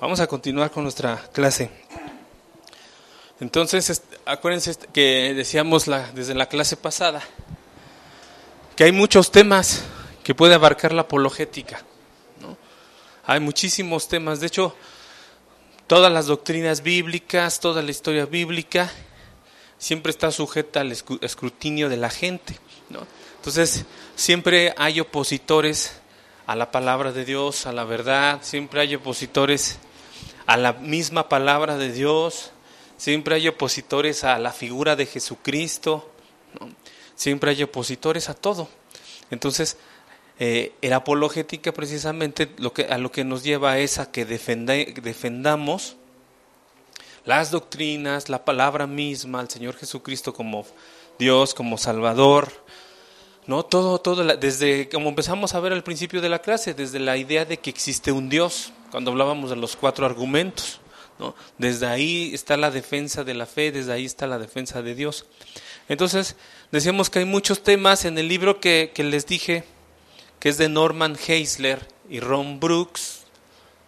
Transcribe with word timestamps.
Vamos 0.00 0.20
a 0.20 0.26
continuar 0.26 0.70
con 0.70 0.82
nuestra 0.82 1.16
clase. 1.32 1.70
Entonces, 3.40 4.02
acuérdense 4.24 4.76
que 4.92 5.34
decíamos 5.34 5.86
la, 5.86 6.10
desde 6.12 6.34
la 6.34 6.46
clase 6.46 6.76
pasada 6.76 7.22
que 8.74 8.84
hay 8.84 8.92
muchos 8.92 9.30
temas 9.30 9.84
que 10.22 10.34
puede 10.34 10.54
abarcar 10.54 10.92
la 10.92 11.02
apologética. 11.02 11.82
Hay 13.24 13.40
muchísimos 13.40 14.06
temas. 14.06 14.40
De 14.40 14.46
hecho, 14.46 14.76
todas 15.86 16.12
las 16.12 16.26
doctrinas 16.26 16.82
bíblicas, 16.82 17.58
toda 17.58 17.82
la 17.82 17.90
historia 17.90 18.26
bíblica, 18.26 18.92
siempre 19.78 20.10
está 20.10 20.30
sujeta 20.30 20.80
al 20.80 20.92
escrutinio 20.92 21.88
de 21.88 21.96
la 21.96 22.10
gente. 22.10 22.58
¿no? 22.90 23.06
Entonces, 23.36 23.84
siempre 24.14 24.74
hay 24.76 25.00
opositores 25.00 25.92
a 26.46 26.54
la 26.54 26.70
palabra 26.70 27.12
de 27.12 27.24
Dios, 27.24 27.66
a 27.66 27.72
la 27.72 27.84
verdad, 27.84 28.40
siempre 28.42 28.80
hay 28.80 28.94
opositores 28.94 29.78
a 30.46 30.56
la 30.56 30.74
misma 30.74 31.28
palabra 31.28 31.76
de 31.76 31.92
Dios, 31.92 32.52
siempre 32.96 33.34
hay 33.34 33.48
opositores 33.48 34.22
a 34.24 34.38
la 34.38 34.52
figura 34.52 34.94
de 34.94 35.06
Jesucristo, 35.06 36.08
siempre 37.16 37.50
hay 37.50 37.62
opositores 37.64 38.28
a 38.28 38.34
todo. 38.34 38.68
Entonces, 39.30 39.76
eh, 40.38 40.72
apologética 40.94 41.72
precisamente 41.72 42.50
lo 42.58 42.72
que, 42.72 42.84
a 42.84 42.98
lo 42.98 43.10
que 43.10 43.24
nos 43.24 43.42
lleva 43.42 43.78
es 43.78 43.98
a 43.98 44.12
que 44.12 44.24
defendamos 44.24 45.96
las 47.24 47.50
doctrinas, 47.50 48.28
la 48.28 48.44
palabra 48.44 48.86
misma, 48.86 49.40
al 49.40 49.50
Señor 49.50 49.76
Jesucristo 49.76 50.32
como 50.32 50.64
Dios, 51.18 51.54
como 51.54 51.76
Salvador, 51.76 52.52
¿no? 53.46 53.64
Todo, 53.64 53.98
todo, 54.00 54.24
desde 54.36 54.88
como 54.88 55.08
empezamos 55.08 55.54
a 55.54 55.60
ver 55.60 55.72
al 55.72 55.82
principio 55.82 56.20
de 56.20 56.28
la 56.28 56.40
clase, 56.40 56.74
desde 56.74 56.98
la 56.98 57.16
idea 57.16 57.44
de 57.44 57.58
que 57.58 57.70
existe 57.70 58.12
un 58.12 58.28
Dios, 58.28 58.72
cuando 58.90 59.10
hablábamos 59.10 59.50
de 59.50 59.56
los 59.56 59.76
cuatro 59.76 60.06
argumentos, 60.06 60.80
¿no? 61.18 61.34
Desde 61.58 61.86
ahí 61.86 62.30
está 62.34 62.56
la 62.56 62.70
defensa 62.70 63.24
de 63.24 63.34
la 63.34 63.46
fe, 63.46 63.72
desde 63.72 63.92
ahí 63.92 64.04
está 64.04 64.26
la 64.26 64.38
defensa 64.38 64.82
de 64.82 64.94
Dios. 64.94 65.26
Entonces, 65.88 66.36
decíamos 66.72 67.10
que 67.10 67.20
hay 67.20 67.24
muchos 67.24 67.62
temas 67.62 68.04
en 68.04 68.18
el 68.18 68.28
libro 68.28 68.60
que, 68.60 68.90
que 68.94 69.04
les 69.04 69.26
dije, 69.26 69.64
que 70.40 70.48
es 70.48 70.58
de 70.58 70.68
Norman 70.68 71.16
Heisler 71.26 71.88
y 72.10 72.20
Ron 72.20 72.60
Brooks, 72.60 73.24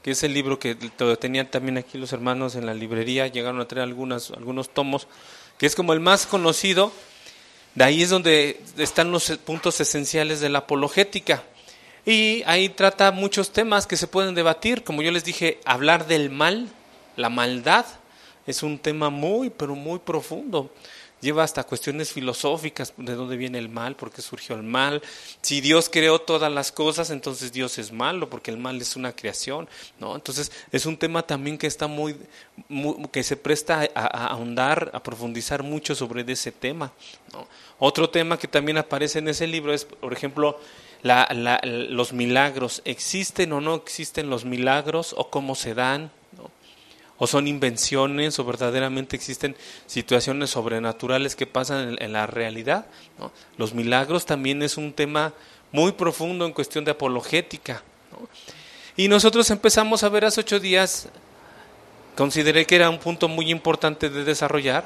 que 0.03 0.13
es 0.13 0.23
el 0.23 0.33
libro 0.33 0.59
que 0.59 0.75
tenían 1.21 1.51
también 1.51 1.77
aquí 1.77 1.99
los 1.99 2.13
hermanos 2.13 2.55
en 2.55 2.67
la 2.67 2.75
librería, 2.75 3.27
llegaron 3.27 3.61
a 3.61 3.69
traer 3.69 3.83
algunas, 3.83 4.31
algunos 4.31 4.71
tomos, 4.71 5.07
que 5.59 5.67
es 5.67 5.75
como 5.75 5.93
el 5.93 6.01
más 6.01 6.27
conocido, 6.27 6.93
de 7.75 7.85
ahí 7.85 8.03
es 8.03 8.11
donde 8.11 8.61
están 8.77 9.13
los 9.13 9.31
puntos 9.45 9.81
esenciales 9.81 10.41
de 10.41 10.49
la 10.49 10.61
apologética. 10.61 11.43
Y 12.05 12.43
ahí 12.47 12.69
trata 12.69 13.13
muchos 13.13 13.53
temas 13.53 13.87
que 13.87 13.97
se 13.97 14.07
pueden 14.07 14.35
debatir. 14.35 14.83
Como 14.83 15.03
yo 15.03 15.11
les 15.11 15.25
dije, 15.25 15.61
hablar 15.65 16.07
del 16.07 16.31
mal, 16.31 16.69
la 17.17 17.29
maldad, 17.29 17.85
es 18.47 18.63
un 18.63 18.79
tema 18.79 19.11
muy, 19.11 19.51
pero 19.51 19.75
muy 19.75 19.99
profundo 19.99 20.71
lleva 21.21 21.43
hasta 21.43 21.65
cuestiones 21.65 22.13
filosóficas, 22.13 22.93
de 22.97 23.15
dónde 23.15 23.37
viene 23.37 23.59
el 23.59 23.69
mal, 23.69 23.97
por 23.97 24.11
qué 24.11 24.23
surgió 24.23 24.55
el 24.57 24.63
mal. 24.63 25.03
Si 25.43 25.61
Dios 25.61 25.89
creó 25.89 26.21
todas 26.21 26.53
las 26.53 26.73
cosas, 26.73 27.11
entonces 27.11 27.53
Dios 27.53 27.79
es 27.79 27.93
malo, 27.93 28.31
porque 28.31 28.51
el 28.51 28.59
mal 28.59 28.81
es 28.81 28.97
una 28.97 29.13
creación, 29.15 29.69
¿no? 29.99 30.15
Entonces 30.15 30.53
es 30.71 30.87
un 30.87 30.97
tema 30.97 31.23
también 31.27 31.59
que 31.59 31.67
está 31.67 31.87
muy, 31.87 32.17
que 33.11 33.23
se 33.23 33.37
presta 33.37 33.89
a, 33.95 34.27
ahondar, 34.29 34.91
a 34.95 35.03
profundizar 35.03 35.63
mucho 35.63 35.95
sobre 35.95 36.31
ese 36.31 36.53
tema. 36.53 36.93
Otro 37.79 38.11
tema 38.11 38.39
que 38.39 38.49
también 38.49 38.79
aparece 38.79 39.19
en 39.19 39.29
ese 39.29 39.47
libro 39.47 39.73
es, 39.73 39.85
por 39.85 40.13
ejemplo, 40.13 40.59
los 41.03 42.13
milagros. 42.13 42.83
¿Existen 42.85 43.53
o 43.53 43.61
no 43.61 43.75
existen 43.75 44.31
los 44.31 44.45
milagros 44.45 45.15
o 45.17 45.31
cómo 45.31 45.55
se 45.55 45.75
dan? 45.75 46.11
O 47.19 47.27
son 47.27 47.49
invenciones 47.49 48.39
o 48.39 48.45
verdaderamente 48.45 49.17
existen 49.17 49.57
situaciones 49.87 50.51
sobrenaturales 50.51 51.35
que 51.35 51.47
pasan 51.47 51.97
en, 51.99 52.13
la 52.13 52.27
realidad. 52.27 52.87
Los 53.57 53.75
milagros 53.75 54.25
también 54.25 54.63
es 54.63 54.77
un 54.77 54.93
tema 54.93 55.33
muy 55.73 55.93
profundo 55.93 56.47
en 56.47 56.53
cuestión 56.53 56.85
de 56.85 56.93
apologética. 56.93 57.83
Y 58.97 59.09
nosotros 59.09 59.51
empezamos 59.51 60.03
a 60.03 60.09
ver 60.09 60.25
hace 60.25 60.41
ocho 60.41 60.61
días, 60.61 61.09
consideré 62.17 62.67
que 62.67 62.77
era 62.77 62.89
un 62.89 62.99
punto 62.99 63.29
muy 63.29 63.51
importante 63.51 64.11
de 64.11 64.25
desarrollar, 64.25 64.85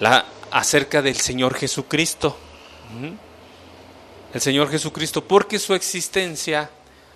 la, 0.00 0.24
acerca 0.50 1.02
del 1.02 1.16
Señor 1.16 1.54
Jesucristo. 1.54 2.36
El 4.32 4.40
Señor 4.40 4.70
Jesucristo, 4.70 5.24
porque 5.24 5.58
su 5.58 5.74
existencia 5.74 6.70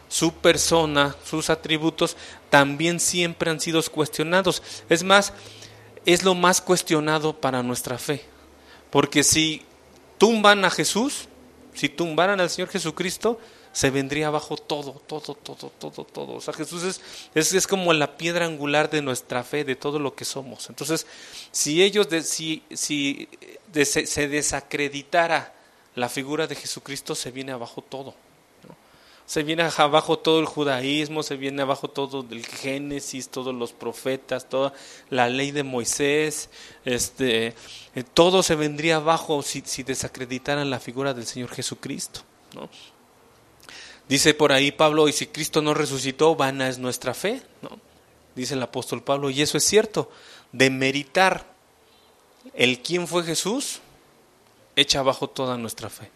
su 0.08 0.32
persona, 0.32 1.14
sus 1.24 1.50
atributos, 1.50 2.16
también 2.50 2.98
siempre 2.98 3.50
han 3.50 3.60
sido 3.60 3.82
cuestionados. 3.84 4.62
Es 4.88 5.04
más, 5.04 5.32
es 6.06 6.24
lo 6.24 6.34
más 6.34 6.60
cuestionado 6.60 7.38
para 7.38 7.62
nuestra 7.62 7.98
fe. 7.98 8.24
Porque 8.90 9.22
si 9.22 9.62
tumban 10.16 10.64
a 10.64 10.70
Jesús, 10.70 11.28
si 11.74 11.88
tumbaran 11.88 12.40
al 12.40 12.50
Señor 12.50 12.70
Jesucristo, 12.70 13.38
se 13.72 13.90
vendría 13.90 14.28
abajo 14.28 14.56
todo, 14.56 15.02
todo, 15.06 15.34
todo, 15.34 15.70
todo, 15.78 16.04
todo. 16.04 16.34
O 16.34 16.40
sea, 16.40 16.54
Jesús 16.54 16.82
es, 16.82 17.00
es, 17.34 17.52
es, 17.52 17.66
como 17.66 17.92
la 17.92 18.16
piedra 18.16 18.46
angular 18.46 18.88
de 18.90 19.02
nuestra 19.02 19.44
fe, 19.44 19.62
de 19.64 19.76
todo 19.76 19.98
lo 19.98 20.14
que 20.14 20.24
somos. 20.24 20.68
Entonces, 20.70 21.06
si 21.52 21.82
ellos, 21.82 22.08
si, 22.24 22.62
si 22.72 23.28
se 23.72 24.28
desacreditara 24.28 25.54
la 25.94 26.08
figura 26.08 26.46
de 26.46 26.54
Jesucristo, 26.54 27.14
se 27.14 27.30
viene 27.30 27.52
abajo 27.52 27.82
todo 27.82 28.14
se 29.28 29.42
viene 29.42 29.62
abajo 29.76 30.18
todo 30.18 30.40
el 30.40 30.46
judaísmo, 30.46 31.22
se 31.22 31.36
viene 31.36 31.60
abajo 31.60 31.88
todo 31.88 32.24
el 32.30 32.46
Génesis, 32.46 33.28
todos 33.28 33.54
los 33.54 33.74
profetas, 33.74 34.48
toda 34.48 34.72
la 35.10 35.28
ley 35.28 35.50
de 35.50 35.64
Moisés, 35.64 36.48
este, 36.86 37.48
eh, 37.94 38.04
todo 38.14 38.42
se 38.42 38.54
vendría 38.54 38.96
abajo 38.96 39.42
si, 39.42 39.62
si 39.66 39.82
desacreditaran 39.82 40.70
la 40.70 40.80
figura 40.80 41.12
del 41.12 41.26
Señor 41.26 41.50
Jesucristo. 41.50 42.22
¿no? 42.54 42.70
Dice 44.08 44.32
por 44.32 44.50
ahí 44.50 44.72
Pablo, 44.72 45.08
y 45.08 45.12
si 45.12 45.26
Cristo 45.26 45.60
no 45.60 45.74
resucitó, 45.74 46.34
vana 46.34 46.70
es 46.70 46.78
nuestra 46.78 47.12
fe, 47.12 47.42
¿no? 47.60 47.78
dice 48.34 48.54
el 48.54 48.62
apóstol 48.62 49.02
Pablo, 49.02 49.28
y 49.28 49.42
eso 49.42 49.58
es 49.58 49.64
cierto, 49.64 50.10
de 50.52 50.70
meritar 50.70 51.52
el 52.54 52.80
quién 52.80 53.06
fue 53.06 53.24
Jesús, 53.24 53.80
echa 54.74 55.00
abajo 55.00 55.28
toda 55.28 55.58
nuestra 55.58 55.90
fe. 55.90 56.10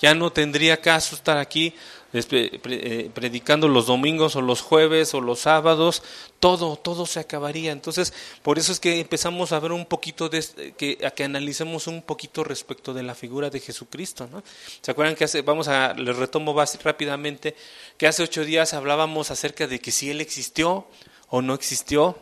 Ya 0.00 0.14
no 0.14 0.32
tendría 0.32 0.80
caso 0.80 1.14
estar 1.14 1.38
aquí 1.38 1.74
predicando 2.22 3.66
los 3.66 3.86
domingos 3.86 4.36
o 4.36 4.40
los 4.40 4.60
jueves 4.60 5.14
o 5.14 5.20
los 5.20 5.40
sábados, 5.40 6.02
todo, 6.38 6.76
todo 6.76 7.06
se 7.06 7.20
acabaría. 7.20 7.72
Entonces, 7.72 8.12
por 8.42 8.58
eso 8.58 8.70
es 8.70 8.78
que 8.78 9.00
empezamos 9.00 9.52
a 9.52 9.58
ver 9.58 9.72
un 9.72 9.86
poquito, 9.86 10.28
de, 10.28 10.74
que, 10.76 10.98
a 11.04 11.10
que 11.10 11.24
analicemos 11.24 11.88
un 11.88 12.02
poquito 12.02 12.44
respecto 12.44 12.94
de 12.94 13.02
la 13.02 13.14
figura 13.14 13.50
de 13.50 13.58
Jesucristo. 13.58 14.28
¿no? 14.30 14.44
¿Se 14.80 14.90
acuerdan 14.90 15.16
que 15.16 15.24
hace, 15.24 15.42
vamos 15.42 15.66
a, 15.66 15.94
les 15.94 16.16
retomo 16.16 16.54
rápidamente, 16.84 17.56
que 17.98 18.06
hace 18.06 18.22
ocho 18.22 18.44
días 18.44 18.74
hablábamos 18.74 19.30
acerca 19.30 19.66
de 19.66 19.80
que 19.80 19.90
si 19.90 20.10
Él 20.10 20.20
existió 20.20 20.86
o 21.28 21.42
no 21.42 21.54
existió, 21.54 22.16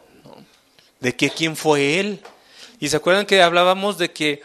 de 1.01 1.15
que 1.15 1.29
quién 1.29 1.57
fue 1.57 2.01
Él. 2.01 2.23
Y 2.81 2.89
se 2.89 2.97
acuerdan 2.97 3.27
que 3.27 3.43
hablábamos 3.43 3.99
de 3.99 4.13
que 4.13 4.43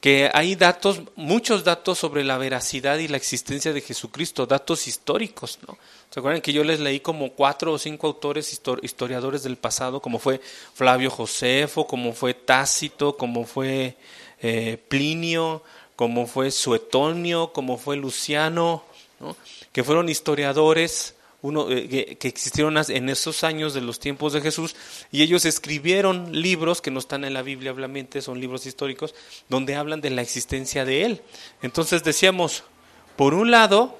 que 0.00 0.30
hay 0.32 0.56
datos, 0.56 1.02
muchos 1.14 1.62
datos 1.62 1.98
sobre 1.98 2.24
la 2.24 2.38
veracidad 2.38 2.98
y 2.98 3.08
la 3.08 3.18
existencia 3.18 3.72
de 3.72 3.82
Jesucristo, 3.82 4.46
datos 4.46 4.88
históricos, 4.88 5.58
¿no? 5.68 5.76
¿Se 6.10 6.18
acuerdan 6.18 6.40
que 6.40 6.52
yo 6.52 6.64
les 6.64 6.80
leí 6.80 7.00
como 7.00 7.32
cuatro 7.32 7.72
o 7.72 7.78
cinco 7.78 8.08
autores 8.08 8.58
historiadores 8.82 9.42
del 9.42 9.56
pasado, 9.56 10.00
como 10.00 10.18
fue 10.18 10.40
Flavio 10.74 11.10
Josefo, 11.10 11.86
como 11.86 12.12
fue 12.14 12.34
Tácito, 12.34 13.16
como 13.16 13.44
fue 13.44 13.96
eh, 14.40 14.82
Plinio, 14.88 15.62
como 15.94 16.26
fue 16.26 16.50
Suetonio, 16.50 17.52
como 17.52 17.76
fue 17.76 17.96
Luciano, 17.96 18.82
¿no? 19.20 19.36
que 19.70 19.84
fueron 19.84 20.08
historiadores 20.08 21.14
uno, 21.42 21.70
eh, 21.70 22.16
que, 22.18 22.28
existieron 22.28 22.76
en 22.88 23.08
esos 23.08 23.44
años 23.44 23.74
de 23.74 23.80
los 23.80 23.98
tiempos 23.98 24.32
de 24.32 24.40
Jesús, 24.40 24.76
y 25.10 25.22
ellos 25.22 25.44
escribieron 25.44 26.40
libros 26.40 26.80
que 26.80 26.90
no 26.90 26.98
están 26.98 27.24
en 27.24 27.34
la 27.34 27.42
Biblia, 27.42 27.72
obviamente, 27.72 28.22
son 28.22 28.40
libros 28.40 28.66
históricos, 28.66 29.14
donde 29.48 29.74
hablan 29.74 30.00
de 30.00 30.10
la 30.10 30.22
existencia 30.22 30.84
de 30.84 31.04
Él. 31.04 31.22
Entonces 31.62 32.04
decíamos, 32.04 32.64
por 33.16 33.34
un 33.34 33.50
lado 33.50 33.96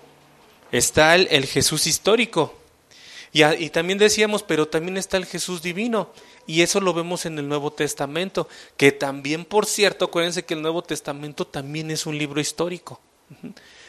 está 0.72 1.14
el, 1.14 1.46
Jesús 1.46 1.86
histórico, 1.86 2.54
y, 3.32 3.44
y, 3.44 3.70
también 3.70 3.98
decíamos, 3.98 4.42
pero 4.42 4.68
también 4.68 4.96
está 4.96 5.16
el 5.16 5.24
Jesús 5.24 5.62
divino. 5.62 6.12
Y 6.48 6.62
eso 6.62 6.80
lo 6.80 6.92
vemos 6.92 7.26
en 7.26 7.38
el 7.38 7.46
Nuevo 7.46 7.72
Testamento, 7.72 8.48
que 8.76 8.90
también, 8.90 9.44
por 9.44 9.66
cierto, 9.66 10.06
acuérdense 10.06 10.44
que 10.44 10.54
el 10.54 10.62
Nuevo 10.62 10.82
Testamento 10.82 11.46
también 11.46 11.92
es 11.92 12.06
un 12.06 12.18
libro 12.18 12.40
histórico. 12.40 13.00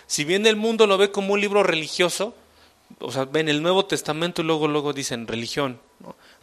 Si 0.05 0.25
bien 0.25 0.45
el 0.45 0.57
mundo 0.57 0.87
lo 0.87 0.97
ve 0.97 1.09
como 1.09 1.33
un 1.33 1.41
libro 1.41 1.63
religioso, 1.63 2.35
o 2.99 3.11
sea, 3.11 3.25
ven 3.25 3.49
el 3.49 3.61
Nuevo 3.61 3.85
Testamento 3.85 4.41
y 4.41 4.45
luego, 4.45 4.67
luego 4.67 4.93
dicen 4.93 5.27
religión, 5.27 5.79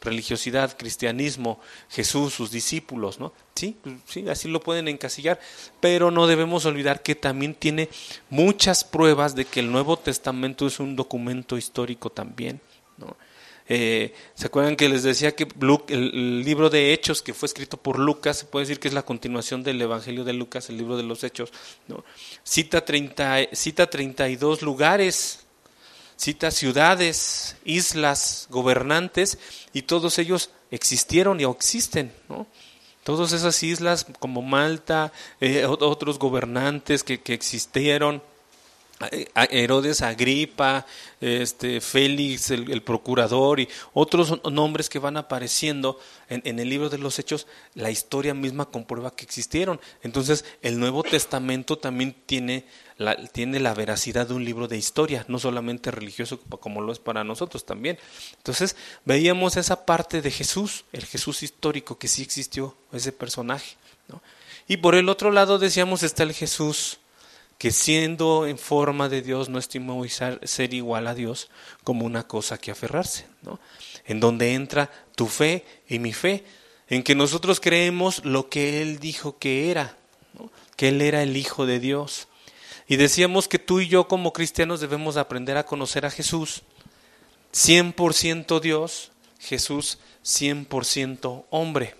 religiosidad, 0.00 0.76
cristianismo, 0.76 1.60
Jesús, 1.88 2.34
sus 2.34 2.50
discípulos, 2.50 3.18
¿no? 3.18 3.32
Sí, 3.54 3.76
sí, 4.06 4.28
así 4.28 4.48
lo 4.48 4.60
pueden 4.60 4.88
encasillar, 4.88 5.40
pero 5.80 6.10
no 6.10 6.26
debemos 6.26 6.64
olvidar 6.66 7.02
que 7.02 7.14
también 7.14 7.54
tiene 7.54 7.88
muchas 8.30 8.84
pruebas 8.84 9.34
de 9.34 9.44
que 9.44 9.60
el 9.60 9.72
Nuevo 9.72 9.98
Testamento 9.98 10.66
es 10.66 10.80
un 10.80 10.96
documento 10.96 11.56
histórico 11.56 12.10
también. 12.10 12.60
¿no? 12.98 13.16
Eh, 13.68 14.14
¿Se 14.34 14.46
acuerdan 14.46 14.76
que 14.76 14.88
les 14.88 15.02
decía 15.02 15.36
que 15.36 15.46
el, 15.88 16.42
libro 16.42 16.70
de 16.70 16.92
Hechos, 16.94 17.20
que 17.20 17.34
fue 17.34 17.46
escrito 17.46 17.76
por 17.76 17.98
Lucas, 17.98 18.38
se 18.38 18.46
puede 18.46 18.64
decir 18.64 18.80
que 18.80 18.88
es 18.88 18.94
la 18.94 19.04
continuación 19.04 19.62
del 19.62 19.80
Evangelio 19.80 20.24
de 20.24 20.32
Lucas, 20.32 20.70
el 20.70 20.78
libro 20.78 20.96
de 20.96 21.02
los 21.02 21.22
Hechos, 21.22 21.52
¿no? 21.86 22.02
cita, 22.44 22.84
30, 22.84 23.48
cita 23.52 23.90
32 23.90 24.62
lugares, 24.62 25.47
cita 26.18 26.50
ciudades, 26.50 27.56
islas, 27.64 28.48
gobernantes, 28.50 29.38
y 29.72 29.82
todos 29.82 30.18
ellos 30.18 30.50
existieron 30.70 31.40
y 31.40 31.44
existen, 31.44 32.12
¿no? 32.28 32.46
Todas 33.04 33.32
esas 33.32 33.62
islas 33.62 34.04
como 34.18 34.42
Malta, 34.42 35.12
eh, 35.40 35.64
otros 35.64 36.18
gobernantes 36.18 37.04
que, 37.04 37.20
que 37.20 37.32
existieron, 37.32 38.22
Herodes 39.50 40.02
Agripa, 40.02 40.84
este, 41.20 41.80
Félix, 41.80 42.50
el, 42.50 42.82
procurador 42.82 43.60
y 43.60 43.68
otros 43.92 44.40
nombres 44.50 44.88
que 44.88 44.98
van 44.98 45.16
apareciendo 45.16 46.00
en, 46.28 46.58
el 46.58 46.68
libro 46.68 46.88
de 46.88 46.98
los 46.98 47.18
Hechos, 47.18 47.46
la 47.74 47.90
historia 47.90 48.34
misma 48.34 48.66
comprueba 48.66 49.14
que 49.14 49.24
existieron. 49.24 49.80
Entonces, 50.02 50.44
el 50.62 50.80
Nuevo 50.80 51.04
Testamento 51.04 51.78
también 51.78 52.14
tiene 52.26 52.64
la, 52.96 53.14
tiene 53.28 53.60
la 53.60 53.72
veracidad 53.72 54.26
de 54.26 54.34
un 54.34 54.44
libro 54.44 54.66
de 54.66 54.76
historia, 54.76 55.24
no 55.28 55.38
solamente 55.38 55.92
religioso 55.92 56.40
como 56.40 56.80
lo 56.80 56.90
es 56.90 56.98
para 56.98 57.22
nosotros 57.22 57.64
también. 57.64 57.98
Entonces, 58.38 58.74
veíamos 59.04 59.56
esa 59.56 59.86
parte 59.86 60.22
de 60.22 60.32
Jesús, 60.32 60.84
el 60.92 61.04
Jesús 61.04 61.44
histórico 61.44 61.98
que 61.98 62.08
sí 62.08 62.22
existió, 62.22 62.76
ese 62.92 63.12
personaje. 63.12 63.76
Y 64.66 64.78
por 64.78 64.94
el 64.96 65.08
otro 65.08 65.30
lado 65.30 65.58
decíamos 65.58 66.02
está 66.02 66.24
el 66.24 66.32
Jesús 66.32 66.98
que 67.58 67.72
siendo 67.72 68.46
en 68.46 68.56
forma 68.56 69.08
de 69.08 69.20
Dios 69.20 69.48
no 69.48 69.58
estimó 69.58 70.04
ser 70.08 70.74
igual 70.74 71.08
a 71.08 71.14
Dios 71.14 71.50
como 71.82 72.06
una 72.06 72.26
cosa 72.26 72.56
que 72.56 72.70
aferrarse, 72.70 73.26
¿no? 73.42 73.58
En 74.06 74.20
donde 74.20 74.54
entra 74.54 74.90
tu 75.16 75.26
fe 75.26 75.64
y 75.88 75.98
mi 75.98 76.12
fe, 76.12 76.44
en 76.88 77.02
que 77.02 77.16
nosotros 77.16 77.58
creemos 77.60 78.24
lo 78.24 78.48
que 78.48 78.80
Él 78.80 79.00
dijo 79.00 79.38
que 79.38 79.70
era, 79.70 79.96
que 80.76 80.88
Él 80.88 81.02
era 81.02 81.22
el 81.22 81.36
Hijo 81.36 81.66
de 81.66 81.80
Dios. 81.80 82.28
Y 82.86 82.96
decíamos 82.96 83.48
que 83.48 83.58
tú 83.58 83.80
y 83.80 83.88
yo 83.88 84.06
como 84.06 84.32
cristianos 84.32 84.80
debemos 84.80 85.16
aprender 85.16 85.56
a 85.56 85.66
conocer 85.66 86.06
a 86.06 86.10
Jesús, 86.10 86.62
100% 87.52 88.60
Dios, 88.60 89.10
Jesús 89.40 89.98
100% 90.24 91.44
hombre, 91.50 91.96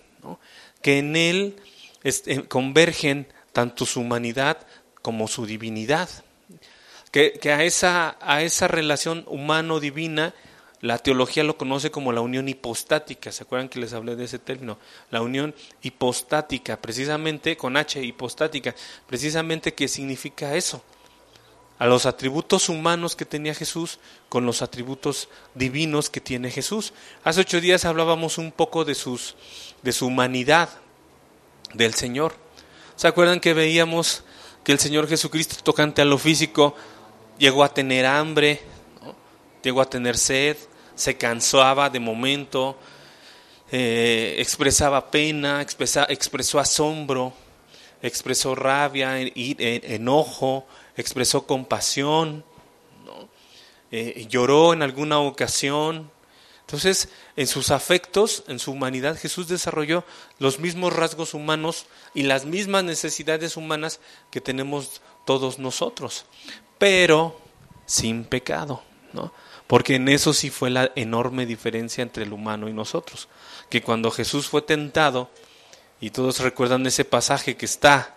que 0.81 0.99
en 0.99 1.15
Él 1.15 1.55
eh, 2.03 2.43
convergen 2.47 3.27
tanto 3.51 3.85
su 3.85 3.99
humanidad 3.99 4.65
como 5.01 5.27
su 5.27 5.45
divinidad. 5.45 6.09
Que, 7.11 7.39
a, 7.45 7.63
esa, 7.63 8.17
a 8.21 8.43
esa 8.43 8.67
relación 8.67 9.23
humano-divina 9.27 10.33
la 10.81 10.97
teología 10.97 11.43
lo 11.43 11.57
conoce 11.57 11.91
como 11.91 12.13
la 12.13 12.21
unión 12.21 12.47
hipostática. 12.47 13.31
¿Se 13.31 13.43
acuerdan 13.43 13.67
que 13.67 13.79
les 13.79 13.93
hablé 13.93 14.15
de 14.15 14.25
ese 14.25 14.39
término? 14.39 14.77
La 15.11 15.21
unión 15.21 15.53
hipostática, 15.81 16.77
precisamente 16.77 17.57
con 17.57 17.75
H, 17.75 18.01
hipostática, 18.01 18.73
precisamente 19.05 19.73
que 19.73 19.89
significa 19.89 20.55
eso. 20.55 20.81
A 21.79 21.87
los 21.87 22.05
atributos 22.05 22.69
humanos 22.69 23.15
que 23.15 23.25
tenía 23.25 23.53
Jesús 23.53 23.99
con 24.29 24.45
los 24.45 24.61
atributos 24.61 25.29
divinos 25.53 26.09
que 26.09 26.21
tiene 26.21 26.51
Jesús. 26.51 26.93
Hace 27.23 27.41
ocho 27.41 27.61
días 27.61 27.85
hablábamos 27.85 28.37
un 28.37 28.51
poco 28.51 28.85
de, 28.85 28.95
sus, 28.95 29.35
de 29.81 29.91
su 29.91 30.07
humanidad 30.07 30.69
del 31.73 31.93
Señor. 31.93 32.35
¿Se 32.95 33.07
acuerdan 33.07 33.39
que 33.39 33.53
veíamos 33.53 34.23
que 34.63 34.71
el 34.71 34.79
Señor 34.79 35.07
Jesucristo 35.07 35.55
tocante 35.63 36.01
a 36.01 36.05
lo 36.05 36.17
físico 36.17 36.75
llegó 37.37 37.63
a 37.63 37.73
tener 37.73 38.05
hambre, 38.05 38.61
llegó 39.63 39.81
a 39.81 39.89
tener 39.89 40.17
sed, 40.17 40.57
se 40.95 41.17
cansaba 41.17 41.89
de 41.89 41.99
momento, 41.99 42.77
eh, 43.71 44.35
expresaba 44.39 45.11
pena, 45.11 45.61
expresó 45.61 46.59
asombro, 46.59 47.33
expresó 48.01 48.55
rabia, 48.55 49.19
enojo, 49.19 50.65
expresó 50.95 51.45
compasión, 51.45 52.43
eh, 53.91 54.27
lloró 54.29 54.73
en 54.73 54.83
alguna 54.83 55.19
ocasión, 55.19 56.11
entonces, 56.69 57.09
en 57.35 57.47
sus 57.47 57.71
afectos, 57.71 58.43
en 58.47 58.59
su 58.59 58.71
humanidad, 58.71 59.17
Jesús 59.17 59.47
desarrolló 59.47 60.03
los 60.37 60.59
mismos 60.59 60.93
rasgos 60.93 61.33
humanos 61.33 61.87
y 62.13 62.21
las 62.21 62.45
mismas 62.45 62.83
necesidades 62.83 63.57
humanas 63.57 63.99
que 64.29 64.39
tenemos 64.39 65.01
todos 65.25 65.57
nosotros, 65.57 66.27
pero 66.77 67.41
sin 67.87 68.23
pecado, 68.23 68.83
¿no? 69.13 69.33
Porque 69.65 69.95
en 69.95 70.09
eso 70.09 70.31
sí 70.31 70.51
fue 70.51 70.69
la 70.69 70.91
enorme 70.95 71.47
diferencia 71.47 72.03
entre 72.03 72.21
el 72.21 72.33
humano 72.33 72.69
y 72.69 72.73
nosotros, 72.73 73.29
que 73.71 73.81
cuando 73.81 74.11
Jesús 74.11 74.47
fue 74.47 74.61
tentado, 74.61 75.31
y 75.99 76.11
todos 76.11 76.39
recuerdan 76.39 76.85
ese 76.85 77.03
pasaje 77.03 77.57
que 77.57 77.65
está 77.65 78.15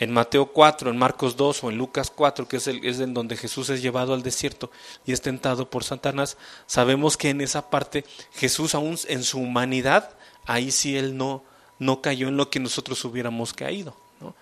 en 0.00 0.10
Mateo 0.10 0.46
4, 0.46 0.90
en 0.90 0.96
Marcos 0.96 1.36
2 1.36 1.62
o 1.62 1.70
en 1.70 1.76
Lucas 1.76 2.10
4, 2.10 2.48
que 2.48 2.56
es, 2.56 2.66
el, 2.66 2.84
es 2.86 2.98
en 3.00 3.12
donde 3.12 3.36
Jesús 3.36 3.68
es 3.68 3.82
llevado 3.82 4.14
al 4.14 4.22
desierto 4.22 4.70
y 5.04 5.12
es 5.12 5.20
tentado 5.20 5.68
por 5.68 5.84
Satanás, 5.84 6.38
sabemos 6.66 7.18
que 7.18 7.28
en 7.28 7.42
esa 7.42 7.68
parte 7.68 8.06
Jesús 8.32 8.74
aún 8.74 8.98
en 9.08 9.22
su 9.22 9.38
humanidad, 9.38 10.16
ahí 10.46 10.70
sí 10.70 10.96
él 10.96 11.18
no, 11.18 11.44
no 11.78 12.00
cayó 12.00 12.28
en 12.28 12.38
lo 12.38 12.48
que 12.48 12.60
nosotros 12.60 13.04
hubiéramos 13.04 13.52
caído. 13.52 13.94
¿no? 14.20 14.34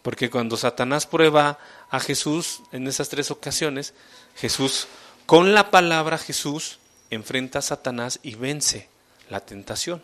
Porque 0.00 0.30
cuando 0.30 0.56
Satanás 0.56 1.06
prueba 1.06 1.58
a 1.90 2.00
Jesús 2.00 2.62
en 2.72 2.88
esas 2.88 3.10
tres 3.10 3.30
ocasiones, 3.30 3.92
Jesús, 4.36 4.88
con 5.26 5.52
la 5.52 5.70
palabra 5.70 6.16
Jesús, 6.16 6.78
enfrenta 7.10 7.58
a 7.58 7.62
Satanás 7.62 8.20
y 8.22 8.36
vence 8.36 8.88
la 9.28 9.40
tentación. 9.40 10.02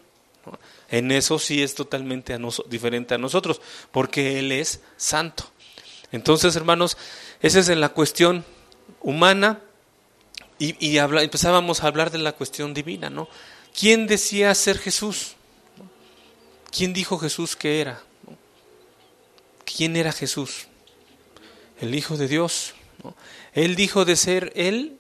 En 0.90 1.12
eso 1.12 1.38
sí 1.38 1.62
es 1.62 1.74
totalmente 1.74 2.36
diferente 2.68 3.14
a 3.14 3.18
nosotros, 3.18 3.60
porque 3.92 4.38
Él 4.38 4.52
es 4.52 4.80
santo. 4.96 5.50
Entonces, 6.12 6.56
hermanos, 6.56 6.96
esa 7.40 7.60
es 7.60 7.68
la 7.68 7.90
cuestión 7.90 8.44
humana 9.00 9.60
y, 10.58 10.98
empezábamos 10.98 11.82
a 11.82 11.86
hablar 11.86 12.10
de 12.10 12.18
la 12.18 12.32
cuestión 12.32 12.74
divina, 12.74 13.08
¿no? 13.08 13.28
¿Quién 13.78 14.06
decía 14.06 14.54
ser 14.54 14.78
Jesús? 14.78 15.36
¿Quién 16.70 16.92
dijo 16.92 17.18
Jesús 17.18 17.56
que 17.56 17.80
era? 17.80 18.02
¿Quién 19.64 19.96
era 19.96 20.12
Jesús? 20.12 20.66
El 21.80 21.94
Hijo 21.94 22.16
de 22.18 22.28
Dios. 22.28 22.74
Él 23.54 23.74
dijo 23.74 24.04
de 24.04 24.16
ser 24.16 24.52
Él 24.54 24.98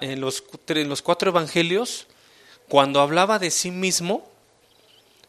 en 0.00 0.20
los, 0.20 0.42
cuatro 0.42 1.30
evangelios, 1.30 2.06
cuando 2.68 3.00
hablaba 3.00 3.38
de 3.38 3.50
sí 3.50 3.70
mismo, 3.70 4.28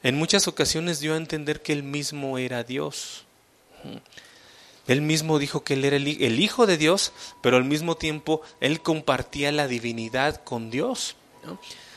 en 0.03 0.15
muchas 0.15 0.47
ocasiones 0.47 0.99
dio 0.99 1.13
a 1.13 1.17
entender 1.17 1.61
que 1.61 1.73
él 1.73 1.83
mismo 1.83 2.37
era 2.37 2.63
Dios. 2.63 3.25
Él 4.87 5.01
mismo 5.01 5.37
dijo 5.37 5.63
que 5.63 5.75
él 5.75 5.85
era 5.85 5.97
el, 5.97 6.39
Hijo 6.39 6.65
de 6.65 6.77
Dios, 6.77 7.13
pero 7.41 7.57
al 7.57 7.63
mismo 7.63 7.95
tiempo 7.95 8.41
él 8.59 8.81
compartía 8.81 9.51
la 9.51 9.67
divinidad 9.67 10.43
con 10.43 10.71
Dios. 10.71 11.15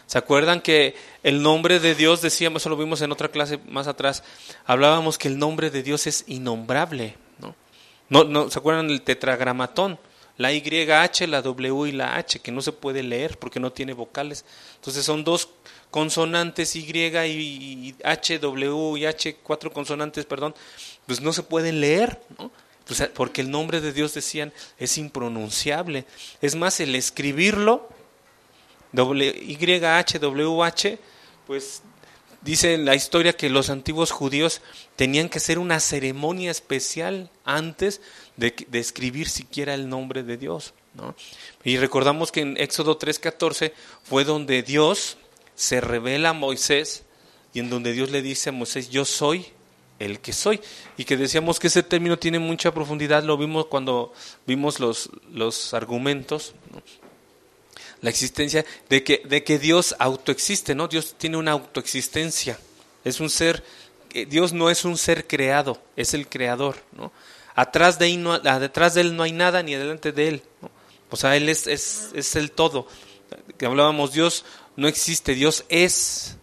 ¿Se 0.07 0.19
acuerdan 0.19 0.61
que 0.61 0.95
el 1.23 1.43
nombre 1.43 1.81
de 1.81 1.95
Dios, 1.95 2.21
decíamos, 2.21 2.61
eso 2.63 2.69
lo 2.69 2.77
vimos 2.77 3.01
en 3.01 3.13
otra 3.13 3.29
clase 3.29 3.59
más 3.67 3.87
atrás, 3.87 4.23
hablábamos 4.67 5.17
que 5.17 5.29
el 5.29 5.39
nombre 5.39 5.71
de 5.71 5.83
Dios 5.83 6.07
es 6.07 6.25
innombrable. 6.27 7.17
¿no? 7.39 8.25
No, 8.25 8.51
¿Se 8.51 8.59
acuerdan 8.59 8.89
del 8.89 9.01
tetragramatón? 9.01 9.99
La 10.37 10.53
YH, 10.53 11.27
la 11.29 11.41
W 11.41 11.89
y 11.89 11.93
la 11.93 12.17
H, 12.17 12.41
que 12.41 12.53
no 12.53 12.61
se 12.61 12.73
puede 12.73 13.03
leer 13.03 13.39
porque 13.39 13.61
no 13.61 13.73
tiene 13.73 13.95
vocales. 13.95 14.45
Entonces 14.77 15.05
son 15.05 15.25
dos 15.25 15.49
consonantes 15.93 16.75
Y 16.75 16.91
y 16.91 17.95
H, 18.03 18.39
W 18.41 18.99
y 18.99 19.07
H, 19.07 19.37
cuatro 19.43 19.73
consonantes, 19.73 20.25
perdón, 20.25 20.55
pues 21.07 21.21
no 21.21 21.33
se 21.33 21.45
pueden 21.45 21.81
leer, 21.81 22.21
¿no? 22.39 22.51
Pues, 22.87 23.09
porque 23.15 23.43
el 23.43 23.51
nombre 23.51 23.81
de 23.81 23.93
Dios, 23.93 24.15
decían, 24.15 24.53
es 24.79 24.99
impronunciable. 24.99 26.07
Es 26.41 26.57
más, 26.57 26.81
el 26.81 26.95
escribirlo, 26.97 27.89
YH, 28.93 30.19
WH, 30.19 30.99
pues 31.47 31.83
dice 32.41 32.79
la 32.79 32.95
historia 32.95 33.35
que 33.35 33.51
los 33.51 33.71
antiguos 33.71 34.11
judíos 34.11 34.63
tenían 34.97 35.29
que 35.29 35.39
hacer 35.39 35.59
una 35.59 35.79
ceremonia 35.79 36.51
especial 36.51 37.31
antes 37.45 38.01
de, 38.37 38.55
de 38.67 38.79
escribir 38.79 39.29
siquiera 39.29 39.75
el 39.75 39.89
nombre 39.89 40.23
de 40.23 40.39
Dios. 40.39 40.75
¿no? 40.95 41.15
Y 41.65 41.77
recordamos 41.77 42.33
que 42.33 42.41
en 42.41 42.57
Éxodo 42.57 42.99
3:14 42.99 43.73
fue 44.03 44.25
donde 44.25 44.63
Dios 44.63 45.19
se 45.63 45.81
revela 45.81 46.31
a 46.31 46.33
Moisés 46.33 47.05
y 47.55 47.61
en 47.61 47.71
donde 47.71 47.93
Dios 47.93 48.11
le 48.11 48.21
dice 48.21 48.49
a 48.49 48.53
Moisés, 48.53 48.91
yo 48.91 49.05
soy 49.05 49.47
el 50.01 50.19
que 50.19 50.33
soy. 50.33 50.61
Y 50.97 51.05
que 51.05 51.17
decíamos 51.17 51.61
que 51.61 51.69
ese 51.69 51.85
término 51.85 52.19
tiene 52.19 52.41
mucha 52.41 52.75
profundidad, 52.75 53.23
lo 53.23 53.37
vimos 53.37 53.67
cuando 53.67 54.13
vimos 54.45 54.81
los, 54.81 55.09
los 55.31 55.73
argumentos, 55.73 56.55
la 58.01 58.11
existencia 58.11 58.65
de 58.89 59.05
que, 59.05 59.23
de 59.25 59.45
que 59.45 59.61
Dios 59.61 59.95
autoexiste, 60.01 60.75
¿no? 60.75 60.89
Dios 60.89 61.15
tiene 61.17 61.37
una 61.37 61.53
autoexistencia, 61.53 62.59
es 63.05 63.21
un 63.21 63.31
ser, 63.31 63.63
Dios 64.27 64.53
no 64.53 64.69
es 64.69 64.85
un 64.85 64.99
ser 64.99 65.29
creado, 65.29 65.81
es 65.95 66.13
el 66.13 66.29
creador, 66.29 66.75
¿no? 66.91 67.13
Atrás 67.55 68.01
de, 68.01 68.07
él 68.07 68.21
no, 68.21 68.37
detrás 68.41 68.95
de 68.95 69.03
él 69.03 69.15
no 69.15 69.23
hay 69.23 69.33
nada 69.33 69.63
ni 69.63 69.77
delante 69.77 70.11
de 70.11 70.27
él, 70.27 70.43
o 71.09 71.17
sea, 71.17 71.37
Él 71.37 71.51
es, 71.51 71.67
es, 71.67 72.09
es 72.15 72.35
el 72.37 72.51
todo 72.51 72.89
que 73.59 73.67
hablábamos, 73.67 74.13
Dios 74.13 74.45
no 74.77 74.89
existe, 74.89 75.35
Dios 75.35 75.65
es. 75.69 76.37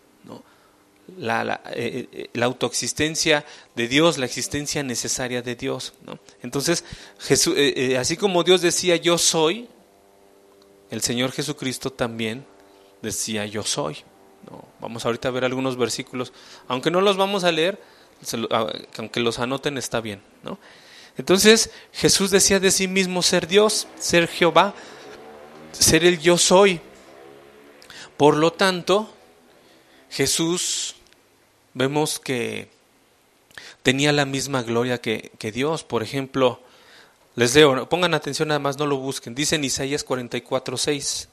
La, 1.18 1.62
eh, 1.72 2.08
eh, 2.12 2.30
la, 2.34 2.46
autoexistencia 2.46 3.44
de 3.76 3.88
Dios, 3.88 4.20
la 4.20 4.28
existencia 4.28 4.84
necesaria 4.84 5.42
de 5.42 5.56
Dios. 5.56 5.94
Entonces, 6.44 6.86
Jesús, 7.18 7.56
eh, 7.58 7.98
así 7.98 8.16
como 8.16 8.44
Dios 8.44 8.62
decía 8.62 8.96
yo 8.96 9.18
soy, 9.18 9.68
el 10.92 11.02
Señor 11.02 11.32
Jesucristo 11.32 11.92
también 11.92 12.46
decía 13.02 13.48
yo 13.48 13.64
soy. 13.64 13.98
Vamos 14.80 15.04
ahorita 15.04 15.30
a 15.30 15.32
ver 15.32 15.46
algunos 15.46 15.78
versículos, 15.78 16.32
aunque 16.68 16.92
no 16.92 17.02
los 17.02 17.18
vamos 17.18 17.44
a 17.44 17.52
leer, 17.52 17.82
aunque 18.98 19.20
los 19.20 19.40
anoten 19.40 19.80
está 19.80 20.02
bien. 20.02 20.22
Entonces 21.18 21.72
Jesús 21.92 22.32
decía 22.32 22.60
de 22.60 22.72
sí 22.72 22.88
mismo 22.88 23.22
ser 23.22 23.48
Dios, 23.48 23.88
ser 24.00 24.28
Jehová, 24.28 24.74
ser 25.72 26.06
el 26.06 26.20
yo 26.20 26.38
soy. 26.38 26.82
Por 28.20 28.36
lo 28.36 28.52
tanto, 28.52 29.10
Jesús 30.10 30.96
vemos 31.74 32.20
que 32.20 32.68
tenía 33.82 34.12
la 34.12 34.26
misma 34.26 34.62
gloria 34.62 35.00
que, 35.00 35.32
Dios. 35.54 35.86
Por 35.86 36.04
ejemplo, 36.04 36.60
les 37.36 37.56
leo, 37.56 37.88
pongan 37.88 38.14
atención 38.14 38.52
además, 38.52 38.78
no 38.78 38.88
lo 38.88 38.98
busquen. 38.98 39.36
Dice 39.36 39.56
en 39.56 39.64
Isaías 39.64 40.04
44, 40.04 40.76
6. 40.76 41.30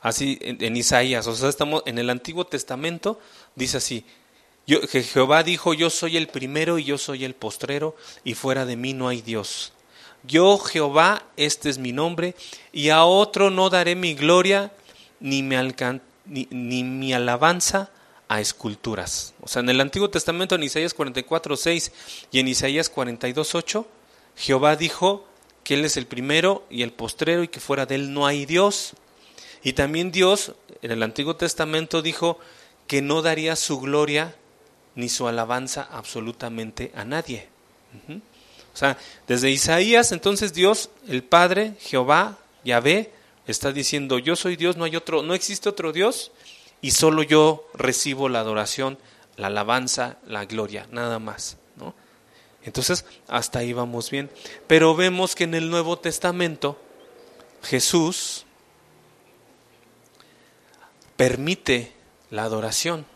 Así 0.00 0.36
en, 0.40 0.76
Isaías, 0.76 1.28
o 1.28 1.34
sea, 1.36 1.48
estamos 1.48 1.84
en 1.86 1.98
el 1.98 2.10
Antiguo 2.10 2.44
Testamento, 2.44 3.20
dice 3.54 3.76
así, 3.76 4.04
yo, 4.66 4.80
Jehová 4.88 5.44
dijo, 5.44 5.74
yo 5.74 5.90
soy 5.90 6.16
el 6.16 6.26
primero 6.26 6.80
y 6.80 6.84
yo 6.86 6.98
soy 6.98 7.24
el 7.24 7.36
postrero, 7.36 7.94
y 8.24 8.34
fuera 8.34 8.66
de 8.66 8.74
mí 8.74 8.94
no 8.94 9.06
hay 9.06 9.22
Dios. 9.22 9.72
Yo 10.24 10.58
Jehová, 10.58 11.22
este 11.36 11.70
es 11.70 11.78
mi 11.78 11.92
nombre, 11.92 12.34
y 12.72 12.88
a 12.88 13.04
otro 13.04 13.50
no 13.50 13.70
daré 13.70 13.94
mi 13.94 14.14
gloria, 14.14 14.72
ni 15.22 15.42
mi, 15.42 15.56
ni, 16.50 16.84
mi 16.84 17.12
alabanza 17.14 17.90
a 18.28 18.40
esculturas. 18.40 19.34
O 19.40 19.48
sea, 19.48 19.60
en 19.60 19.70
el 19.70 19.80
Antiguo 19.80 20.10
Testamento, 20.10 20.56
en 20.56 20.64
Isaías 20.64 20.92
44, 20.92 21.56
6 21.56 21.92
y 22.32 22.40
en 22.40 22.48
Isaías 22.48 22.90
42, 22.90 23.54
8, 23.54 23.86
Jehová 24.36 24.76
dijo 24.76 25.26
que 25.64 25.74
Él 25.74 25.84
es 25.84 25.96
el 25.96 26.06
primero 26.06 26.66
y 26.68 26.82
el 26.82 26.92
postrero 26.92 27.42
y 27.42 27.48
que 27.48 27.60
fuera 27.60 27.86
de 27.86 27.94
Él 27.94 28.12
no 28.12 28.26
hay 28.26 28.44
Dios. 28.44 28.92
Y 29.62 29.74
también 29.74 30.10
Dios, 30.10 30.52
en 30.82 30.90
el 30.90 31.02
Antiguo 31.02 31.36
Testamento, 31.36 32.02
dijo 32.02 32.38
que 32.88 33.00
no 33.00 33.22
daría 33.22 33.54
su 33.54 33.80
gloria 33.80 34.34
ni 34.96 35.08
su 35.08 35.28
alabanza 35.28 35.88
absolutamente 35.90 36.90
a 36.94 37.04
nadie. 37.04 37.48
O 38.74 38.76
sea, 38.76 38.98
desde 39.28 39.50
Isaías, 39.50 40.12
entonces 40.12 40.52
Dios, 40.52 40.90
el 41.06 41.22
Padre, 41.22 41.74
Jehová, 41.80 42.38
Yahvé, 42.64 43.12
está 43.46 43.72
diciendo, 43.72 44.18
yo 44.18 44.36
soy 44.36 44.56
Dios, 44.56 44.76
no 44.76 44.84
hay 44.84 44.96
otro, 44.96 45.22
no 45.22 45.34
existe 45.34 45.68
otro 45.68 45.92
Dios, 45.92 46.32
y 46.80 46.92
solo 46.92 47.22
yo 47.22 47.68
recibo 47.74 48.28
la 48.28 48.40
adoración, 48.40 48.98
la 49.36 49.48
alabanza, 49.48 50.18
la 50.26 50.44
gloria, 50.44 50.86
nada 50.90 51.18
más. 51.18 51.56
¿no? 51.76 51.94
Entonces, 52.64 53.04
hasta 53.28 53.60
ahí 53.60 53.72
vamos 53.72 54.10
bien. 54.10 54.30
Pero 54.66 54.94
vemos 54.94 55.34
que 55.34 55.44
en 55.44 55.54
el 55.54 55.70
Nuevo 55.70 55.98
Testamento, 55.98 56.80
Jesús 57.62 58.44
permite 61.16 61.92
la 62.30 62.44
adoración. 62.44 63.06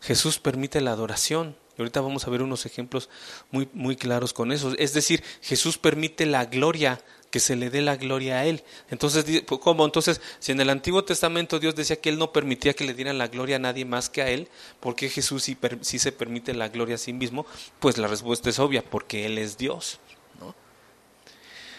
Jesús 0.00 0.38
permite 0.38 0.80
la 0.80 0.92
adoración. 0.92 1.56
Y 1.76 1.82
ahorita 1.82 2.00
vamos 2.00 2.26
a 2.26 2.30
ver 2.30 2.42
unos 2.42 2.66
ejemplos 2.66 3.08
muy, 3.50 3.68
muy 3.72 3.96
claros 3.96 4.32
con 4.32 4.52
eso. 4.52 4.72
Es 4.78 4.94
decir, 4.94 5.22
Jesús 5.42 5.78
permite 5.78 6.26
la 6.26 6.46
gloria, 6.46 7.00
que 7.30 7.40
se 7.40 7.56
le 7.56 7.70
dé 7.70 7.82
la 7.82 7.96
gloria 7.96 8.38
a 8.38 8.46
Él. 8.46 8.64
Entonces, 8.90 9.24
¿cómo? 9.60 9.84
Entonces, 9.84 10.20
si 10.38 10.52
en 10.52 10.60
el 10.60 10.70
Antiguo 10.70 11.04
Testamento 11.04 11.58
Dios 11.58 11.74
decía 11.74 12.00
que 12.00 12.08
Él 12.08 12.18
no 12.18 12.32
permitía 12.32 12.74
que 12.74 12.84
le 12.84 12.94
dieran 12.94 13.18
la 13.18 13.28
gloria 13.28 13.56
a 13.56 13.60
nadie 13.60 13.84
más 13.84 14.08
que 14.08 14.22
a 14.22 14.28
Él, 14.28 14.48
¿por 14.80 14.94
qué 14.94 15.08
Jesús 15.08 15.42
sí, 15.42 15.56
sí 15.82 15.98
se 15.98 16.12
permite 16.12 16.54
la 16.54 16.68
gloria 16.68 16.94
a 16.94 16.98
sí 16.98 17.12
mismo? 17.12 17.46
Pues 17.80 17.98
la 17.98 18.08
respuesta 18.08 18.50
es 18.50 18.58
obvia, 18.58 18.82
porque 18.82 19.26
Él 19.26 19.38
es 19.38 19.58
Dios. 19.58 20.00
¿no? 20.40 20.54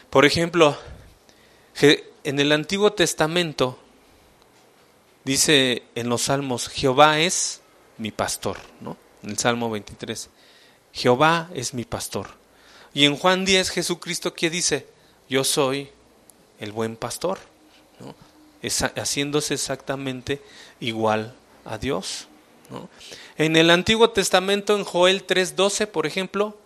Por 0.10 0.25
ejemplo, 0.25 0.77
en 1.82 2.39
el 2.39 2.51
Antiguo 2.51 2.94
Testamento, 2.94 3.79
Dice 5.29 5.84
en 5.96 6.10
los 6.10 6.24
salmos, 6.24 6.70
Jehová 6.70 7.20
es 7.20 7.62
mi 7.98 8.12
pastor, 8.12 8.58
¿no? 8.79 8.98
En 9.22 9.32
el 9.32 9.38
Salmo 9.38 9.70
23, 9.70 10.29
Jehová 10.94 11.51
es 11.53 11.74
mi 11.74 11.84
pastor. 11.84 12.29
Y 12.94 13.06
en 13.06 13.15
Juan 13.15 13.46
10, 13.46 13.70
Jesucristo, 13.70 14.34
¿qué 14.34 14.50
dice? 14.50 14.88
Yo 15.30 15.44
soy 15.44 15.90
el 16.60 16.72
buen 16.72 16.96
pastor, 16.96 17.40
haciéndose 18.96 19.54
exactamente 19.54 20.42
igual 20.80 21.34
a 21.66 21.78
Dios. 21.78 22.28
En 23.38 23.56
el 23.56 23.70
Antiguo 23.70 24.10
Testamento, 24.10 24.76
en 24.76 24.84
Joel 24.84 25.26
3:12, 25.26 25.88
por 25.88 26.06
ejemplo, 26.06 26.58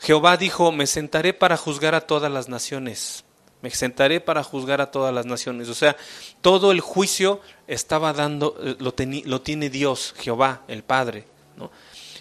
Jehová 0.00 0.36
dijo, 0.36 0.72
me 0.72 0.86
sentaré 0.86 1.32
para 1.32 1.56
juzgar 1.56 1.94
a 1.94 2.02
todas 2.02 2.30
las 2.30 2.48
naciones 2.48 3.24
me 3.62 3.70
sentaré 3.70 4.20
para 4.20 4.42
juzgar 4.42 4.80
a 4.80 4.90
todas 4.90 5.12
las 5.12 5.26
naciones. 5.26 5.68
O 5.68 5.74
sea, 5.74 5.96
todo 6.40 6.72
el 6.72 6.80
juicio 6.80 7.40
estaba 7.66 8.12
dando, 8.12 8.56
eh, 8.62 8.76
lo, 8.78 9.40
tiene 9.42 9.70
Dios, 9.70 10.14
Jehová, 10.18 10.62
el 10.68 10.82
Padre. 10.82 11.24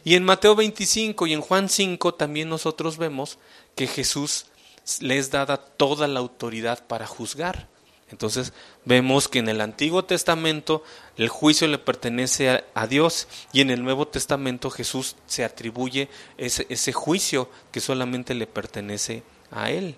Y 0.04 0.16
en 0.16 0.24
Mateo 0.24 0.56
25 0.56 1.28
y 1.28 1.34
en 1.34 1.42
Juan 1.42 1.70
5 1.70 2.14
también 2.16 2.50
nosotros 2.50 2.98
vemos 2.98 3.38
que 3.76 3.88
Jesús 3.88 4.46
les 5.02 5.32
dada 5.32 5.58
toda 5.58 6.08
la 6.08 6.20
autoridad 6.20 6.86
para 6.88 7.08
juzgar. 7.08 7.68
Entonces 8.12 8.54
vemos 8.86 9.28
que 9.28 9.40
en 9.40 9.50
el 9.50 9.62
Antiguo 9.62 10.04
Testamento 10.04 10.84
el 11.18 11.30
juicio 11.30 11.68
le 11.68 11.78
pertenece 11.78 12.64
a, 12.74 12.88
Dios 12.88 13.28
y 13.54 13.62
en 13.62 13.70
el 13.70 13.84
Nuevo 13.84 14.08
Testamento 14.08 14.70
Jesús 14.72 15.16
se 15.28 15.44
atribuye 15.44 16.10
ese, 16.38 16.94
juicio 16.94 17.50
que 17.72 17.80
solamente 17.80 18.34
le 18.34 18.48
pertenece 18.48 19.24
a 19.52 19.70
Él. 19.70 19.96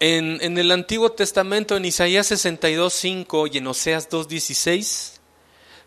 En, 0.00 0.58
el 0.58 0.70
Antiguo 0.72 1.12
Testamento, 1.12 1.76
en 1.76 1.84
Isaías 1.84 2.30
62.5 2.30 3.50
y 3.52 3.58
en 3.58 3.66
Oseas 3.68 4.10
2.16, 4.10 5.20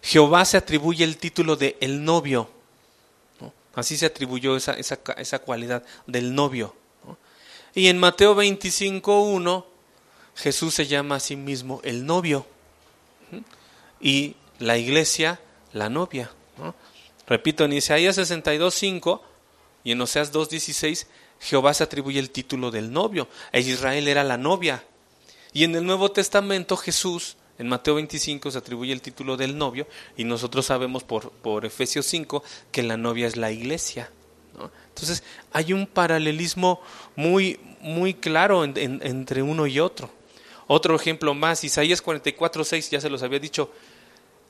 Jehová 0.02 0.46
se 0.46 0.58
atribuye 0.58 1.04
el 1.04 1.18
título 1.18 1.58
de 1.58 1.78
el 1.82 2.04
novio. 2.04 2.50
Así 3.76 3.98
se 3.98 4.06
atribuyó 4.06 4.56
esa, 4.56 4.74
esa, 4.74 5.40
cualidad 5.40 5.84
del 6.08 6.34
novio. 6.34 6.76
Y 7.74 7.88
en 7.88 7.98
Mateo 7.98 8.36
25.1, 8.36 9.66
Jesús 10.36 10.74
se 10.74 10.88
llama 10.88 11.16
a 11.16 11.20
sí 11.20 11.36
mismo 11.36 11.82
el 11.84 12.06
novio. 12.06 12.46
Y 14.00 14.36
la 14.60 14.78
iglesia, 14.78 15.42
la 15.74 15.90
novia. 15.90 16.32
Repito, 17.28 17.66
en 17.66 17.74
Isaías 17.74 18.18
62.5 18.18 19.22
y 19.84 19.92
en 19.92 20.02
Oseas 20.02 20.32
2.16, 20.32 21.08
Jehová 21.40 21.74
se 21.74 21.84
atribuye 21.84 22.20
el 22.20 22.32
título 22.32 22.72
del 22.72 22.92
novio, 22.92 23.28
e 23.52 23.60
Israel 23.60 24.08
era 24.08 24.24
la 24.24 24.38
novia. 24.38 24.84
Y 25.54 25.64
en 25.64 25.76
el 25.76 25.86
Nuevo 25.86 26.12
Testamento 26.12 26.78
Jesús, 26.78 27.38
en 27.58 27.68
Mateo 27.68 27.96
25, 27.96 28.52
se 28.52 28.58
atribuye 28.58 28.92
el 28.92 29.02
título 29.02 29.38
del 29.38 29.58
novio, 29.58 29.88
y 30.18 30.24
nosotros 30.24 30.66
sabemos 30.66 31.04
por, 31.04 31.32
por 31.32 31.66
Efesios 31.66 32.06
5 32.06 32.44
que 32.72 32.84
la 32.84 32.98
novia 32.98 33.28
es 33.28 33.38
la 33.38 33.52
iglesia. 33.52 34.10
Entonces 34.90 35.24
hay 35.52 35.74
un 35.74 35.86
paralelismo 35.88 36.82
muy, 37.16 37.60
muy 37.82 38.14
claro 38.14 38.64
entre 38.64 39.42
uno 39.42 39.68
y 39.68 39.80
otro. 39.80 40.10
Otro 40.68 40.96
ejemplo 40.96 41.34
más, 41.34 41.64
Isaías 41.64 42.02
44, 42.02 42.64
6, 42.64 42.90
ya 42.90 43.02
se 43.02 43.10
los 43.10 43.22
había 43.22 43.40
dicho, 43.40 43.72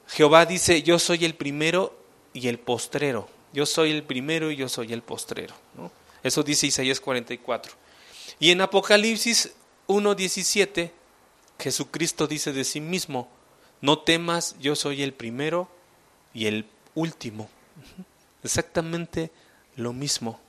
Jehová 0.07 0.45
dice, 0.45 0.83
yo 0.83 0.99
soy 0.99 1.25
el 1.25 1.33
primero 1.33 1.97
y 2.33 2.47
el 2.47 2.59
postrero. 2.59 3.27
Yo 3.53 3.65
soy 3.65 3.91
el 3.91 4.03
primero 4.03 4.51
y 4.51 4.55
yo 4.55 4.69
soy 4.69 4.93
el 4.93 5.01
postrero. 5.01 5.55
Eso 6.23 6.43
dice 6.43 6.67
Isaías 6.67 6.99
44. 6.99 7.73
Y 8.39 8.51
en 8.51 8.61
Apocalipsis 8.61 9.53
1.17, 9.87 10.91
Jesucristo 11.59 12.27
dice 12.27 12.53
de 12.53 12.63
sí 12.63 12.81
mismo, 12.81 13.29
no 13.81 13.99
temas, 13.99 14.55
yo 14.59 14.75
soy 14.75 15.03
el 15.03 15.13
primero 15.13 15.69
y 16.33 16.47
el 16.47 16.65
último. 16.93 17.49
Exactamente 18.43 19.31
lo 19.75 19.93
mismo. 19.93 20.39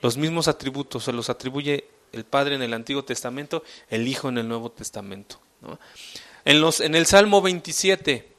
Los 0.00 0.16
mismos 0.16 0.48
atributos 0.48 1.04
se 1.04 1.12
los 1.12 1.30
atribuye 1.30 1.88
el 2.12 2.24
Padre 2.24 2.54
en 2.54 2.62
el 2.62 2.74
Antiguo 2.74 3.04
Testamento, 3.04 3.64
el 3.88 4.06
Hijo 4.06 4.28
en 4.28 4.38
el 4.38 4.48
Nuevo 4.48 4.70
Testamento. 4.70 5.40
En, 6.44 6.60
los, 6.60 6.80
en 6.80 6.94
el 6.94 7.06
Salmo 7.06 7.42
27, 7.42 8.32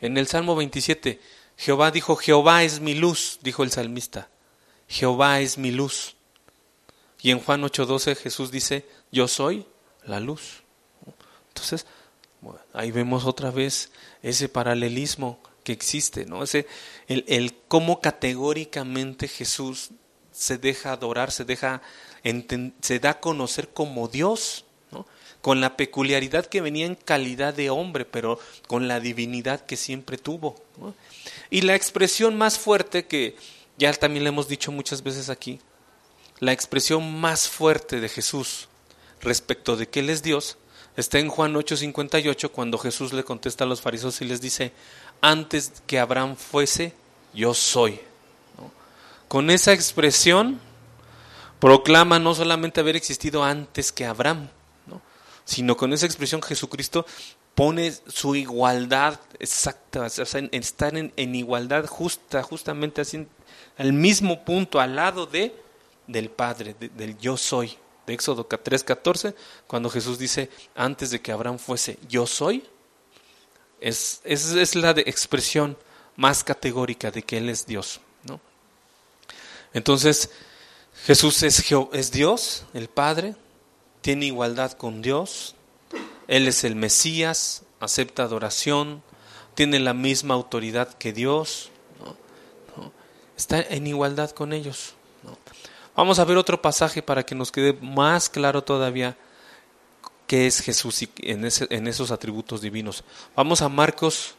en 0.00 0.18
el 0.18 0.26
Salmo 0.26 0.56
27, 0.56 1.20
Jehová 1.56 1.90
dijo, 1.90 2.16
Jehová 2.16 2.64
es 2.64 2.80
mi 2.80 2.94
luz, 2.94 3.38
dijo 3.42 3.62
el 3.62 3.70
salmista. 3.70 4.28
Jehová 4.88 5.40
es 5.40 5.58
mi 5.58 5.70
luz. 5.70 6.16
Y 7.22 7.30
en 7.30 7.40
Juan 7.40 7.62
8:12 7.62 8.16
Jesús 8.16 8.50
dice, 8.50 8.86
yo 9.12 9.28
soy 9.28 9.66
la 10.04 10.20
luz. 10.20 10.59
Entonces, 11.50 11.86
ahí 12.72 12.90
vemos 12.90 13.26
otra 13.26 13.50
vez 13.50 13.90
ese 14.22 14.48
paralelismo 14.48 15.38
que 15.64 15.72
existe, 15.72 16.24
¿no? 16.24 16.42
Ese, 16.42 16.66
el, 17.06 17.24
el 17.28 17.54
cómo 17.68 18.00
categóricamente 18.00 19.28
Jesús 19.28 19.90
se 20.32 20.58
deja 20.58 20.92
adorar, 20.92 21.30
se 21.30 21.44
deja 21.44 21.82
se 22.80 22.98
da 22.98 23.10
a 23.10 23.20
conocer 23.20 23.68
como 23.68 24.08
Dios, 24.08 24.64
con 25.40 25.60
la 25.62 25.76
peculiaridad 25.76 26.46
que 26.46 26.60
venía 26.60 26.84
en 26.84 26.94
calidad 26.94 27.54
de 27.54 27.70
hombre, 27.70 28.04
pero 28.04 28.38
con 28.66 28.88
la 28.88 29.00
divinidad 29.00 29.64
que 29.64 29.76
siempre 29.76 30.18
tuvo. 30.18 30.56
Y 31.48 31.62
la 31.62 31.74
expresión 31.74 32.36
más 32.36 32.58
fuerte 32.58 33.06
que 33.06 33.36
ya 33.78 33.92
también 33.94 34.24
le 34.24 34.28
hemos 34.28 34.48
dicho 34.48 34.70
muchas 34.70 35.02
veces 35.02 35.30
aquí, 35.30 35.60
la 36.40 36.52
expresión 36.52 37.20
más 37.20 37.48
fuerte 37.48 38.00
de 38.00 38.08
Jesús 38.08 38.68
respecto 39.22 39.76
de 39.76 39.88
que 39.88 40.00
Él 40.00 40.10
es 40.10 40.22
Dios, 40.22 40.58
está 41.00 41.18
en 41.18 41.28
Juan 41.28 41.54
8:58 41.54 42.50
cuando 42.50 42.78
Jesús 42.78 43.12
le 43.12 43.24
contesta 43.24 43.64
a 43.64 43.66
los 43.66 43.80
fariseos 43.80 44.20
y 44.20 44.24
les 44.24 44.40
dice, 44.40 44.72
antes 45.20 45.82
que 45.86 45.98
Abraham 45.98 46.36
fuese, 46.36 46.94
yo 47.34 47.54
soy. 47.54 48.00
Con 49.28 49.50
esa 49.50 49.72
expresión 49.72 50.60
proclama 51.60 52.18
no 52.18 52.34
solamente 52.34 52.80
haber 52.80 52.96
existido 52.96 53.44
antes 53.44 53.92
que 53.92 54.06
Abraham, 54.06 54.48
sino 55.44 55.76
con 55.76 55.92
esa 55.92 56.06
expresión 56.06 56.42
Jesucristo 56.42 57.06
pone 57.54 57.92
su 58.06 58.34
igualdad 58.34 59.20
exacta, 59.38 60.02
o 60.02 60.08
sea, 60.08 60.48
estar 60.52 60.96
en, 60.96 61.34
igualdad 61.34 61.86
justa, 61.86 62.42
justamente 62.42 63.00
así, 63.00 63.26
al 63.76 63.92
mismo 63.92 64.44
punto, 64.44 64.80
al 64.80 64.96
lado 64.96 65.26
de 65.26 65.54
del 66.06 66.30
Padre, 66.30 66.74
del 66.78 67.18
yo 67.18 67.36
soy. 67.36 67.76
De 68.10 68.14
Éxodo 68.14 68.48
3:14, 68.48 69.36
cuando 69.68 69.88
Jesús 69.88 70.18
dice, 70.18 70.50
antes 70.74 71.12
de 71.12 71.22
que 71.22 71.30
Abraham 71.30 71.60
fuese 71.60 71.96
yo 72.08 72.26
soy, 72.26 72.64
es, 73.80 74.20
es, 74.24 74.50
es 74.50 74.74
la 74.74 74.92
de 74.94 75.02
expresión 75.02 75.78
más 76.16 76.42
categórica 76.42 77.12
de 77.12 77.22
que 77.22 77.38
Él 77.38 77.48
es 77.48 77.66
Dios. 77.66 78.00
¿no? 78.24 78.40
Entonces, 79.72 80.30
Jesús 81.04 81.44
es, 81.44 81.64
es 81.92 82.10
Dios, 82.10 82.64
el 82.74 82.88
Padre, 82.88 83.36
tiene 84.00 84.26
igualdad 84.26 84.72
con 84.72 85.02
Dios, 85.02 85.54
Él 86.26 86.48
es 86.48 86.64
el 86.64 86.74
Mesías, 86.74 87.62
acepta 87.78 88.24
adoración, 88.24 89.04
tiene 89.54 89.78
la 89.78 89.94
misma 89.94 90.34
autoridad 90.34 90.94
que 90.94 91.12
Dios, 91.12 91.70
está 93.36 93.60
en 93.60 93.86
igualdad 93.86 94.32
con 94.32 94.52
ellos. 94.52 94.94
Vamos 96.00 96.18
a 96.18 96.24
ver 96.24 96.38
otro 96.38 96.62
pasaje 96.62 97.02
para 97.02 97.24
que 97.24 97.34
nos 97.34 97.52
quede 97.52 97.74
más 97.74 98.30
claro 98.30 98.64
todavía 98.64 99.18
qué 100.26 100.46
es 100.46 100.60
Jesús 100.60 101.06
en, 101.18 101.44
esos 101.44 102.10
atributos 102.10 102.62
divinos. 102.62 103.04
Vamos 103.36 103.60
a 103.60 103.68
Marcos 103.68 104.34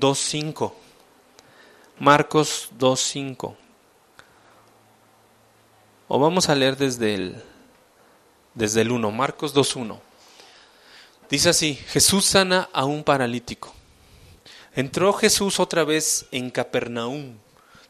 2.5. 0.00 0.72
Marcos 1.98 2.70
2.5. 2.78 3.54
O 6.08 6.18
vamos 6.18 6.48
a 6.48 6.54
leer 6.54 6.78
desde 6.78 7.14
el, 7.14 7.42
desde 8.54 8.80
el 8.80 8.90
1, 8.90 9.10
Marcos 9.10 9.54
2.1. 9.54 10.00
Dice 11.28 11.50
así, 11.50 11.74
Jesús 11.74 12.24
sana 12.24 12.70
a 12.72 12.86
un 12.86 13.04
paralítico. 13.04 13.74
Entró 14.74 15.12
Jesús 15.12 15.60
otra 15.60 15.84
vez 15.84 16.24
en 16.30 16.48
Capernaum 16.48 17.36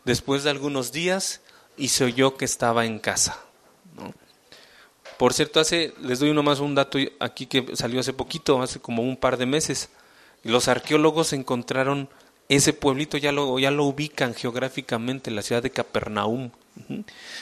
después 0.04 0.42
de 0.42 0.50
algunos 0.50 0.90
días 0.90 1.41
y 1.76 1.88
se 1.88 2.04
oyó 2.04 2.36
que 2.36 2.44
estaba 2.44 2.84
en 2.86 2.98
casa. 2.98 3.38
Por 5.18 5.34
cierto, 5.34 5.60
hace, 5.60 5.94
les 6.00 6.18
doy 6.18 6.32
más 6.32 6.60
un 6.60 6.74
dato 6.74 6.98
aquí 7.20 7.46
que 7.46 7.76
salió 7.76 8.00
hace 8.00 8.12
poquito, 8.12 8.60
hace 8.60 8.80
como 8.80 9.02
un 9.02 9.16
par 9.16 9.36
de 9.36 9.46
meses. 9.46 9.88
Los 10.42 10.68
arqueólogos 10.68 11.32
encontraron 11.32 12.08
ese 12.48 12.72
pueblito, 12.72 13.16
ya 13.16 13.32
lo, 13.32 13.58
ya 13.58 13.70
lo 13.70 13.84
ubican 13.84 14.34
geográficamente, 14.34 15.30
la 15.30 15.42
ciudad 15.42 15.62
de 15.62 15.70
Capernaum. 15.70 16.50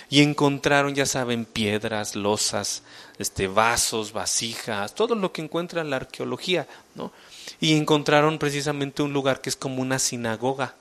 Y 0.08 0.22
encontraron, 0.22 0.94
ya 0.94 1.06
saben, 1.06 1.44
piedras, 1.44 2.16
losas, 2.16 2.82
este, 3.18 3.46
vasos, 3.46 4.12
vasijas, 4.12 4.94
todo 4.94 5.14
lo 5.14 5.32
que 5.32 5.40
encuentra 5.40 5.84
la 5.84 5.96
arqueología, 5.96 6.66
¿no? 6.94 7.12
Y 7.60 7.76
encontraron 7.76 8.38
precisamente 8.38 9.02
un 9.02 9.12
lugar 9.12 9.40
que 9.40 9.48
es 9.48 9.56
como 9.56 9.82
una 9.82 9.98
sinagoga, 9.98 10.74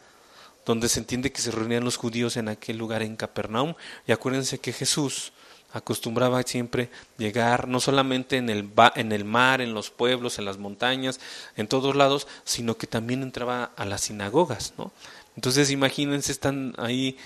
donde 0.65 0.89
se 0.89 0.99
entiende 0.99 1.31
que 1.31 1.41
se 1.41 1.51
reunían 1.51 1.83
los 1.83 1.97
judíos 1.97 2.37
en 2.37 2.49
aquel 2.49 2.77
lugar 2.77 3.01
en 3.01 3.15
Capernaum. 3.15 3.73
Y 4.07 4.11
acuérdense 4.11 4.59
que 4.59 4.73
Jesús 4.73 5.33
acostumbraba 5.71 6.41
siempre 6.43 6.89
llegar 7.17 7.67
no 7.67 7.79
solamente 7.79 8.37
en 8.37 8.49
el, 8.49 8.69
en 8.95 9.11
el 9.11 9.25
mar, 9.25 9.61
en 9.61 9.73
los 9.73 9.89
pueblos, 9.89 10.39
en 10.39 10.45
las 10.45 10.57
montañas, 10.57 11.19
en 11.55 11.67
todos 11.67 11.95
lados, 11.95 12.27
sino 12.43 12.77
que 12.77 12.87
también 12.87 13.21
entraba 13.23 13.71
a 13.75 13.85
las 13.85 14.01
sinagogas, 14.01 14.73
¿no? 14.77 14.91
Entonces 15.35 15.71
imagínense, 15.71 16.31
están 16.31 16.73
ahí 16.77 17.17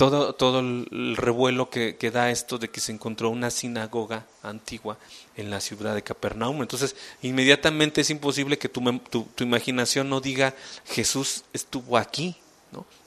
todo, 0.00 0.34
todo 0.34 0.60
el 0.60 1.14
revuelo 1.14 1.68
que, 1.68 1.96
que, 1.96 2.10
da 2.10 2.30
esto 2.30 2.56
de 2.56 2.70
que 2.70 2.80
se 2.80 2.90
encontró 2.90 3.28
una 3.28 3.50
sinagoga 3.50 4.24
antigua 4.42 4.96
en 5.36 5.50
la 5.50 5.60
ciudad 5.60 5.94
de 5.94 6.02
Capernaum. 6.02 6.62
Entonces, 6.62 6.96
inmediatamente 7.20 8.00
es 8.00 8.08
imposible 8.08 8.56
que 8.56 8.70
tu, 8.70 8.80
tu, 9.10 9.24
tu 9.34 9.44
imaginación 9.44 10.08
no 10.08 10.22
diga 10.22 10.54
Jesús 10.86 11.44
estuvo 11.52 11.98
aquí, 11.98 12.34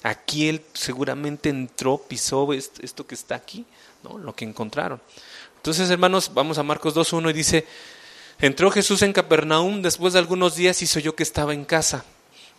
Aquí 0.04 0.50
él 0.50 0.62
seguramente 0.74 1.50
entró, 1.50 1.98
pisó 1.98 2.52
esto 2.54 3.08
que 3.08 3.16
está 3.16 3.36
aquí, 3.36 3.66
¿no? 4.04 4.18
Lo 4.18 4.36
que 4.36 4.46
encontraron. 4.46 5.02
Entonces, 5.58 5.90
hermanos, 5.90 6.32
vamos 6.34 6.58
a 6.58 6.64
Marcos 6.64 6.94
2.1 6.94 7.30
y 7.30 7.34
dice, 7.34 7.66
entró 8.40 8.70
Jesús 8.70 9.02
en 9.02 9.14
Capernaum 9.14 9.82
después 9.82 10.14
de 10.14 10.20
algunos 10.20 10.56
días 10.56 10.82
y 10.82 11.02
yo 11.02 11.16
que 11.16 11.24
estaba 11.24 11.54
en 11.54 11.64
casa. 11.64 12.04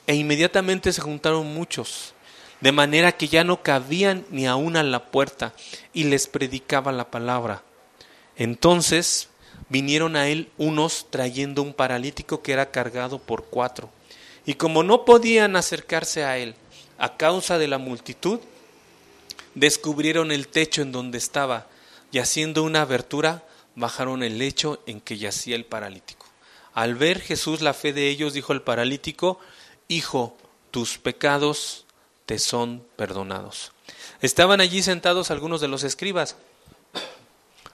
E 0.06 0.14
inmediatamente 0.14 0.92
se 0.92 1.02
juntaron 1.02 1.46
muchos, 1.46 2.14
de 2.60 2.72
manera 2.72 3.12
que 3.12 3.28
ya 3.28 3.44
no 3.44 3.62
cabían 3.62 4.24
ni 4.30 4.46
aún 4.46 4.76
a 4.76 4.82
la 4.82 5.06
puerta, 5.06 5.54
y 5.92 6.04
les 6.04 6.26
predicaba 6.26 6.92
la 6.92 7.10
palabra. 7.10 7.62
Entonces 8.36 9.28
vinieron 9.68 10.16
a 10.16 10.28
él 10.28 10.50
unos 10.58 11.06
trayendo 11.10 11.62
un 11.62 11.74
paralítico 11.74 12.42
que 12.42 12.52
era 12.52 12.70
cargado 12.70 13.18
por 13.18 13.44
cuatro. 13.44 13.90
Y 14.46 14.54
como 14.54 14.82
no 14.82 15.04
podían 15.04 15.56
acercarse 15.56 16.24
a 16.24 16.36
él 16.38 16.54
a 17.04 17.18
causa 17.18 17.58
de 17.58 17.68
la 17.68 17.76
multitud, 17.76 18.40
descubrieron 19.54 20.32
el 20.32 20.48
techo 20.48 20.80
en 20.80 20.90
donde 20.90 21.18
estaba 21.18 21.66
y 22.10 22.18
haciendo 22.18 22.62
una 22.62 22.80
abertura 22.80 23.44
bajaron 23.74 24.22
el 24.22 24.38
lecho 24.38 24.82
en 24.86 25.02
que 25.02 25.18
yacía 25.18 25.54
el 25.54 25.66
paralítico. 25.66 26.24
Al 26.72 26.94
ver 26.94 27.20
Jesús 27.20 27.60
la 27.60 27.74
fe 27.74 27.92
de 27.92 28.08
ellos, 28.08 28.32
dijo 28.32 28.54
el 28.54 28.62
paralítico, 28.62 29.38
Hijo, 29.86 30.34
tus 30.70 30.96
pecados 30.96 31.84
te 32.24 32.38
son 32.38 32.82
perdonados. 32.96 33.72
Estaban 34.22 34.62
allí 34.62 34.82
sentados 34.82 35.30
algunos 35.30 35.60
de 35.60 35.68
los 35.68 35.84
escribas, 35.84 36.36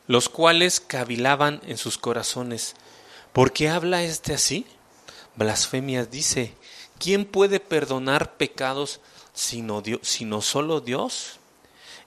los 0.09 0.29
cuales 0.29 0.81
cavilaban 0.81 1.61
en 1.67 1.77
sus 1.79 1.99
corazones. 1.99 2.75
¿Por 3.33 3.53
qué 3.53 3.69
habla 3.69 4.03
este 4.03 4.35
así? 4.35 4.67
Blasfemias 5.37 6.11
dice, 6.11 6.53
¿quién 6.99 7.25
puede 7.25 7.61
perdonar 7.61 8.37
pecados 8.37 9.01
sino, 9.41 9.81
Dios, 9.81 10.01
sino 10.03 10.43
solo 10.43 10.81
Dios? 10.81 11.39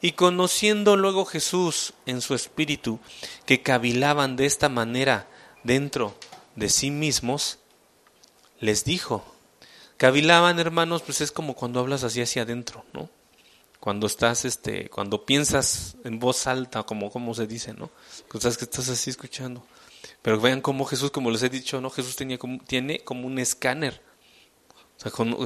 Y 0.01 0.11
conociendo 0.11 0.95
luego 0.95 1.25
Jesús 1.25 1.93
en 2.05 2.21
su 2.21 2.35
espíritu 2.35 2.99
que 3.45 3.61
cavilaban 3.61 4.35
de 4.35 4.45
esta 4.45 4.69
manera 4.69 5.27
dentro 5.63 6.13
de 6.55 6.69
sí 6.69 6.91
mismos, 6.91 7.59
les 8.59 8.83
dijo, 8.85 9.23
cavilaban 9.97 10.59
hermanos, 10.59 11.01
pues 11.01 11.21
es 11.21 11.31
como 11.31 11.55
cuando 11.55 11.79
hablas 11.79 12.03
así 12.03 12.21
hacia 12.21 12.43
adentro, 12.43 12.85
¿no? 12.93 13.09
Cuando 13.79 14.07
estás, 14.07 14.45
este, 14.45 14.89
cuando 14.89 15.25
piensas 15.25 15.95
en 16.03 16.19
voz 16.19 16.47
alta, 16.47 16.83
como, 16.83 17.09
como 17.09 17.33
se 17.33 17.47
dice, 17.47 17.73
¿no? 17.73 17.89
Cosas 18.27 18.57
que 18.57 18.65
estás 18.65 18.89
así 18.89 19.09
escuchando. 19.09 19.65
Pero 20.21 20.39
vean 20.39 20.61
cómo 20.61 20.85
Jesús, 20.85 21.11
como 21.11 21.31
les 21.31 21.43
he 21.43 21.49
dicho, 21.49 21.81
¿no? 21.81 21.89
Jesús 21.89 22.15
tenía 22.15 22.37
como, 22.37 22.59
tiene 22.59 22.99
como 22.99 23.27
un 23.27 23.39
escáner 23.39 24.01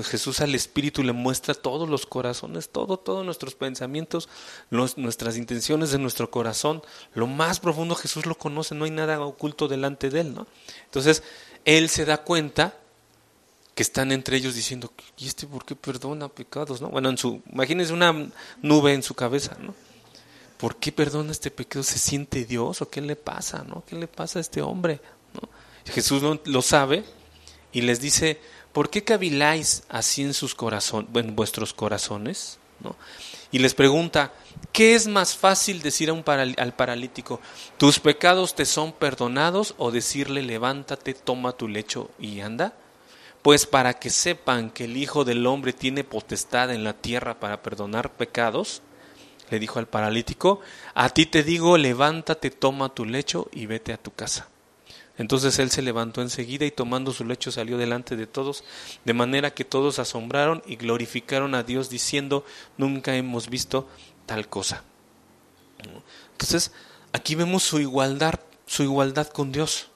Jesús 0.03 0.41
al 0.41 0.53
Espíritu 0.53 1.01
le 1.01 1.13
muestra 1.13 1.55
todos 1.55 1.89
los 1.89 2.05
corazones, 2.05 2.69
todo, 2.69 2.97
todos 2.97 3.25
nuestros 3.25 3.55
pensamientos, 3.55 4.29
nuestras 4.69 5.37
intenciones 5.37 5.91
de 5.91 5.97
nuestro 5.97 6.29
corazón. 6.29 6.83
Lo 7.15 7.25
más 7.25 7.59
profundo 7.59 7.95
Jesús 7.95 8.25
lo 8.25 8.35
conoce, 8.35 8.75
no 8.75 8.85
hay 8.85 8.91
nada 8.91 9.19
oculto 9.21 9.67
delante 9.67 10.09
de 10.09 10.21
él, 10.21 10.33
¿no? 10.35 10.45
Entonces, 10.85 11.23
él 11.65 11.89
se 11.89 12.05
da 12.05 12.23
cuenta 12.23 12.77
que 13.73 13.83
están 13.83 14.11
entre 14.11 14.37
ellos 14.37 14.55
diciendo, 14.55 14.91
¿y 15.17 15.27
este 15.27 15.45
por 15.45 15.63
qué 15.63 15.75
perdona 15.75 16.29
pecados? 16.29 16.81
¿no? 16.81 16.89
Bueno, 16.89 17.09
en 17.09 17.17
su, 17.17 17.41
imagínense 17.51 17.93
una 17.93 18.31
nube 18.61 18.93
en 18.93 19.03
su 19.03 19.13
cabeza, 19.13 19.55
¿no? 19.59 19.75
¿Por 20.57 20.77
qué 20.77 20.91
perdona 20.91 21.31
este 21.31 21.51
pecado? 21.51 21.83
¿Se 21.83 21.99
siente 21.99 22.45
Dios 22.45 22.81
o 22.81 22.89
qué 22.89 23.01
le 23.01 23.15
pasa? 23.15 23.63
¿no? 23.63 23.83
¿Qué 23.85 23.95
le 23.95 24.07
pasa 24.07 24.39
a 24.39 24.41
este 24.41 24.63
hombre? 24.63 24.99
¿no? 25.35 25.47
Jesús 25.93 26.23
lo 26.45 26.61
sabe 26.63 27.03
y 27.71 27.81
les 27.81 28.01
dice, 28.01 28.39
¿por 28.77 28.91
qué 28.91 29.03
caviláis 29.03 29.81
así 29.89 30.21
en, 30.21 30.35
sus 30.35 30.55
en 31.15 31.35
vuestros 31.35 31.73
corazones? 31.73 32.59
¿No? 32.79 32.95
Y 33.51 33.57
les 33.57 33.73
pregunta, 33.73 34.33
¿qué 34.71 34.93
es 34.93 35.07
más 35.07 35.35
fácil 35.35 35.81
decir 35.81 36.11
a 36.11 36.13
un 36.13 36.23
al 36.27 36.75
paralítico, 36.75 37.41
tus 37.79 37.99
pecados 37.99 38.53
te 38.53 38.65
son 38.65 38.93
perdonados 38.93 39.73
o 39.79 39.89
decirle, 39.89 40.43
levántate, 40.43 41.15
toma 41.15 41.53
tu 41.53 41.67
lecho 41.67 42.11
y 42.19 42.39
anda? 42.41 42.75
Pues 43.41 43.65
para 43.65 43.95
que 43.95 44.11
sepan 44.11 44.69
que 44.69 44.83
el 44.83 44.95
Hijo 44.95 45.25
del 45.25 45.47
Hombre 45.47 45.73
tiene 45.73 46.03
potestad 46.03 46.71
en 46.71 46.83
la 46.83 46.93
tierra 46.93 47.39
para 47.39 47.63
perdonar 47.63 48.13
pecados, 48.13 48.83
le 49.49 49.57
dijo 49.57 49.79
al 49.79 49.87
paralítico, 49.87 50.61
a 50.93 51.09
ti 51.09 51.25
te 51.25 51.41
digo, 51.41 51.79
levántate, 51.79 52.51
toma 52.51 52.89
tu 52.89 53.05
lecho 53.05 53.49
y 53.51 53.65
vete 53.65 53.91
a 53.91 53.97
tu 53.97 54.13
casa. 54.13 54.49
Entonces 55.17 55.57
él 55.59 55.71
se 55.71 55.81
levantó 55.81 56.21
enseguida 56.21 56.65
y 56.65 56.71
tomando 56.71 57.11
su 57.11 57.25
lecho 57.25 57.51
salió 57.51 57.77
delante 57.77 58.15
de 58.15 58.27
todos, 58.27 58.63
de 59.03 59.13
manera 59.13 59.53
que 59.53 59.65
todos 59.65 59.97
asombraron 59.99 60.61
y 60.67 60.75
glorificaron 60.75 61.55
a 61.55 61.63
Dios 61.63 61.89
diciendo, 61.89 62.45
nunca 62.77 63.15
hemos 63.15 63.49
visto 63.49 63.87
tal 64.25 64.47
cosa. 64.47 64.83
Entonces, 66.31 66.71
aquí 67.13 67.35
vemos 67.35 67.63
su 67.63 67.79
igualdad, 67.79 68.39
su 68.67 68.83
igualdad 68.83 69.27
con 69.27 69.51
Dios. 69.51 69.87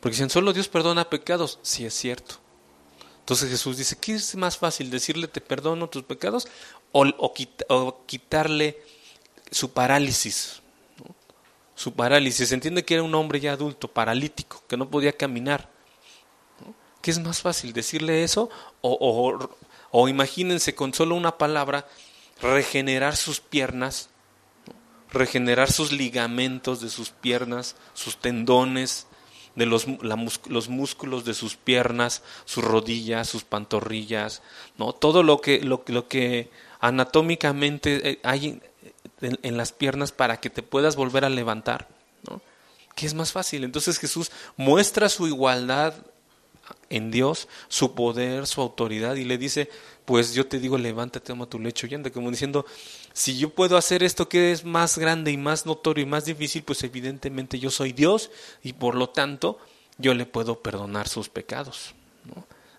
Porque 0.00 0.16
si 0.16 0.28
solo 0.30 0.52
Dios 0.52 0.68
perdona 0.68 1.10
pecados, 1.10 1.58
sí 1.62 1.84
es 1.84 1.92
cierto. 1.92 2.36
Entonces 3.20 3.50
Jesús 3.50 3.76
dice, 3.76 3.96
¿qué 4.00 4.14
es 4.14 4.34
más 4.36 4.56
fácil? 4.56 4.88
¿Decirle 4.88 5.26
te 5.28 5.40
perdono 5.40 5.88
tus 5.88 6.04
pecados 6.04 6.46
o 6.92 8.04
quitarle 8.06 8.80
su 9.50 9.72
parálisis? 9.72 10.62
Su 11.76 11.92
parálisis. 11.92 12.48
Se 12.48 12.54
entiende 12.54 12.84
que 12.84 12.94
era 12.94 13.04
un 13.04 13.14
hombre 13.14 13.38
ya 13.38 13.52
adulto, 13.52 13.86
paralítico, 13.86 14.64
que 14.66 14.76
no 14.76 14.90
podía 14.90 15.12
caminar. 15.12 15.70
¿Qué 17.02 17.12
es 17.12 17.20
más 17.20 17.40
fácil? 17.40 17.72
¿Decirle 17.72 18.24
eso? 18.24 18.50
O, 18.80 19.38
o, 19.92 20.08
imagínense 20.08 20.74
con 20.74 20.92
solo 20.92 21.14
una 21.14 21.38
palabra 21.38 21.86
regenerar 22.40 23.14
sus 23.14 23.40
piernas, 23.40 24.08
regenerar 25.12 25.70
sus 25.70 25.92
ligamentos 25.92 26.80
de 26.80 26.88
sus 26.88 27.10
piernas, 27.10 27.76
sus 27.94 28.16
tendones, 28.16 29.06
de 29.54 29.66
los, 29.66 29.86
los, 30.48 30.68
músculos 30.68 31.24
de 31.24 31.34
sus 31.34 31.56
piernas, 31.56 32.22
sus 32.44 32.64
rodillas, 32.64 33.28
sus 33.28 33.44
pantorrillas, 33.44 34.42
¿no? 34.76 34.92
todo 34.92 35.22
lo 35.22 35.40
que, 35.40 35.60
lo, 35.60 35.84
lo 35.86 36.08
que 36.08 36.50
anatómicamente 36.80 38.10
eh, 38.10 38.20
hay 38.22 38.60
en, 39.20 39.56
las 39.56 39.72
piernas 39.72 40.12
para 40.12 40.40
que 40.40 40.50
te 40.50 40.62
puedas 40.62 40.96
volver 40.96 41.24
a 41.24 41.30
levantar. 41.30 41.88
¿no? 42.28 42.40
¿Qué 42.94 43.06
es 43.06 43.14
más 43.14 43.32
fácil? 43.32 43.64
Entonces 43.64 43.98
Jesús 43.98 44.30
muestra 44.56 45.08
su 45.08 45.26
igualdad 45.26 45.94
en 46.90 47.10
Dios, 47.10 47.48
su 47.68 47.94
poder, 47.94 48.46
su 48.46 48.60
autoridad 48.60 49.14
y 49.16 49.24
le 49.24 49.38
dice, 49.38 49.70
pues 50.04 50.34
yo 50.34 50.46
te 50.46 50.58
digo, 50.58 50.78
levántate, 50.78 51.26
toma 51.26 51.46
tu 51.46 51.58
lecho 51.58 51.86
y 51.86 51.94
anda, 51.94 52.10
como 52.10 52.30
diciendo, 52.30 52.66
si 53.12 53.36
yo 53.36 53.50
puedo 53.50 53.76
hacer 53.76 54.02
esto 54.02 54.28
que 54.28 54.52
es 54.52 54.64
más 54.64 54.98
grande 54.98 55.30
y 55.30 55.36
más 55.36 55.66
notorio 55.66 56.04
y 56.04 56.08
más 56.08 56.24
difícil, 56.24 56.62
pues 56.62 56.82
evidentemente 56.84 57.58
yo 57.58 57.70
soy 57.70 57.92
Dios 57.92 58.30
y 58.62 58.72
por 58.72 58.94
lo 58.94 59.08
tanto 59.10 59.58
yo 59.98 60.14
le 60.14 60.26
puedo 60.26 60.60
perdonar 60.60 61.08
sus 61.08 61.28
pecados. 61.28 61.94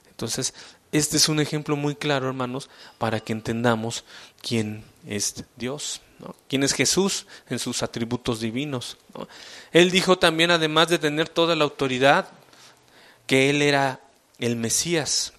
Entonces, 0.10 0.54
este 0.92 1.18
es 1.18 1.30
un 1.30 1.40
ejemplo 1.40 1.76
muy 1.76 1.96
claro, 1.96 2.28
hermanos, 2.28 2.70
para 2.98 3.20
que 3.20 3.34
entendamos 3.34 4.04
quién 4.42 4.84
es 5.06 5.46
Dios, 5.58 6.02
quién 6.48 6.64
es 6.64 6.74
Jesús 6.74 7.28
en 7.50 7.60
sus 7.60 7.84
atributos 7.84 8.40
divinos. 8.40 8.98
Él 9.72 9.92
dijo 9.92 10.18
también, 10.18 10.52
además 10.52 10.88
de 10.90 11.00
tener 11.00 11.30
toda 11.30 11.56
la 11.56 11.64
autoridad, 11.64 12.30
que 13.26 13.50
Él 13.50 13.62
era 13.62 14.02
el 14.40 14.56
Mesías. 14.56 15.34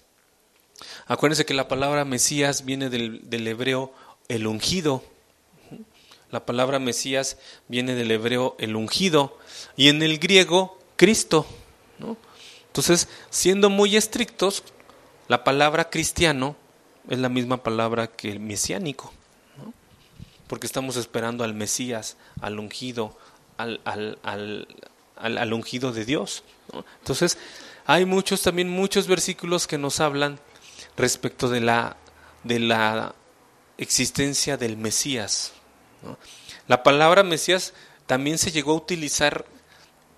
Acuérdense 1.07 1.45
que 1.45 1.53
la 1.53 1.67
palabra 1.67 2.05
Mesías 2.05 2.65
viene 2.65 2.89
del, 2.89 3.47
hebreo 3.47 3.93
el 4.27 4.47
ungido. 4.47 5.03
La 6.31 6.45
palabra 6.45 6.77
Mesías 6.77 7.37
viene 7.67 7.95
del 7.95 8.11
hebreo 8.11 8.55
el 8.59 8.75
ungido 8.75 9.37
y 9.75 9.89
en 9.89 10.03
el 10.03 10.19
griego 10.19 10.77
Cristo. 10.95 11.47
Entonces, 12.67 13.07
siendo 13.31 13.71
muy 13.71 13.97
estrictos, 13.97 14.63
la 15.27 15.43
palabra 15.43 15.89
cristiano 15.89 16.55
es 17.09 17.17
la 17.17 17.29
misma 17.29 17.63
palabra 17.63 18.07
que 18.07 18.31
el 18.31 18.39
mesiánico, 18.39 19.11
porque 20.49 20.65
estamos 20.65 20.95
esperando 20.95 21.43
al 21.43 21.53
Mesías, 21.53 22.17
al 22.41 22.57
ungido, 22.57 23.15
al, 23.55 25.53
ungido 25.53 25.91
de 25.91 26.05
Dios. 26.05 26.43
Entonces, 26.97 27.37
hay 27.85 28.05
muchos 28.05 28.41
también 28.41 28.67
muchos 28.67 29.05
versículos 29.05 29.67
que 29.67 29.77
nos 29.77 29.99
hablan 29.99 30.39
respecto 30.97 31.49
de 31.49 31.61
la, 31.61 31.97
de 32.43 32.57
la 32.57 33.13
existencia 33.77 34.57
del 34.57 34.75
Mesías. 34.75 35.53
La 36.67 36.81
palabra 36.81 37.21
Mesías 37.21 37.75
también 38.07 38.39
se 38.39 38.51
llegó 38.51 38.71
a 38.71 38.77
utilizar 38.77 39.45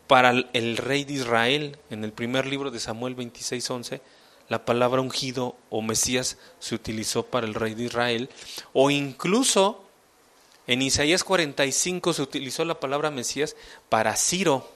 para 0.07 0.31
el 0.53 0.77
rey 0.77 1.03
de 1.03 1.13
Israel. 1.13 1.77
En 1.89 2.05
el 2.05 2.13
primer 2.13 2.45
libro 2.45 2.71
de 2.71 2.79
Samuel 2.79 3.17
26:11, 3.17 3.99
la 4.47 4.63
palabra 4.63 5.01
ungido 5.01 5.57
o 5.69 5.81
Mesías 5.81 6.37
se 6.59 6.73
utilizó 6.73 7.25
para 7.25 7.45
el 7.45 7.53
rey 7.53 7.73
de 7.73 7.83
Israel. 7.83 8.29
O 8.71 8.91
incluso 8.91 9.90
en 10.71 10.81
Isaías 10.81 11.25
45 11.25 12.13
se 12.13 12.21
utilizó 12.21 12.63
la 12.63 12.79
palabra 12.79 13.12
Mesías 13.12 13.57
para 13.89 14.15
Ciro. 14.15 14.69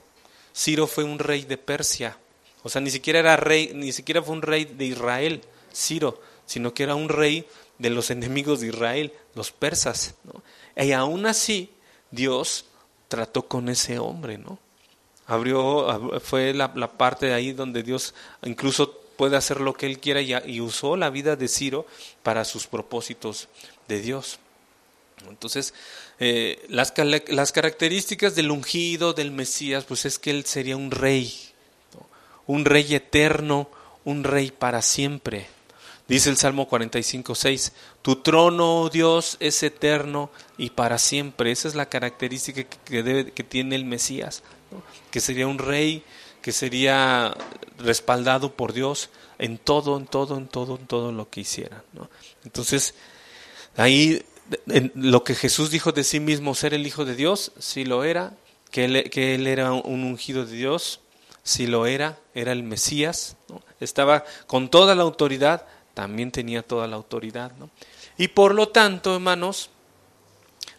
Ciro 0.53 0.88
fue 0.88 1.05
un 1.05 1.19
rey 1.19 1.43
de 1.45 1.58
Persia. 1.58 2.17
O 2.63 2.69
sea, 2.69 2.81
ni 2.81 2.89
siquiera 2.91 3.19
era 3.19 3.38
rey, 3.38 3.71
ni 3.73 3.93
siquiera 3.93 4.21
fue 4.21 4.36
un 4.36 4.41
rey 4.41 4.65
de 4.65 4.84
Israel, 4.84 5.41
Ciro, 5.73 6.19
sino 6.45 6.73
que 6.73 6.84
era 6.84 6.95
un 6.95 7.08
rey 7.08 7.47
de 7.77 7.89
los 7.91 8.12
enemigos 8.12 8.60
de 8.60 8.67
Israel, 8.67 9.13
los 9.36 9.53
persas. 9.53 10.15
Y 10.75 10.91
aún 10.91 11.25
así, 11.27 11.71
Dios 12.12 12.65
trató 13.08 13.43
con 13.43 13.69
ese 13.69 13.97
hombre, 13.97 14.38
¿no? 14.38 14.60
Abrió, 15.27 16.19
fue 16.19 16.53
la, 16.53 16.73
parte 16.73 17.27
de 17.27 17.34
ahí 17.36 17.53
donde 17.53 17.84
Dios 17.84 18.13
incluso 18.43 18.99
puede 19.15 19.38
hacer 19.38 19.62
lo 19.62 19.73
que 19.73 19.86
Él 19.86 19.99
quiera 19.99 20.21
y, 20.21 20.60
usó 20.60 20.97
la 20.97 21.10
vida 21.10 21.38
de 21.38 21.47
Ciro 21.47 21.86
para 22.21 22.43
sus 22.43 22.67
propósitos 22.67 23.47
de 23.88 24.01
Dios. 24.01 24.39
Entonces, 25.28 25.73
eh, 26.19 26.65
las, 26.69 26.93
las, 27.28 27.51
características 27.51 28.36
del 28.36 28.51
ungido, 28.51 29.13
del 29.13 29.32
Mesías, 29.32 29.86
pues 29.86 30.06
es 30.06 30.19
que 30.19 30.32
Él 30.32 30.45
sería 30.45 30.78
un 30.78 30.91
rey, 30.91 31.34
un 32.47 32.65
rey 32.65 32.93
eterno, 32.95 33.69
un 34.04 34.23
rey 34.23 34.51
para 34.51 34.82
siempre. 34.82 35.47
Dice 36.08 36.30
el 36.30 36.38
Salmo 36.38 36.67
45, 36.67 37.34
6, 37.34 37.71
tu 38.04 38.17
trono, 38.17 38.82
oh 38.82 38.89
Dios, 38.89 39.38
es 39.39 39.63
eterno 39.63 40.30
y 40.58 40.69
para 40.69 40.99
siempre. 40.99 41.51
Esa 41.51 41.67
es 41.67 41.75
la 41.75 41.89
característica 41.89 42.63
que, 42.63 43.32
que 43.34 43.43
tiene 43.43 43.75
el 43.75 43.86
Mesías, 43.86 44.43
que 45.10 45.19
sería 45.19 45.47
un 45.47 45.58
rey, 45.58 46.04
que 46.43 46.51
sería 46.51 47.36
respaldado 47.80 48.56
por 48.56 48.73
Dios 48.73 49.10
en 49.39 49.58
todo, 49.58 49.97
en 49.97 50.06
todo, 50.06 50.38
en 50.38 50.47
todo, 50.47 50.78
en 50.78 50.86
todo 50.86 51.12
lo 51.12 51.28
que 51.28 51.41
hiciera. 51.41 51.84
Entonces, 52.43 52.93
ahí 53.75 54.23
lo 54.65 55.23
que 55.23 55.36
Jesús 55.36 55.71
dijo 55.71 55.91
de 55.91 56.03
sí 56.03 56.19
mismo, 56.19 56.55
ser 56.55 56.73
el 56.73 56.86
Hijo 56.86 57.05
de 57.05 57.15
Dios, 57.15 57.51
sí 57.60 57.86
lo 57.86 58.03
era, 58.03 58.34
que 58.71 58.86
él, 58.86 59.47
era 59.47 59.71
un 59.71 60.03
ungido 60.03 60.45
de 60.45 60.55
Dios, 60.55 60.99
sí 61.43 61.67
lo 61.67 61.86
era, 61.86 62.19
era 62.34 62.51
el 62.51 62.63
Mesías, 62.63 63.38
estaba 63.79 64.25
con 64.47 64.69
toda 64.69 64.95
la 64.95 65.03
autoridad, 65.03 65.65
también 65.93 66.31
tenía 66.31 66.62
toda 66.62 66.88
la 66.88 66.95
autoridad. 66.95 67.51
Y 68.17 68.29
por 68.29 68.53
lo 68.53 68.69
tanto, 68.69 69.15
hermanos, 69.15 69.69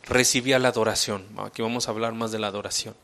recibía 0.04 0.58
la 0.58 0.68
adoración. 0.68 1.26
Aquí 1.38 1.62
vamos 1.62 1.88
a 1.88 1.90
hablar 1.90 2.12
más 2.12 2.32
de 2.32 2.38
la 2.38 2.48
adoración. 2.48 2.94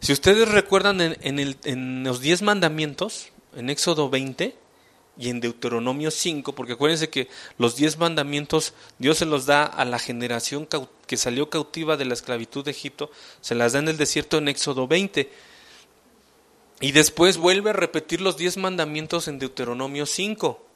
Si 0.00 0.12
ustedes 0.12 0.48
recuerdan 0.48 1.00
en, 1.00 1.56
en 1.64 2.04
los 2.04 2.20
diez 2.20 2.42
mandamientos, 2.42 3.28
en 3.54 3.68
Éxodo 3.68 4.08
20 4.08 4.61
y 5.22 5.28
en 5.28 5.40
Deuteronomio 5.40 6.10
5, 6.10 6.52
porque 6.52 6.72
acuérdense 6.72 7.08
que 7.08 7.28
los 7.56 7.76
diez 7.76 7.96
mandamientos 7.96 8.74
Dios 8.98 9.18
se 9.18 9.24
los 9.24 9.46
da 9.46 9.62
a 9.62 9.84
la 9.84 10.00
generación 10.00 10.66
que 11.06 11.16
salió 11.16 11.48
cautiva 11.48 11.96
de 11.96 12.04
la 12.04 12.14
esclavitud 12.14 12.64
de 12.64 12.72
Egipto, 12.72 13.08
se 13.40 13.54
las 13.54 13.72
da 13.72 13.78
en 13.78 13.86
el 13.86 13.96
desierto 13.96 14.38
en 14.38 14.48
Éxodo 14.48 14.88
20. 14.88 15.30
Y 16.80 16.90
después 16.90 17.36
vuelve 17.36 17.70
a 17.70 17.72
repetir 17.72 18.20
los 18.20 18.36
diez 18.36 18.56
mandamientos 18.56 19.28
en 19.28 19.38
Deuteronomio 19.38 20.06
5 20.06 20.66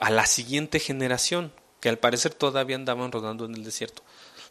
a 0.00 0.08
la 0.08 0.24
siguiente 0.24 0.80
generación, 0.80 1.52
que 1.80 1.90
al 1.90 1.98
parecer 1.98 2.32
todavía 2.32 2.76
andaban 2.76 3.12
rodando 3.12 3.44
en 3.44 3.54
el 3.54 3.62
desierto, 3.62 4.02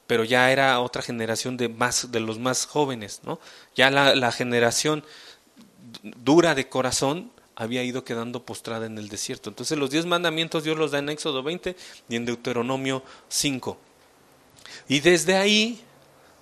pero 0.05 0.23
ya 0.23 0.51
era 0.51 0.79
otra 0.81 1.01
generación 1.01 1.57
de, 1.57 1.67
más, 1.67 2.11
de 2.11 2.19
los 2.19 2.37
más 2.37 2.67
jóvenes, 2.67 3.21
¿no? 3.23 3.39
Ya 3.75 3.89
la, 3.89 4.31
generación 4.31 5.03
dura 6.03 6.53
de 6.53 6.69
corazón 6.69 7.31
había 7.59 7.83
ido 7.83 8.03
quedando 8.03 8.45
postrada 8.45 8.85
en 8.85 8.99
el 8.99 9.09
desierto. 9.09 9.49
Entonces 9.49 9.79
los 9.79 9.89
diez 9.89 10.05
mandamientos 10.05 10.63
Dios 10.63 10.77
los 10.77 10.91
da 10.91 10.99
en 10.99 11.09
Éxodo 11.09 11.41
20 11.41 11.75
y 12.07 12.15
en 12.15 12.25
Deuteronomio 12.25 13.03
5. 13.29 13.77
Y 14.87 14.99
desde 14.99 15.35
ahí, 15.35 15.81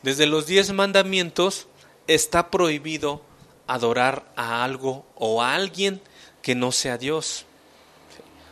desde 0.03 0.27
los 0.27 0.45
diez 0.45 0.73
mandamientos, 0.73 1.67
está 2.07 2.51
prohibido 2.51 3.21
adorar 3.65 4.29
a 4.35 4.65
algo 4.65 5.05
o 5.15 5.41
a 5.41 5.55
alguien 5.55 6.01
que 6.41 6.53
no 6.53 6.73
sea 6.73 6.97
Dios. 6.97 7.45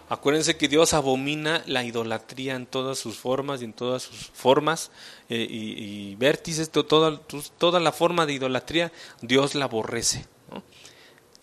Acuérdense 0.07 0.55
que 0.55 0.69
Dios 0.69 0.93
abomina 0.93 1.63
la 1.65 1.83
idolatría 1.83 2.55
en 2.55 2.65
todas 2.65 2.97
sus 2.97 3.17
formas 3.17 3.61
y 3.61 3.65
en 3.65 3.73
todas 3.73 4.03
sus 4.03 4.31
formas 4.33 4.89
eh, 5.27 5.45
y, 5.49 6.15
vértices, 6.15 6.69
toda, 6.69 7.19
toda 7.57 7.79
la 7.81 7.91
forma 7.91 8.25
de 8.25 8.33
idolatría, 8.33 8.93
Dios 9.21 9.53
la 9.53 9.65
aborrece. 9.65 10.25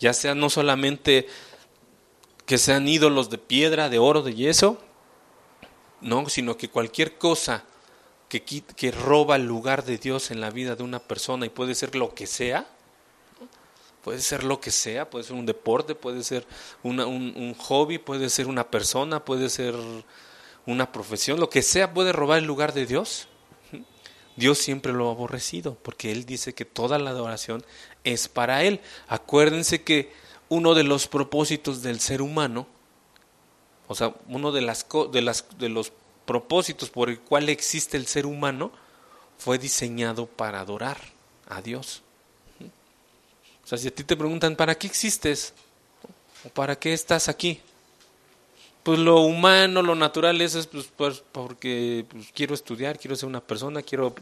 Ya 0.01 0.11
sea 0.11 0.35
no 0.35 0.49
solamente 0.49 1.29
que 2.45 2.57
sean 2.57 2.89
ídolos 2.89 3.29
de 3.29 3.37
piedra, 3.37 3.87
de 3.87 3.99
oro, 3.99 4.21
de 4.21 4.35
yeso, 4.35 4.77
no, 6.01 6.27
sino 6.27 6.57
que 6.57 6.69
cualquier 6.69 7.17
cosa 7.17 7.63
que, 8.27 8.43
que 8.43 8.91
roba 8.91 9.37
el 9.37 9.45
lugar 9.45 9.85
de 9.85 9.97
Dios 9.97 10.31
en 10.31 10.41
la 10.41 10.49
vida 10.49 10.75
de 10.75 10.83
una 10.83 10.99
persona 10.99 11.45
y 11.45 11.49
puede 11.49 11.75
ser 11.75 11.95
lo 11.95 12.13
que 12.13 12.27
sea, 12.27 12.67
Puede 14.03 14.19
ser 14.19 14.43
lo 14.43 14.59
que 14.59 14.71
sea, 14.71 15.09
puede 15.09 15.23
ser 15.23 15.35
un 15.35 15.45
deporte, 15.45 15.93
puede 15.93 16.23
ser 16.23 16.45
un, 16.81 16.99
un, 16.99 17.53
hobby, 17.53 17.99
puede 17.99 18.29
ser 18.29 18.47
una 18.47 18.69
persona, 18.69 19.23
puede 19.23 19.47
ser 19.47 19.75
una 20.65 20.91
profesión, 20.91 21.39
lo 21.39 21.49
que 21.49 21.61
sea 21.61 21.93
puede 21.93 22.11
robar 22.11 22.39
el 22.39 22.45
lugar 22.45 22.73
de 22.73 22.87
Dios. 22.87 23.27
Dios 24.35 24.57
siempre 24.57 24.93
lo 24.93 25.09
ha 25.09 25.11
aborrecido, 25.11 25.75
porque 25.81 26.11
Él 26.11 26.25
dice 26.25 26.53
que 26.53 26.65
toda 26.65 26.99
la 26.99 27.11
adoración 27.11 27.65
es 28.03 28.27
para 28.27 28.63
Él. 28.63 28.81
Acuérdense 29.07 29.83
que 29.83 30.11
uno 30.49 30.73
de 30.73 30.83
los 30.83 31.07
propósitos 31.07 31.81
del 31.81 31.99
ser 31.99 32.21
humano, 32.21 32.67
o 33.87 33.95
sea, 33.95 34.13
uno 34.27 34.51
de, 34.51 34.61
las, 34.61 34.85
de, 35.11 35.21
las, 35.21 35.45
de 35.57 35.69
los 35.69 35.91
propósitos 36.25 36.89
por 36.89 37.09
el 37.09 37.19
cual 37.19 37.49
existe 37.49 37.97
el 37.97 38.07
ser 38.07 38.25
humano, 38.25 38.71
fue 39.37 39.57
diseñado 39.57 40.27
para 40.27 40.59
adorar 40.59 40.97
a 41.47 41.61
Dios. 41.61 42.03
O 43.63 43.67
sea, 43.67 43.77
si 43.77 43.87
a 43.87 43.95
ti 43.95 44.03
te 44.03 44.17
preguntan, 44.17 44.55
¿para 44.55 44.75
qué 44.75 44.87
existes? 44.87 45.53
¿O 46.45 46.49
para 46.49 46.77
qué 46.77 46.93
estás 46.93 47.29
aquí? 47.29 47.61
Pues 48.83 48.97
lo 48.97 49.19
humano, 49.21 49.83
lo 49.83 49.93
natural 49.93 50.41
es, 50.41 50.67
pues, 50.67 50.89
pues, 50.95 51.23
porque 51.31 52.05
pues, 52.09 52.29
quiero 52.33 52.55
estudiar, 52.55 52.97
quiero 52.97 53.15
ser 53.15 53.29
una 53.29 53.39
persona, 53.39 53.83
quiero, 53.83 54.15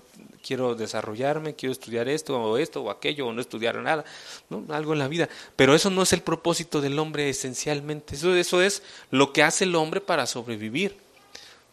quiero 0.45 0.75
desarrollarme, 0.75 1.55
quiero 1.55 1.71
estudiar 1.71 2.09
esto 2.09 2.37
o 2.37 2.57
esto 2.57 2.83
o 2.83 2.91
aquello 2.91 3.27
o 3.27 3.33
no 3.33 3.39
estudiar 3.39 3.77
nada, 3.77 4.03
¿no? 4.49 4.65
algo 4.73 4.91
en 4.91 4.99
la 4.99 5.07
vida. 5.07 5.29
Pero 5.55 5.75
eso 5.75 5.89
no 5.89 6.01
es 6.01 6.11
el 6.11 6.21
propósito 6.21 6.81
del 6.81 6.99
hombre 6.99 7.29
esencialmente. 7.29 8.15
Eso, 8.15 8.35
eso 8.35 8.61
es 8.61 8.83
lo 9.11 9.31
que 9.31 9.43
hace 9.43 9.63
el 9.63 9.75
hombre 9.75 10.01
para 10.01 10.25
sobrevivir. 10.25 10.97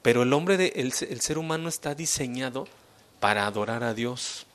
Pero 0.03 0.23
el 0.23 0.33
hombre, 0.33 0.57
de, 0.57 0.73
el 0.77 0.93
ser 0.93 1.39
humano 1.39 1.69
está 1.69 1.97
diseñado 1.97 2.69
para 3.19 3.47
adorar 3.47 3.83
a 3.83 3.95
Dios. 3.95 4.47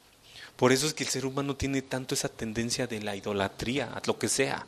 Por 0.56 0.72
eso 0.72 0.86
es 0.86 0.94
que 0.94 1.04
el 1.04 1.10
ser 1.10 1.26
humano 1.26 1.56
tiene 1.56 1.82
tanto 1.82 2.14
esa 2.14 2.30
tendencia 2.30 2.88
de 2.88 3.02
la 3.02 3.16
idolatría, 3.16 3.92
a 3.94 4.02
lo 4.06 4.20
que 4.20 4.30
sea. 4.30 4.66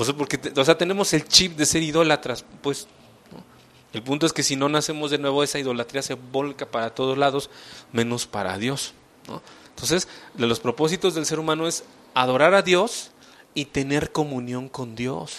O 0.00 0.04
sea, 0.06 0.14
porque 0.14 0.40
o 0.56 0.64
sea, 0.64 0.78
tenemos 0.78 1.12
el 1.12 1.28
chip 1.28 1.58
de 1.58 1.66
ser 1.66 1.82
idólatras, 1.82 2.42
pues. 2.62 2.88
El 3.92 4.02
punto 4.02 4.24
es 4.24 4.32
que 4.32 4.42
si 4.42 4.56
no 4.56 4.66
nacemos 4.70 5.10
de 5.10 5.18
nuevo, 5.18 5.42
esa 5.42 5.58
idolatría 5.58 6.00
se 6.00 6.14
volca 6.14 6.64
para 6.64 6.94
todos 6.94 7.18
lados, 7.18 7.50
menos 7.92 8.26
para 8.26 8.56
Dios. 8.56 8.94
Entonces, 9.68 10.08
de 10.32 10.46
los 10.46 10.58
propósitos 10.58 11.14
del 11.14 11.26
ser 11.26 11.38
humano 11.38 11.66
es 11.66 11.84
adorar 12.14 12.54
a 12.54 12.62
Dios 12.62 13.10
y 13.52 13.66
tener 13.66 14.10
comunión 14.10 14.70
con 14.70 14.96
Dios. 14.96 15.36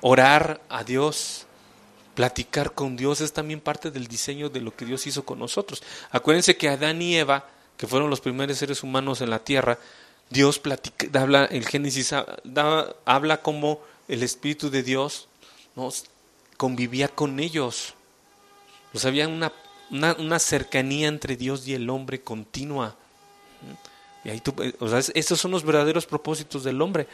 Orar 0.00 0.62
a 0.70 0.84
Dios, 0.84 1.44
Platicar 2.14 2.72
con 2.72 2.96
Dios 2.96 3.20
es 3.20 3.34
también 3.34 3.60
parte 3.60 3.90
del 3.90 4.06
diseño 4.06 4.48
de 4.48 4.62
lo 4.62 4.74
que 4.74 4.86
Dios 4.86 5.06
hizo 5.06 5.26
con 5.26 5.38
nosotros. 5.38 5.82
Acuérdense 6.10 6.56
que 6.56 6.70
Adán 6.70 7.02
y 7.02 7.16
Eva, 7.16 7.46
que 7.76 7.86
fueron 7.86 8.08
los 8.08 8.22
primeros 8.22 8.56
seres 8.56 8.82
humanos 8.82 9.20
en 9.20 9.28
la 9.28 9.40
tierra, 9.40 9.78
Dios 10.30 10.58
platica, 10.58 11.06
habla, 11.20 11.44
el 11.44 11.66
Génesis 11.66 12.12
habla 13.04 13.42
como 13.42 13.80
el 14.08 14.22
Espíritu 14.22 14.70
de 14.70 14.82
Dios 14.82 15.28
convivía 16.56 17.08
con 17.08 17.40
ellos. 17.40 17.94
O 18.92 19.08
había 19.08 19.28
una, 19.28 19.52
una, 19.90 20.38
cercanía 20.38 21.08
entre 21.08 21.36
Dios 21.36 21.66
y 21.66 21.74
el 21.74 21.90
hombre 21.90 22.20
continua. 22.20 22.96
Y 24.24 24.30
ahí 24.30 24.40
tú, 24.40 24.54
o 24.78 24.88
sea, 24.88 25.00
esos 25.14 25.40
son 25.40 25.50
los 25.50 25.64
verdaderos 25.64 26.06
propósitos 26.06 26.64
del 26.64 26.80
hombre. 26.80 27.06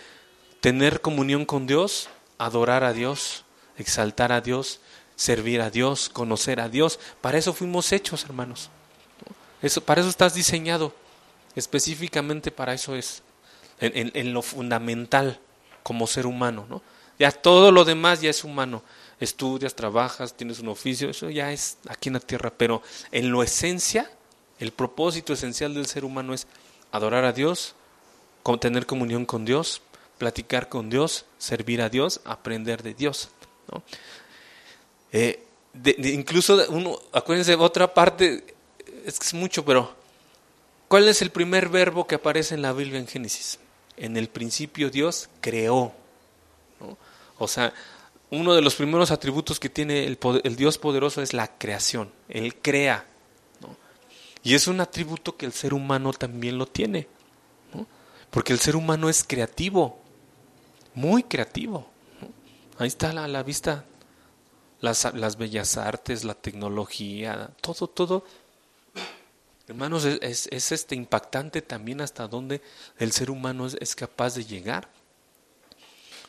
Tener 0.60 1.00
comunión 1.00 1.46
con 1.46 1.66
Dios, 1.66 2.08
adorar 2.38 2.84
a 2.84 2.92
Dios, 2.92 3.44
exaltar 3.76 4.30
a 4.32 4.40
Dios 4.40 4.80
servir 5.20 5.60
a 5.60 5.68
Dios, 5.68 6.08
conocer 6.08 6.60
a 6.60 6.70
Dios. 6.70 6.98
Para 7.20 7.36
eso 7.36 7.52
fuimos 7.52 7.92
hechos, 7.92 8.24
hermanos. 8.24 8.70
Eso, 9.60 9.82
para 9.82 10.00
eso 10.00 10.08
estás 10.08 10.32
diseñado. 10.32 10.94
Específicamente 11.54 12.50
para 12.50 12.74
eso 12.74 12.94
es. 12.94 13.22
En, 13.82 14.34
lo 14.34 14.42
fundamental 14.42 15.40
como 15.82 16.06
ser 16.06 16.26
humano, 16.26 16.66
¿no? 16.68 16.82
Ya 17.18 17.32
todo 17.32 17.72
lo 17.72 17.86
demás 17.86 18.20
ya 18.20 18.28
es 18.28 18.44
humano. 18.44 18.82
Estudias, 19.20 19.74
trabajas, 19.74 20.34
tienes 20.34 20.60
un 20.60 20.68
oficio, 20.68 21.08
eso 21.08 21.30
ya 21.30 21.50
es 21.50 21.78
aquí 21.88 22.10
en 22.10 22.14
la 22.14 22.20
tierra. 22.20 22.52
Pero 22.54 22.82
en 23.10 23.30
lo 23.30 23.42
esencia, 23.42 24.10
el 24.58 24.72
propósito 24.72 25.32
esencial 25.32 25.72
del 25.72 25.86
ser 25.86 26.04
humano 26.04 26.34
es 26.34 26.46
adorar 26.92 27.24
a 27.24 27.32
Dios, 27.32 27.74
tener 28.60 28.86
comunión 28.86 29.24
con 29.24 29.44
Dios, 29.44 29.80
platicar 30.18 30.68
con 30.68 30.90
Dios, 30.90 31.24
servir 31.38 31.80
a 31.82 31.88
Dios, 31.88 32.20
aprender 32.24 32.82
de 32.82 32.94
Dios. 32.94 33.30
¿no? 33.72 33.82
Eh, 35.12 35.44
incluso, 36.04 36.62
uno, 36.68 36.98
acuérdense, 37.12 37.54
otra 37.54 37.92
parte, 37.92 38.54
es 39.04 39.18
que 39.18 39.26
es 39.26 39.34
mucho, 39.34 39.64
pero 39.64 39.94
¿cuál 40.90 41.06
es 41.06 41.22
el 41.22 41.30
primer 41.30 41.68
verbo 41.68 42.08
que 42.08 42.16
aparece 42.16 42.56
en 42.56 42.62
la 42.62 42.72
Biblia 42.72 42.98
en 42.98 43.06
Génesis? 43.06 43.60
En 43.96 44.16
el 44.16 44.28
principio 44.28 44.90
Dios 44.90 45.30
creó. 45.40 45.92
O 47.38 47.46
sea, 47.46 47.72
uno 48.30 48.54
de 48.54 48.60
los 48.60 48.74
primeros 48.74 49.12
atributos 49.12 49.60
que 49.60 49.68
tiene 49.68 50.04
el, 50.04 50.56
Dios 50.56 50.78
poderoso 50.78 51.22
es 51.22 51.32
la 51.32 51.46
creación. 51.58 52.10
Él 52.28 52.56
crea. 52.56 53.06
Y 54.42 54.56
es 54.56 54.66
un 54.66 54.80
atributo 54.80 55.36
que 55.36 55.46
el 55.46 55.52
ser 55.52 55.74
humano 55.74 56.12
también 56.12 56.58
lo 56.58 56.66
tiene. 56.66 57.06
Porque 58.32 58.52
el 58.52 58.58
ser 58.58 58.74
humano 58.74 59.08
es 59.08 59.22
creativo. 59.22 60.00
Muy 60.94 61.22
creativo. 61.22 61.88
Ahí 62.78 62.88
está 62.88 63.12
la, 63.12 63.28
la 63.28 63.44
vista 63.44 63.84
las, 64.80 65.14
las 65.14 65.36
bellas 65.36 65.76
artes, 65.76 66.24
la 66.24 66.34
tecnología, 66.34 67.50
todo, 67.60 67.86
todo. 67.86 68.24
Hermanos, 69.70 70.04
es, 70.04 70.48
es, 70.50 70.72
este 70.72 70.96
impactante 70.96 71.62
también 71.62 72.00
hasta 72.00 72.26
donde 72.26 72.60
el 72.98 73.12
ser 73.12 73.30
humano 73.30 73.68
es, 73.68 73.94
capaz 73.94 74.34
de 74.34 74.44
llegar. 74.44 74.88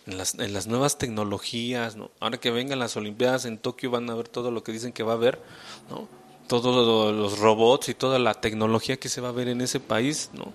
En 0.06 0.19
las, 0.19 0.36
en 0.36 0.54
las, 0.54 0.67
nuevas 0.67 0.99
tecnologías, 0.99 1.95
¿no? 1.95 2.12
ahora 2.19 2.39
que 2.39 2.51
vengan 2.51 2.77
las 2.77 2.95
Olimpiadas 2.97 3.45
en 3.45 3.58
Tokio 3.58 3.89
van 3.89 4.08
a 4.12 4.13
ver 4.13 4.27
todo 4.27 4.51
lo 4.51 4.63
que 4.63 4.71
dicen 4.71 4.93
que 4.93 5.01
va 5.01 5.13
a 5.13 5.15
haber, 5.15 5.39
¿no? 5.89 6.08
todos 6.47 7.15
los 7.15 7.39
robots 7.39 7.89
y 7.89 7.95
toda 7.95 8.19
la 8.19 8.36
tecnología 8.36 8.97
que 8.97 9.10
se 9.10 9.21
va 9.21 9.30
a 9.30 9.32
ver 9.32 9.47
en 9.47 9.62
ese 9.62 9.80
país, 9.80 10.30
¿no? 10.34 10.54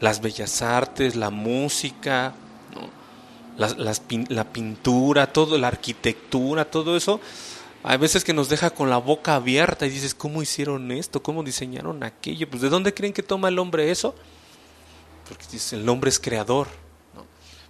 las 0.00 0.20
bellas 0.20 0.60
artes, 0.60 1.14
la 1.14 1.30
música, 1.30 2.34
¿no? 2.74 2.90
la 4.28 4.52
pintura, 4.52 5.32
todo, 5.32 5.56
la 5.56 5.68
arquitectura, 5.68 6.68
todo 6.68 6.96
eso, 6.96 7.20
hay 7.86 7.98
veces 7.98 8.24
que 8.24 8.32
nos 8.32 8.48
deja 8.48 8.70
con 8.70 8.88
la 8.88 8.96
boca 8.96 9.34
abierta 9.34 9.84
y 9.84 9.90
dices, 9.90 10.14
¿cómo 10.14 10.40
hicieron 10.40 10.90
esto? 10.90 11.22
¿Cómo 11.22 11.42
diseñaron 11.42 12.02
aquello? 12.02 12.48
Pues 12.48 12.62
¿de 12.62 12.70
dónde 12.70 12.94
creen 12.94 13.12
que 13.12 13.22
toma 13.22 13.48
el 13.48 13.58
hombre 13.58 13.90
eso? 13.90 14.14
Porque 15.28 15.44
dice, 15.52 15.76
el 15.76 15.86
hombre 15.86 16.08
es 16.08 16.18
creador, 16.18 16.68
¿no? 17.14 17.26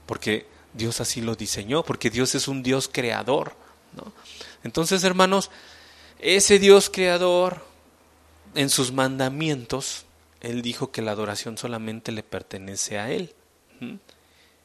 porque 0.06 0.46
Dios 0.72 1.00
así 1.00 1.20
lo 1.20 1.34
diseñó, 1.34 1.82
porque 1.84 2.10
Dios 2.10 2.36
es 2.36 2.46
un 2.46 2.62
Dios 2.62 2.88
creador. 2.90 3.56
¿no? 3.96 4.12
Entonces, 4.62 5.02
hermanos, 5.02 5.50
ese 6.20 6.60
Dios 6.60 6.90
creador, 6.90 7.66
en 8.54 8.70
sus 8.70 8.92
mandamientos, 8.92 10.04
Él 10.40 10.62
dijo 10.62 10.92
que 10.92 11.02
la 11.02 11.10
adoración 11.10 11.58
solamente 11.58 12.12
le 12.12 12.22
pertenece 12.22 13.00
a 13.00 13.10
Él. 13.10 13.34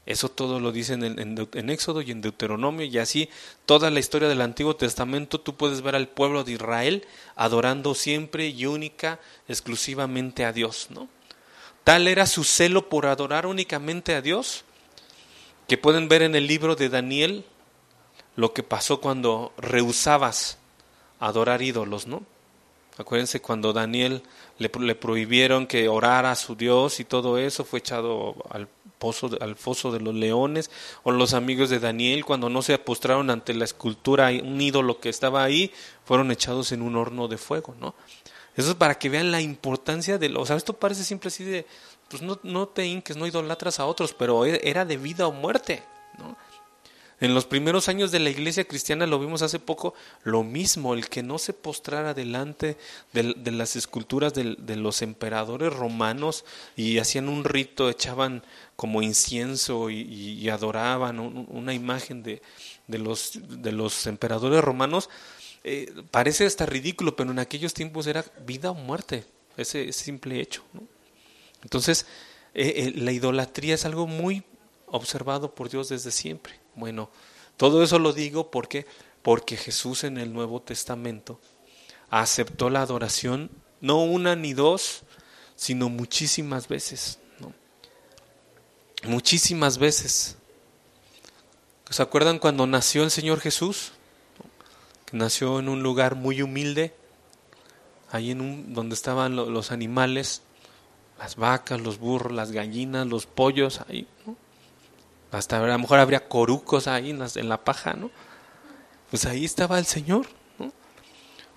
Eso 0.06 0.30
todo 0.30 0.60
lo 0.60 0.72
dice 0.72 0.94
en, 0.94 1.70
Éxodo 1.70 2.02
y 2.02 2.12
en 2.12 2.22
Deuteronomio 2.22 2.86
y 2.86 2.98
así 2.98 3.30
toda 3.66 3.92
la 3.92 4.00
historia 4.00 4.28
del 4.28 4.42
Antiguo 4.42 4.76
Testamento 4.76 5.40
tú 5.40 5.56
puedes 5.56 5.82
ver 5.82 5.96
al 5.96 6.08
pueblo 6.08 6.44
de 6.44 6.54
Israel 6.54 7.06
adorando 7.36 7.94
siempre 7.94 8.48
y 8.48 8.66
única, 8.66 9.20
exclusivamente 9.48 10.46
a 10.46 10.54
Dios, 10.54 10.88
¿no? 10.90 11.08
Tal 11.84 12.08
era 12.08 12.26
su 12.26 12.44
celo 12.44 12.90
por 12.90 13.06
adorar 13.06 13.46
únicamente 13.46 14.16
a 14.16 14.22
Dios 14.22 14.64
que 15.68 15.78
pueden 15.78 16.08
ver 16.08 16.24
en 16.24 16.36
el 16.36 16.48
libro 16.48 16.76
de 16.76 16.90
Daniel 16.90 17.46
lo 18.36 18.54
que 18.54 18.64
pasó 18.64 19.02
cuando 19.02 19.54
rehusabas 19.58 20.58
adorar 21.20 21.62
ídolos, 21.62 22.08
¿no? 22.08 22.24
Acuérdense 22.98 23.42
cuando 23.42 23.74
Daniel 23.74 24.24
le, 24.58 24.72
le, 24.80 24.96
prohibieron 24.96 25.68
que 25.68 25.88
orara 25.88 26.32
a 26.32 26.36
su 26.36 26.56
Dios 26.56 27.00
y 27.00 27.06
todo 27.06 27.38
eso, 27.38 27.64
fue 27.64 27.80
echado 27.80 28.36
al 28.50 28.68
pozo, 29.00 29.32
al 29.42 29.56
foso 29.56 29.92
de 29.92 30.00
los 30.00 30.14
leones, 30.14 30.70
o 31.04 31.12
los 31.12 31.34
amigos 31.34 31.70
de 31.70 31.80
Daniel, 31.80 32.26
cuando 32.26 32.50
no 32.50 32.62
se 32.62 32.78
postraron 32.78 33.30
ante 33.30 33.54
la 33.54 33.66
escultura, 33.66 34.30
un 34.44 34.62
ídolo 34.62 35.00
que 35.00 35.10
estaba 35.10 35.44
ahí, 35.44 35.72
fueron 36.06 36.32
echados 36.32 36.72
en 36.72 36.82
un 36.82 36.96
horno 36.96 37.28
de 37.28 37.38
fuego, 37.38 37.76
¿no? 37.80 37.96
Eso 38.56 38.72
es 38.72 38.76
para 38.76 39.00
que 39.00 39.10
vean 39.10 39.32
la 39.32 39.42
importancia 39.42 40.18
de 40.18 40.30
lo, 40.30 40.42
o 40.42 40.46
sea, 40.46 40.58
esto 40.58 40.74
parece 40.74 41.04
siempre 41.04 41.30
así 41.30 41.44
de, 41.44 41.66
pues 42.10 42.22
no, 42.22 42.40
no 42.44 42.68
te 42.68 42.86
inques, 42.86 43.16
no 43.16 43.26
idolatras 43.26 43.80
a 43.80 43.86
otros, 43.86 44.14
pero 44.14 44.46
e, 44.46 44.60
era 44.64 44.86
de 44.86 44.98
vida 44.98 45.28
o 45.28 45.32
muerte, 45.32 45.82
¿no? 46.18 46.36
En 47.22 47.34
los 47.34 47.46
primeros 47.46 47.90
años 47.90 48.12
de 48.12 48.20
la 48.20 48.30
iglesia 48.30 48.64
cristiana, 48.64 49.06
lo 49.06 49.20
vimos 49.20 49.42
hace 49.42 49.60
poco, 49.60 49.94
lo 50.24 50.44
mismo, 50.44 50.94
el 50.94 51.10
que 51.10 51.22
no 51.22 51.38
se 51.38 51.52
postrara 51.52 52.14
delante 52.14 52.78
de, 53.12 53.52
las 53.52 53.76
esculturas 53.76 54.34
de, 54.34 54.76
los 54.78 55.02
emperadores 55.02 55.74
romanos 55.74 56.46
y 56.78 56.98
hacían 57.00 57.28
un 57.28 57.44
rito, 57.44 57.90
echaban 57.90 58.44
como 58.78 59.02
incienso 59.02 59.90
y, 59.90 60.48
adoraban 60.50 61.20
una 61.20 61.74
imagen 61.74 62.24
de, 62.24 62.42
los, 62.88 63.34
de 63.50 63.74
los 63.74 64.08
emperadores 64.08 64.64
romanos, 64.64 65.10
eh, 65.66 65.94
parece 66.12 66.46
hasta 66.46 66.66
ridículo, 66.66 67.16
pero 67.18 67.32
en 67.32 67.40
aquellos 67.40 67.74
tiempos 67.74 68.08
era 68.08 68.24
vida 68.46 68.72
o 68.72 68.76
muerte, 68.76 69.26
ese, 69.58 69.92
simple 69.92 70.40
hecho. 70.40 70.64
Entonces, 71.64 72.06
eh, 72.54 72.74
eh, 72.78 72.94
la 72.96 73.12
idolatría 73.12 73.76
es 73.76 73.84
algo 73.84 74.08
muy 74.08 74.44
observado 74.88 75.54
por 75.54 75.70
Dios 75.70 75.90
desde 75.90 76.12
siempre. 76.12 76.54
Bueno, 76.76 77.10
todo 77.58 77.84
eso 77.84 78.00
lo 78.00 78.14
digo 78.14 78.52
porque 78.52 78.86
porque 79.22 79.58
Jesús 79.58 80.04
en 80.04 80.18
el 80.18 80.34
Nuevo 80.34 80.62
Testamento 80.62 81.40
aceptó 82.10 82.70
la 82.70 82.82
adoración 82.82 83.52
no 83.82 84.04
una 84.04 84.36
ni 84.36 84.54
dos, 84.54 85.04
sino 85.56 85.90
muchísimas 85.90 86.68
veces. 86.68 87.20
Muchísimas 89.04 89.78
veces. 89.78 90.38
¿Se 91.90 92.02
acuerdan 92.02 92.40
cuando 92.40 92.68
nació 92.68 93.04
el 93.04 93.12
Señor 93.12 93.40
Jesús? 93.40 93.94
Que 95.06 95.18
nació 95.18 95.60
en 95.60 95.70
un 95.70 95.82
lugar 95.82 96.16
muy 96.16 96.42
humilde, 96.42 96.94
ahí 98.12 98.32
en 98.32 98.42
un, 98.42 98.74
donde 98.74 98.96
estaban 98.96 99.36
los 99.36 99.72
animales, 99.72 100.42
las 101.18 101.36
vacas, 101.36 101.80
los 101.80 101.98
burros, 101.98 102.34
las 102.34 102.52
gallinas, 102.52 103.08
los 103.08 103.26
pollos, 103.26 103.82
ahí, 103.88 104.08
Hasta 105.32 105.58
a 105.58 105.68
lo 105.68 105.80
mejor 105.80 106.00
habría 106.00 106.28
corucos 106.28 106.88
ahí 106.88 107.12
en, 107.12 107.22
en 107.36 107.50
la 107.50 107.64
paja, 107.64 107.94
¿no? 107.94 108.10
Pues 109.10 109.26
ahí 109.26 109.46
estaba 109.46 109.80
el 109.80 109.86
Señor. 109.86 110.28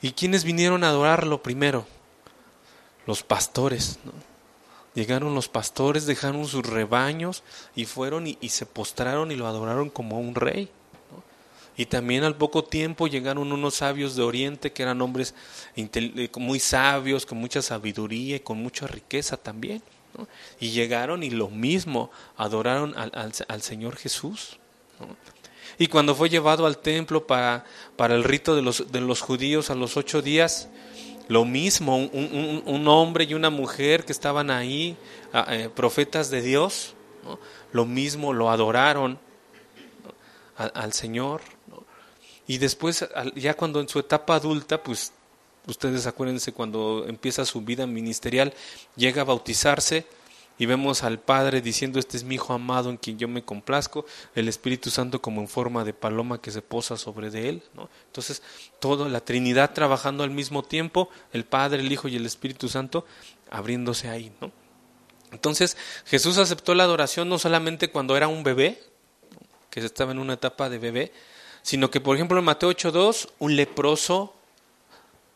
¿Y 0.00 0.12
quiénes 0.12 0.42
vinieron 0.42 0.82
a 0.82 0.88
adorarlo 0.88 1.42
primero? 1.42 1.86
Los 3.06 3.22
pastores. 3.22 3.98
Llegaron 4.94 5.34
los 5.34 5.48
pastores, 5.48 6.06
dejaron 6.06 6.46
sus 6.46 6.66
rebaños 6.66 7.42
y 7.74 7.86
fueron 7.86 8.26
y, 8.26 8.36
se 8.48 8.66
postraron 8.66 9.30
y 9.30 9.36
lo 9.36 9.46
adoraron 9.46 9.88
como 9.88 10.20
un 10.20 10.34
rey. 10.34 10.68
Y 11.76 11.86
también 11.86 12.24
al 12.24 12.36
poco 12.36 12.64
tiempo 12.64 13.06
llegaron 13.06 13.50
unos 13.52 13.76
sabios 13.76 14.14
de 14.14 14.22
Oriente 14.22 14.72
que 14.72 14.82
eran 14.82 15.00
hombres 15.00 15.34
eh, 15.76 16.30
muy 16.36 16.58
sabios, 16.58 17.24
con 17.24 17.38
mucha 17.38 17.62
sabiduría 17.62 18.36
y 18.36 18.40
con 18.40 18.58
mucha 18.58 18.86
riqueza 18.86 19.38
también. 19.38 19.82
Y 20.60 20.70
llegaron 20.70 21.22
y 21.22 21.30
lo 21.30 21.48
mismo, 21.48 22.10
adoraron 22.36 22.96
al, 22.96 23.10
al, 23.14 23.32
al 23.48 23.62
Señor 23.62 23.96
Jesús. 23.96 24.58
Y 25.78 25.88
cuando 25.88 26.14
fue 26.14 26.28
llevado 26.28 26.66
al 26.66 26.78
templo 26.78 27.26
para, 27.26 27.64
para 27.96 28.14
el 28.14 28.24
rito 28.24 28.54
de 28.54 28.62
los, 28.62 28.92
de 28.92 29.00
los 29.00 29.20
judíos 29.20 29.70
a 29.70 29.74
los 29.74 29.96
ocho 29.96 30.22
días, 30.22 30.68
lo 31.28 31.44
mismo, 31.44 31.96
un, 31.96 32.62
un, 32.64 32.88
hombre 32.88 33.24
y 33.24 33.34
una 33.34 33.50
mujer 33.50 34.04
que 34.04 34.12
estaban 34.12 34.50
ahí, 34.50 34.96
eh, 35.48 35.70
profetas 35.74 36.30
de 36.30 36.42
Dios, 36.42 36.94
lo 37.72 37.86
mismo 37.86 38.32
lo 38.32 38.50
adoraron 38.50 39.18
al, 40.56 40.92
Señor. 40.92 41.40
Y 42.46 42.58
después, 42.58 43.08
ya 43.34 43.54
cuando 43.54 43.80
en 43.80 43.88
su 43.88 43.98
etapa 43.98 44.34
adulta, 44.34 44.82
pues 44.82 45.12
ustedes 45.66 46.06
acuérdense 46.06 46.52
cuando 46.52 47.04
empieza 47.08 47.44
su 47.44 47.62
vida 47.62 47.86
ministerial, 47.86 48.54
llega 48.96 49.22
a 49.22 49.26
bautizarse, 49.26 50.06
y 50.58 50.66
vemos 50.66 51.02
al 51.02 51.18
Padre 51.18 51.60
diciendo, 51.60 51.98
este 51.98 52.16
es 52.16 52.24
mi 52.24 52.36
Hijo 52.36 52.52
amado 52.52 52.90
en 52.90 52.96
quien 52.96 53.18
yo 53.18 53.26
me 53.26 53.42
complazco, 53.42 54.04
el 54.34 54.48
Espíritu 54.48 54.90
Santo 54.90 55.20
como 55.20 55.40
en 55.40 55.48
forma 55.48 55.82
de 55.82 55.92
paloma 55.92 56.40
que 56.40 56.50
se 56.50 56.62
posa 56.62 56.96
sobre 56.96 57.30
de 57.30 57.48
él. 57.48 57.62
Entonces, 58.06 58.42
toda 58.78 59.08
la 59.08 59.24
Trinidad 59.24 59.72
trabajando 59.72 60.24
al 60.24 60.30
mismo 60.30 60.62
tiempo, 60.62 61.08
el 61.32 61.44
Padre, 61.44 61.80
el 61.80 61.90
Hijo 61.90 62.06
y 62.06 62.16
el 62.16 62.26
Espíritu 62.26 62.68
Santo 62.68 63.04
abriéndose 63.50 64.08
ahí. 64.08 64.30
Entonces, 65.32 65.76
Jesús 66.04 66.38
aceptó 66.38 66.74
la 66.74 66.84
adoración 66.84 67.28
no 67.28 67.38
solamente 67.38 67.90
cuando 67.90 68.16
era 68.16 68.28
un 68.28 68.44
bebé, 68.44 68.80
que 69.70 69.80
estaba 69.80 70.12
en 70.12 70.18
una 70.18 70.34
etapa 70.34 70.68
de 70.68 70.78
bebé, 70.78 71.12
sino 71.62 71.90
que, 71.90 72.00
por 72.00 72.14
ejemplo, 72.14 72.38
en 72.38 72.44
Mateo 72.44 72.70
8.2, 72.70 73.30
un 73.38 73.56
leproso, 73.56 74.34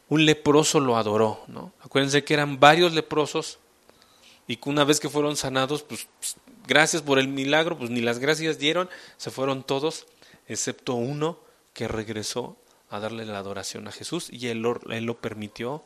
un 0.08 0.24
leproso 0.24 0.80
lo 0.80 0.96
adoró. 0.96 1.42
¿no? 1.48 1.72
Acuérdense 1.80 2.24
que 2.24 2.34
eran 2.34 2.60
varios 2.60 2.92
leprosos 2.92 3.58
y 4.46 4.56
que 4.56 4.68
una 4.68 4.84
vez 4.84 5.00
que 5.00 5.08
fueron 5.08 5.36
sanados, 5.36 5.82
pues, 5.82 6.06
gracias 6.66 7.02
por 7.02 7.18
el 7.18 7.28
milagro, 7.28 7.76
pues 7.78 7.90
ni 7.90 8.00
las 8.00 8.18
gracias 8.18 8.58
dieron, 8.58 8.88
se 9.16 9.30
fueron 9.30 9.62
todos, 9.64 10.06
excepto 10.46 10.94
uno 10.94 11.38
que 11.72 11.88
regresó 11.88 12.56
a 12.88 13.00
darle 13.00 13.24
la 13.24 13.38
adoración 13.38 13.88
a 13.88 13.92
Jesús 13.92 14.28
y 14.30 14.48
él 14.48 14.62
lo, 14.62 14.80
lo 14.84 15.20
permitió. 15.20 15.82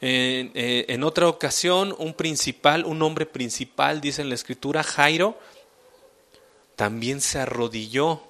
Eh, 0.00 0.84
en 0.88 1.04
otra 1.04 1.28
ocasión, 1.28 1.94
un 1.98 2.14
principal, 2.14 2.84
un 2.84 3.00
hombre 3.02 3.24
principal, 3.24 4.00
dice 4.00 4.22
en 4.22 4.28
la 4.28 4.34
escritura, 4.34 4.82
Jairo, 4.82 5.38
también 6.74 7.20
se 7.20 7.38
arrodilló 7.38 8.22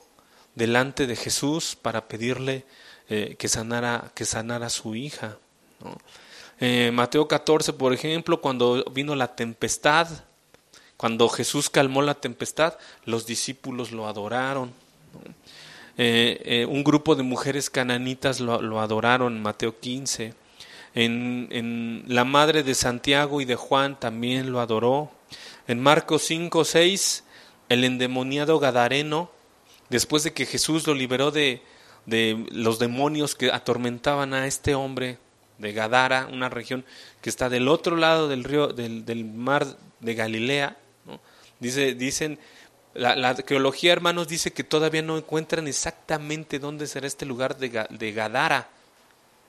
delante 0.54 1.06
de 1.06 1.16
Jesús 1.16 1.76
para 1.80 2.08
pedirle 2.08 2.64
eh, 3.09 3.37
que, 3.38 3.47
sanara, 3.47 4.11
que 4.16 4.25
sanara 4.25 4.66
a 4.66 4.71
su 4.71 4.97
hija. 4.97 5.37
Eh, 6.59 6.90
Mateo 6.92 7.29
14, 7.29 7.73
por 7.73 7.92
ejemplo, 7.92 8.40
cuando 8.40 8.85
vino 8.90 9.14
la 9.14 9.37
tempestad, 9.37 10.09
cuando 10.97 11.29
Jesús 11.29 11.71
calmó 11.71 12.03
la 12.03 12.14
tempestad, 12.14 12.77
los 13.05 13.25
discípulos 13.25 13.92
lo 13.92 14.09
adoraron. 14.09 14.73
Eh, 15.97 16.66
un 16.69 16.83
grupo 16.83 17.14
de 17.14 17.23
mujeres 17.23 17.71
cananitas 17.71 18.40
lo, 18.40 18.81
adoraron, 18.81 19.40
Mateo 19.40 19.79
15. 19.79 20.35
En, 20.97 21.47
en, 21.53 22.05
la 22.09 22.25
madre 22.25 22.64
de 22.64 22.75
Santiago 22.75 23.40
y 23.40 23.45
de 23.45 23.55
Juan 23.55 24.01
también 24.01 24.51
lo 24.51 24.59
adoró. 24.59 25.12
En 25.69 25.81
Marcos 25.81 26.23
5, 26.23 26.64
6, 26.64 27.23
el 27.69 27.85
endemoniado 27.85 28.59
Gadareno, 28.59 29.31
después 29.90 30.25
de 30.25 30.33
que 30.33 30.45
Jesús 30.45 30.88
lo 30.88 30.95
liberó 30.95 31.31
de, 31.31 31.62
de 32.07 32.47
los 32.51 32.79
demonios 32.79 33.35
que 33.35 33.51
atormentaban 33.51 34.33
a 34.33 34.47
este 34.47 34.75
hombre, 34.75 35.19
de 35.59 35.73
Gadara, 35.73 36.29
una 36.33 36.49
región 36.49 36.85
que 37.21 37.31
está 37.31 37.49
del 37.49 37.69
otro 37.69 37.97
lado 37.97 38.29
del 38.29 38.45
río, 38.45 38.69
del, 38.69 39.05
del 39.05 39.25
mar 39.25 39.66
de 40.01 40.14
Galilea. 40.14 40.77
Dice, 41.59 41.95
dicen, 41.95 42.38
la, 42.95 43.16
la, 43.16 43.31
arqueología, 43.31 43.92
hermanos, 43.92 44.29
dice 44.29 44.53
que 44.53 44.64
todavía 44.64 45.03
no 45.03 45.16
encuentran 45.16 45.66
exactamente 45.66 46.59
dónde 46.59 46.87
será 46.87 47.07
este 47.07 47.25
lugar 47.25 47.57
de, 47.57 47.87
de 47.88 48.12
Gadara. 48.12 48.69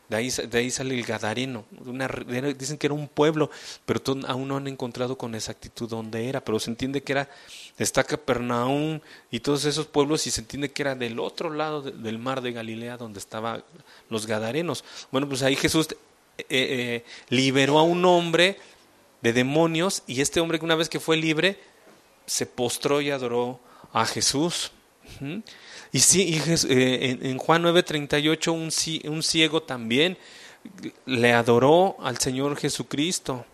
De 0.10 0.16
ahí, 0.16 0.30
de 0.30 0.58
ahí, 0.58 0.72
sale 0.72 0.96
el 0.96 1.04
Gadareno. 1.04 1.66
Dicen 2.58 2.78
que 2.78 2.88
era 2.88 2.94
un 2.94 3.08
pueblo, 3.08 3.50
pero 3.86 4.02
aún 4.28 4.48
no 4.48 4.58
han 4.58 4.68
encontrado 4.68 5.18
con 5.18 5.36
exactitud 5.36 5.90
dónde 5.90 6.30
era. 6.30 6.44
Pero 6.44 6.60
se 6.60 6.70
entiende 6.70 7.04
que 7.04 7.12
era, 7.12 7.30
está 7.78 8.04
Capernaum 8.04 9.02
y 9.32 9.42
todos 9.42 9.66
esos 9.66 9.86
pueblos, 9.86 10.26
y 10.28 10.32
se 10.32 10.42
entiende 10.42 10.72
que 10.72 10.84
era 10.84 10.96
del 10.96 11.20
otro 11.20 11.50
lado 11.50 11.82
del 11.82 12.20
mar 12.20 12.42
de 12.42 12.54
Galilea, 12.54 12.98
donde 12.98 13.20
estaban 13.20 13.64
los 14.10 14.26
Gadarenos. 14.26 14.86
Bueno, 15.12 15.28
pues 15.28 15.44
ahí 15.44 15.56
Jesús 15.56 15.88
eh, 16.38 16.46
eh, 16.50 17.06
liberó 17.30 17.80
a 17.80 17.84
un 17.84 18.06
hombre 18.06 18.58
de 19.22 19.34
demonios, 19.34 20.04
y 20.08 20.22
este 20.22 20.40
hombre, 20.40 20.60
una 20.62 20.76
vez 20.76 20.88
que 20.88 21.00
fue 21.00 21.18
libre, 21.18 21.60
se 22.26 22.46
postró 22.46 23.02
y 23.02 23.10
adoró 23.10 23.60
a 23.92 24.06
Jesús. 24.06 24.72
Y 25.92 26.00
sí, 26.00 26.42
eh, 26.70 27.18
en, 27.22 27.38
Juan 27.38 27.64
9:38 27.64 28.52
un, 28.52 29.12
un 29.12 29.24
ciego 29.24 29.64
también 29.64 30.18
le 31.06 31.34
adoró 31.34 31.98
al 32.02 32.18
Señor 32.18 32.58
Jesucristo. 32.58 33.46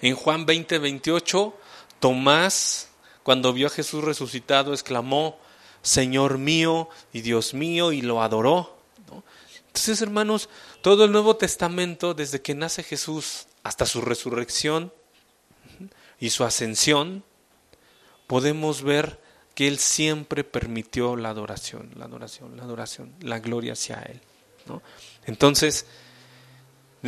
En 0.00 0.14
Juan 0.14 0.46
20:28, 0.46 1.54
Tomás, 2.00 2.90
cuando 3.22 3.52
vio 3.52 3.68
a 3.68 3.70
Jesús 3.70 4.04
resucitado, 4.04 4.72
exclamó, 4.72 5.38
Señor 5.82 6.38
mío 6.38 6.88
y 7.12 7.20
Dios 7.22 7.54
mío, 7.54 7.92
y 7.92 8.02
lo 8.02 8.22
adoró. 8.22 8.76
Entonces, 9.66 10.00
hermanos, 10.02 10.48
todo 10.82 11.04
el 11.04 11.12
Nuevo 11.12 11.36
Testamento, 11.36 12.14
desde 12.14 12.42
que 12.42 12.54
nace 12.54 12.82
Jesús 12.82 13.46
hasta 13.62 13.86
su 13.86 14.00
resurrección 14.00 14.92
y 16.18 16.30
su 16.30 16.44
ascensión, 16.44 17.24
podemos 18.26 18.82
ver 18.82 19.20
que 19.56 19.66
Él 19.66 19.78
siempre 19.78 20.44
permitió 20.44 21.16
la 21.16 21.30
adoración, 21.30 21.90
la 21.96 22.04
adoración, 22.04 22.58
la 22.58 22.64
adoración, 22.64 23.14
la 23.22 23.38
gloria 23.38 23.72
hacia 23.72 24.02
Él. 24.02 24.20
Entonces, 25.24 25.86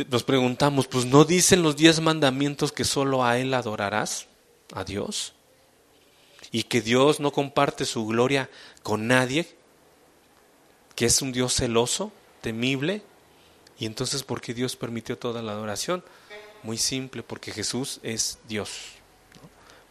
nos 0.09 0.23
preguntamos, 0.23 0.87
pues 0.87 1.05
¿no 1.05 1.25
dicen 1.25 1.61
los 1.61 1.75
diez 1.75 2.01
mandamientos 2.01 2.71
que 2.71 2.85
solo 2.85 3.23
a 3.23 3.37
Él 3.37 3.53
adorarás? 3.53 4.25
¿A 4.73 4.83
Dios? 4.83 5.33
¿Y 6.51 6.63
que 6.63 6.81
Dios 6.81 7.19
no 7.19 7.31
comparte 7.31 7.85
su 7.85 8.07
gloria 8.07 8.49
con 8.81 9.05
nadie? 9.05 9.47
¿Que 10.95 11.05
es 11.05 11.21
un 11.21 11.31
Dios 11.31 11.53
celoso, 11.53 12.11
temible? 12.41 13.03
¿Y 13.77 13.85
entonces 13.85 14.23
por 14.23 14.41
qué 14.41 14.55
Dios 14.55 14.75
permitió 14.75 15.19
toda 15.19 15.43
la 15.43 15.51
adoración? 15.51 16.03
Muy 16.63 16.79
simple, 16.79 17.21
porque 17.21 17.51
Jesús 17.51 17.99
es 18.01 18.39
Dios. 18.47 18.71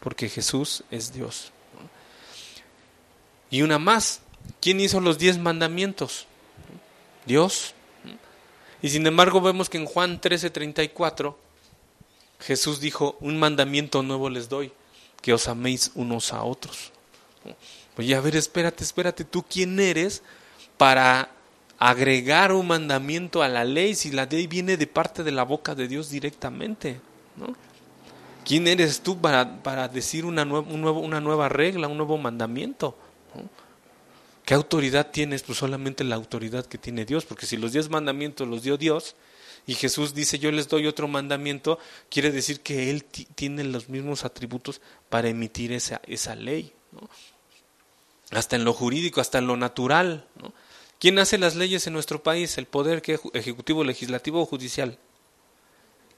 Porque 0.01 0.29
Jesús 0.29 0.83
es 0.91 1.13
Dios. 1.13 1.53
Y 3.51 3.63
una 3.63 3.79
más, 3.79 4.21
¿quién 4.61 4.81
hizo 4.81 5.01
los 5.01 5.19
diez 5.19 5.39
mandamientos? 5.39 6.27
Dios. 7.27 7.75
Y 8.83 8.91
sin 8.91 9.07
embargo 9.07 9.41
vemos 9.41 9.69
que 9.69 9.79
en 9.79 9.87
Juan 9.87 10.21
13:34 10.21 11.35
Jesús 12.41 12.81
dijo, 12.81 13.17
un 13.21 13.39
mandamiento 13.39 14.03
nuevo 14.03 14.31
les 14.31 14.49
doy, 14.49 14.73
que 15.21 15.33
os 15.33 15.49
améis 15.49 15.91
unos 15.95 16.33
a 16.33 16.45
otros. 16.45 16.93
Oye, 17.97 18.15
a 18.15 18.21
ver, 18.21 18.37
espérate, 18.37 18.85
espérate, 18.85 19.25
¿tú 19.25 19.43
quién 19.43 19.81
eres 19.81 20.23
para 20.77 21.31
agregar 21.79 22.53
un 22.53 22.69
mandamiento 22.69 23.43
a 23.43 23.49
la 23.49 23.65
ley 23.65 23.95
si 23.95 24.11
la 24.13 24.27
ley 24.27 24.47
viene 24.47 24.77
de 24.77 24.87
parte 24.87 25.25
de 25.25 25.33
la 25.33 25.43
boca 25.43 25.75
de 25.75 25.89
Dios 25.89 26.11
directamente? 26.11 27.01
¿no? 27.37 27.57
¿Quién 28.45 28.69
eres 28.69 29.01
tú 29.01 29.19
para, 29.19 29.63
para 29.63 29.89
decir 29.89 30.25
una, 30.25 30.43
un 30.45 30.81
nuevo, 30.81 31.01
una 31.01 31.21
nueva 31.21 31.49
regla, 31.49 31.89
un 31.89 31.97
nuevo 31.97 32.19
mandamiento? 32.19 32.97
¿Qué 34.49 34.55
autoridad 34.55 35.11
tienes? 35.11 35.43
Pues 35.43 35.59
solamente 35.59 36.05
la 36.05 36.17
autoridad 36.17 36.65
que 36.65 36.79
tiene 36.79 37.05
Dios, 37.05 37.27
porque 37.27 37.45
si 37.45 37.59
los 37.59 37.75
diez 37.75 37.91
mandamientos 37.91 38.49
los 38.49 38.63
dio 38.63 38.79
Dios, 38.79 39.15
y 39.67 39.75
Jesús 39.75 40.15
dice 40.15 40.39
yo 40.39 40.51
les 40.51 40.69
doy 40.69 40.87
otro 40.87 41.07
mandamiento, 41.07 41.79
quiere 42.09 42.33
decir 42.33 42.61
que 42.63 42.89
Él 42.89 43.05
tiene 43.05 43.63
los 43.65 43.91
mismos 43.91 44.25
atributos 44.25 44.81
para 45.11 45.29
emitir 45.29 45.71
esa, 45.71 46.01
esa 46.07 46.35
ley. 46.35 46.73
Hasta 48.31 48.57
en 48.57 48.65
lo 48.65 48.73
jurídico, 48.73 49.21
hasta 49.21 49.37
en 49.37 49.49
lo 49.49 49.59
natural. 49.59 50.27
¿no? 50.41 50.55
¿Quién 50.99 51.19
hace 51.19 51.37
las 51.37 51.55
leyes 51.55 51.87
en 51.87 51.93
nuestro 51.93 52.23
país? 52.23 52.57
¿El 52.57 52.65
poder 52.65 53.03
ejecutivo, 53.35 53.85
legislativo 53.85 54.41
o 54.41 54.47
judicial? 54.47 54.97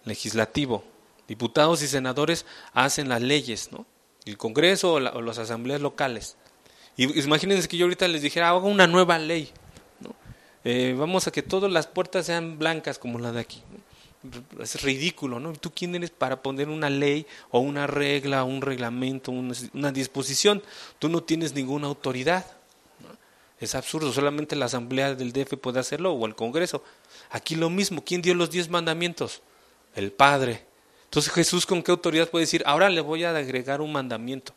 Legislativo. 0.04 0.84
Diputados 1.26 1.82
y 1.82 1.88
senadores 1.88 2.46
hacen 2.74 3.08
las 3.08 3.22
leyes, 3.22 3.72
¿no? 3.72 3.86
El 4.24 4.38
Congreso 4.38 4.92
o, 4.92 5.00
las 5.00 5.38
asambleas 5.38 5.80
locales. 5.80 6.36
Y 6.96 7.20
imagínense 7.20 7.68
que 7.68 7.76
yo 7.76 7.86
ahorita 7.86 8.06
les 8.08 8.22
dijera, 8.22 8.48
hago 8.48 8.68
una 8.68 8.86
nueva 8.86 9.18
ley. 9.18 9.50
Eh, 10.64 10.94
vamos 10.98 11.26
a 11.26 11.30
que 11.30 11.42
todas 11.42 11.72
las 11.72 11.86
puertas 11.86 12.26
sean 12.26 12.58
blancas 12.58 12.98
como 12.98 13.18
la 13.18 13.32
de 13.32 13.40
aquí. 13.40 13.62
Es 14.60 14.82
ridículo, 14.82 15.40
¿no? 15.40 15.54
¿Tú 15.54 15.72
quién 15.74 15.94
eres 15.94 16.10
para 16.10 16.42
poner 16.42 16.68
una 16.68 16.90
ley 16.90 17.26
o 17.50 17.60
una 17.60 17.86
regla, 17.86 18.44
un 18.44 18.60
reglamento, 18.60 19.32
una, 19.32 19.92
disposición? 19.92 20.62
Tú 20.98 21.08
no 21.08 21.22
tienes 21.22 21.54
ninguna 21.54 21.86
autoridad. 21.86 22.44
Es 23.58 23.74
absurdo, 23.74 24.12
solamente 24.12 24.56
la 24.56 24.66
asamblea 24.66 25.14
del 25.14 25.32
DF 25.32 25.56
puede 25.56 25.80
hacerlo 25.80 26.12
o 26.12 26.26
el 26.26 26.34
Congreso. 26.34 26.82
Aquí 27.30 27.56
lo 27.56 27.70
mismo, 27.70 28.04
¿quién 28.04 28.20
dio 28.20 28.34
los 28.34 28.50
diez 28.50 28.68
mandamientos? 28.68 29.42
El 29.94 30.12
Padre. 30.12 30.64
Entonces 31.04 31.32
Jesús 31.32 31.66
con 31.66 31.82
qué 31.82 31.90
autoridad 31.90 32.28
puede 32.28 32.44
decir, 32.44 32.62
ahora 32.66 32.88
le 32.90 33.00
voy 33.00 33.24
a 33.24 33.34
agregar 33.36 33.80
un 33.80 33.92
mandamiento? 33.92 34.54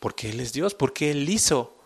Porque 0.00 0.30
Él 0.30 0.40
es 0.40 0.52
Dios, 0.52 0.74
porque 0.74 1.10
Él 1.10 1.28
hizo 1.28 1.78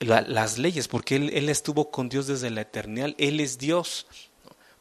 las 0.00 0.58
leyes, 0.58 0.88
porque 0.88 1.16
él, 1.16 1.48
estuvo 1.48 1.90
con 1.90 2.08
Dios 2.08 2.26
desde 2.26 2.50
la 2.50 2.62
eternidad, 2.62 3.14
Él 3.18 3.40
es 3.40 3.58
Dios. 3.58 4.06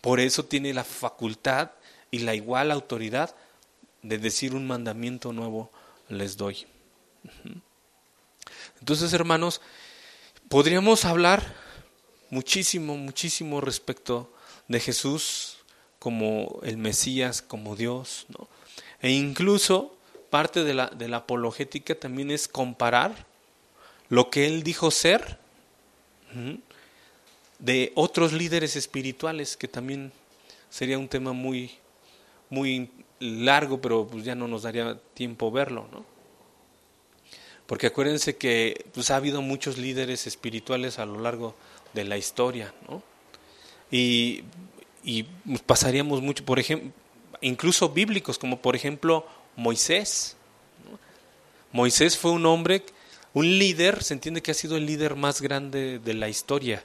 Por 0.02 0.20
eso 0.20 0.44
tiene 0.46 0.74
la 0.74 0.84
facultad 0.84 1.72
y 2.12 2.20
la 2.20 2.36
igual 2.36 2.72
autoridad 2.72 3.36
de 4.02 4.18
decir 4.18 4.54
un 4.54 4.68
mandamiento 4.68 5.32
nuevo 5.32 5.72
les 6.10 6.36
doy. 6.36 6.66
Entonces, 8.80 9.14
hermanos, 9.14 9.62
podríamos 10.50 11.06
hablar 11.06 11.56
muchísimo, 12.30 12.98
muchísimo 12.98 13.62
respecto 13.62 14.34
de 14.68 14.80
Jesús 14.80 15.58
como 16.00 16.60
el 16.64 16.78
Mesías, 16.78 17.42
como 17.42 17.78
Dios. 17.78 18.26
E 19.02 19.12
incluso 19.12 19.96
parte 20.34 20.64
de 20.64 20.74
la, 20.74 20.88
de 20.88 21.08
la 21.08 21.18
apologética 21.18 21.94
también 21.94 22.32
es 22.32 22.48
comparar 22.48 23.28
lo 24.10 24.32
que 24.32 24.48
él 24.48 24.64
dijo 24.64 24.90
ser 24.90 25.38
de 27.60 27.92
otros 27.94 28.34
líderes 28.34 28.76
espirituales, 28.76 29.56
que 29.56 29.68
también 29.68 30.12
sería 30.72 30.98
un 30.98 31.08
tema 31.08 31.34
muy, 31.34 31.70
muy 32.50 32.90
largo, 33.20 33.80
pero 33.80 34.08
pues 34.08 34.24
ya 34.26 34.34
no 34.34 34.48
nos 34.48 34.64
daría 34.64 34.98
tiempo 35.14 35.52
verlo, 35.52 35.88
¿no? 35.92 36.04
Porque 37.68 37.86
acuérdense 37.86 38.36
que 38.36 38.88
pues, 38.92 39.12
ha 39.12 39.18
habido 39.18 39.44
muchos 39.44 39.78
líderes 39.78 40.26
espirituales 40.26 40.98
a 40.98 41.06
lo 41.06 41.20
largo 41.20 41.54
de 41.94 42.06
la 42.06 42.18
historia, 42.18 42.74
¿no? 42.90 43.04
Y, 43.92 44.46
y 45.04 45.28
pasaríamos 45.68 46.24
mucho, 46.24 46.44
por 46.44 46.58
ejemplo, 46.58 46.92
incluso 47.42 47.90
bíblicos, 47.90 48.40
como 48.40 48.64
por 48.64 48.76
ejemplo 48.76 49.28
Moisés. 49.56 50.36
Moisés 51.72 52.18
fue 52.18 52.32
un 52.32 52.46
hombre 52.46 52.84
un 53.34 53.58
líder, 53.58 54.04
se 54.04 54.14
entiende 54.14 54.44
que 54.44 54.52
ha 54.52 54.56
sido 54.56 54.78
el 54.78 54.86
líder 54.86 55.16
más 55.16 55.42
grande 55.42 55.98
de 55.98 56.14
la 56.14 56.30
historia. 56.30 56.84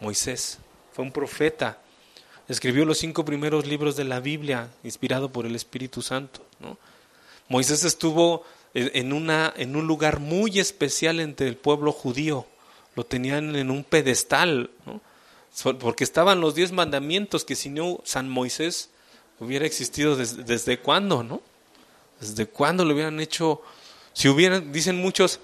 Moisés 0.00 0.58
fue 0.92 1.04
un 1.04 1.10
profeta. 1.10 1.78
Escribió 2.46 2.84
los 2.84 2.98
cinco 2.98 3.24
primeros 3.24 3.66
libros 3.66 3.96
de 3.96 4.04
la 4.04 4.20
Biblia, 4.20 4.70
inspirado 4.84 5.32
por 5.32 5.46
el 5.46 5.56
Espíritu 5.56 6.00
Santo. 6.00 6.46
Moisés 7.48 7.84
estuvo 7.84 8.44
en, 8.72 9.12
una, 9.12 9.52
en 9.56 9.74
un 9.74 9.88
lugar 9.88 10.20
muy 10.20 10.60
especial 10.60 11.18
entre 11.18 11.48
el 11.48 11.56
pueblo 11.56 11.90
judío. 11.90 12.46
Lo 12.94 13.04
tenían 13.04 13.56
en 13.56 13.70
un 13.72 13.82
pedestal, 13.82 14.70
porque 15.80 16.04
estaban 16.04 16.40
los 16.40 16.54
diez 16.54 16.70
mandamientos 16.70 17.44
que 17.44 17.56
si 17.56 17.68
no 17.68 18.00
San 18.04 18.28
Moisés 18.28 18.90
hubiera 19.40 19.66
existido 19.66 20.14
desde, 20.14 20.44
desde 20.44 20.78
cuándo, 20.78 21.24
¿no? 21.24 21.42
¿Desde 22.20 22.46
cuándo 22.46 22.84
lo 22.84 22.94
hubieran 22.94 23.20
hecho? 23.20 23.62
Si 24.12 24.28
hubieran, 24.28 24.72
dicen 24.72 24.96
muchos, 24.96 25.40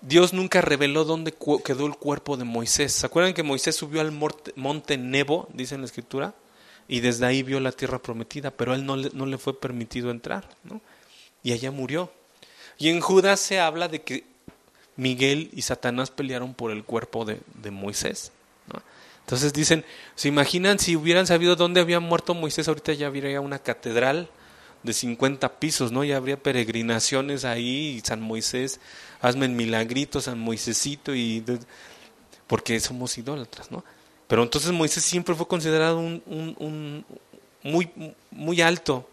Dios 0.00 0.32
nunca 0.32 0.60
reveló 0.60 1.04
dónde 1.04 1.34
quedó 1.64 1.86
el 1.86 1.96
cuerpo 1.96 2.36
de 2.36 2.44
Moisés. 2.44 2.92
¿Se 2.92 3.06
acuerdan 3.06 3.34
que 3.34 3.42
Moisés 3.42 3.76
subió 3.76 4.00
al 4.00 4.12
monte 4.12 4.96
Nebo, 4.96 5.48
dice 5.52 5.74
en 5.74 5.82
la 5.82 5.86
escritura? 5.86 6.34
Y 6.86 7.00
desde 7.00 7.26
ahí 7.26 7.42
vio 7.42 7.60
la 7.60 7.72
tierra 7.72 7.98
prometida, 7.98 8.50
pero 8.50 8.74
él 8.74 8.86
no 8.86 8.96
le, 8.96 9.10
no 9.12 9.26
le 9.26 9.36
fue 9.36 9.58
permitido 9.58 10.10
entrar, 10.10 10.48
¿no? 10.64 10.80
Y 11.42 11.52
allá 11.52 11.70
murió. 11.70 12.10
Y 12.78 12.88
en 12.88 13.00
Judas 13.00 13.40
se 13.40 13.60
habla 13.60 13.88
de 13.88 14.02
que 14.02 14.24
Miguel 14.96 15.50
y 15.52 15.62
Satanás 15.62 16.10
pelearon 16.10 16.54
por 16.54 16.70
el 16.70 16.84
cuerpo 16.84 17.24
de, 17.24 17.40
de 17.62 17.70
Moisés. 17.70 18.32
Entonces 19.20 19.52
dicen, 19.52 19.84
¿se 20.14 20.28
imaginan 20.28 20.78
si 20.78 20.96
hubieran 20.96 21.26
sabido 21.26 21.54
dónde 21.54 21.82
había 21.82 22.00
muerto 22.00 22.32
Moisés? 22.32 22.66
Ahorita 22.66 22.94
ya 22.94 23.08
habría 23.08 23.42
una 23.42 23.58
catedral 23.58 24.30
de 24.82 24.92
50 24.92 25.58
pisos, 25.58 25.92
¿no? 25.92 26.04
Ya 26.04 26.16
habría 26.16 26.42
peregrinaciones 26.42 27.44
ahí, 27.44 27.96
y 27.96 28.00
San 28.00 28.20
Moisés, 28.20 28.80
hazme 29.20 29.46
el 29.46 29.52
milagrito, 29.52 30.20
San 30.20 30.38
Moisésito, 30.38 31.14
y 31.14 31.44
porque 32.46 32.78
somos 32.80 33.16
idólatras, 33.18 33.70
¿no? 33.70 33.84
Pero 34.26 34.42
entonces 34.42 34.70
Moisés 34.72 35.04
siempre 35.04 35.34
fue 35.34 35.48
considerado 35.48 35.98
un, 35.98 37.04
muy, 37.62 37.90
muy 38.30 38.60
alto, 38.60 39.08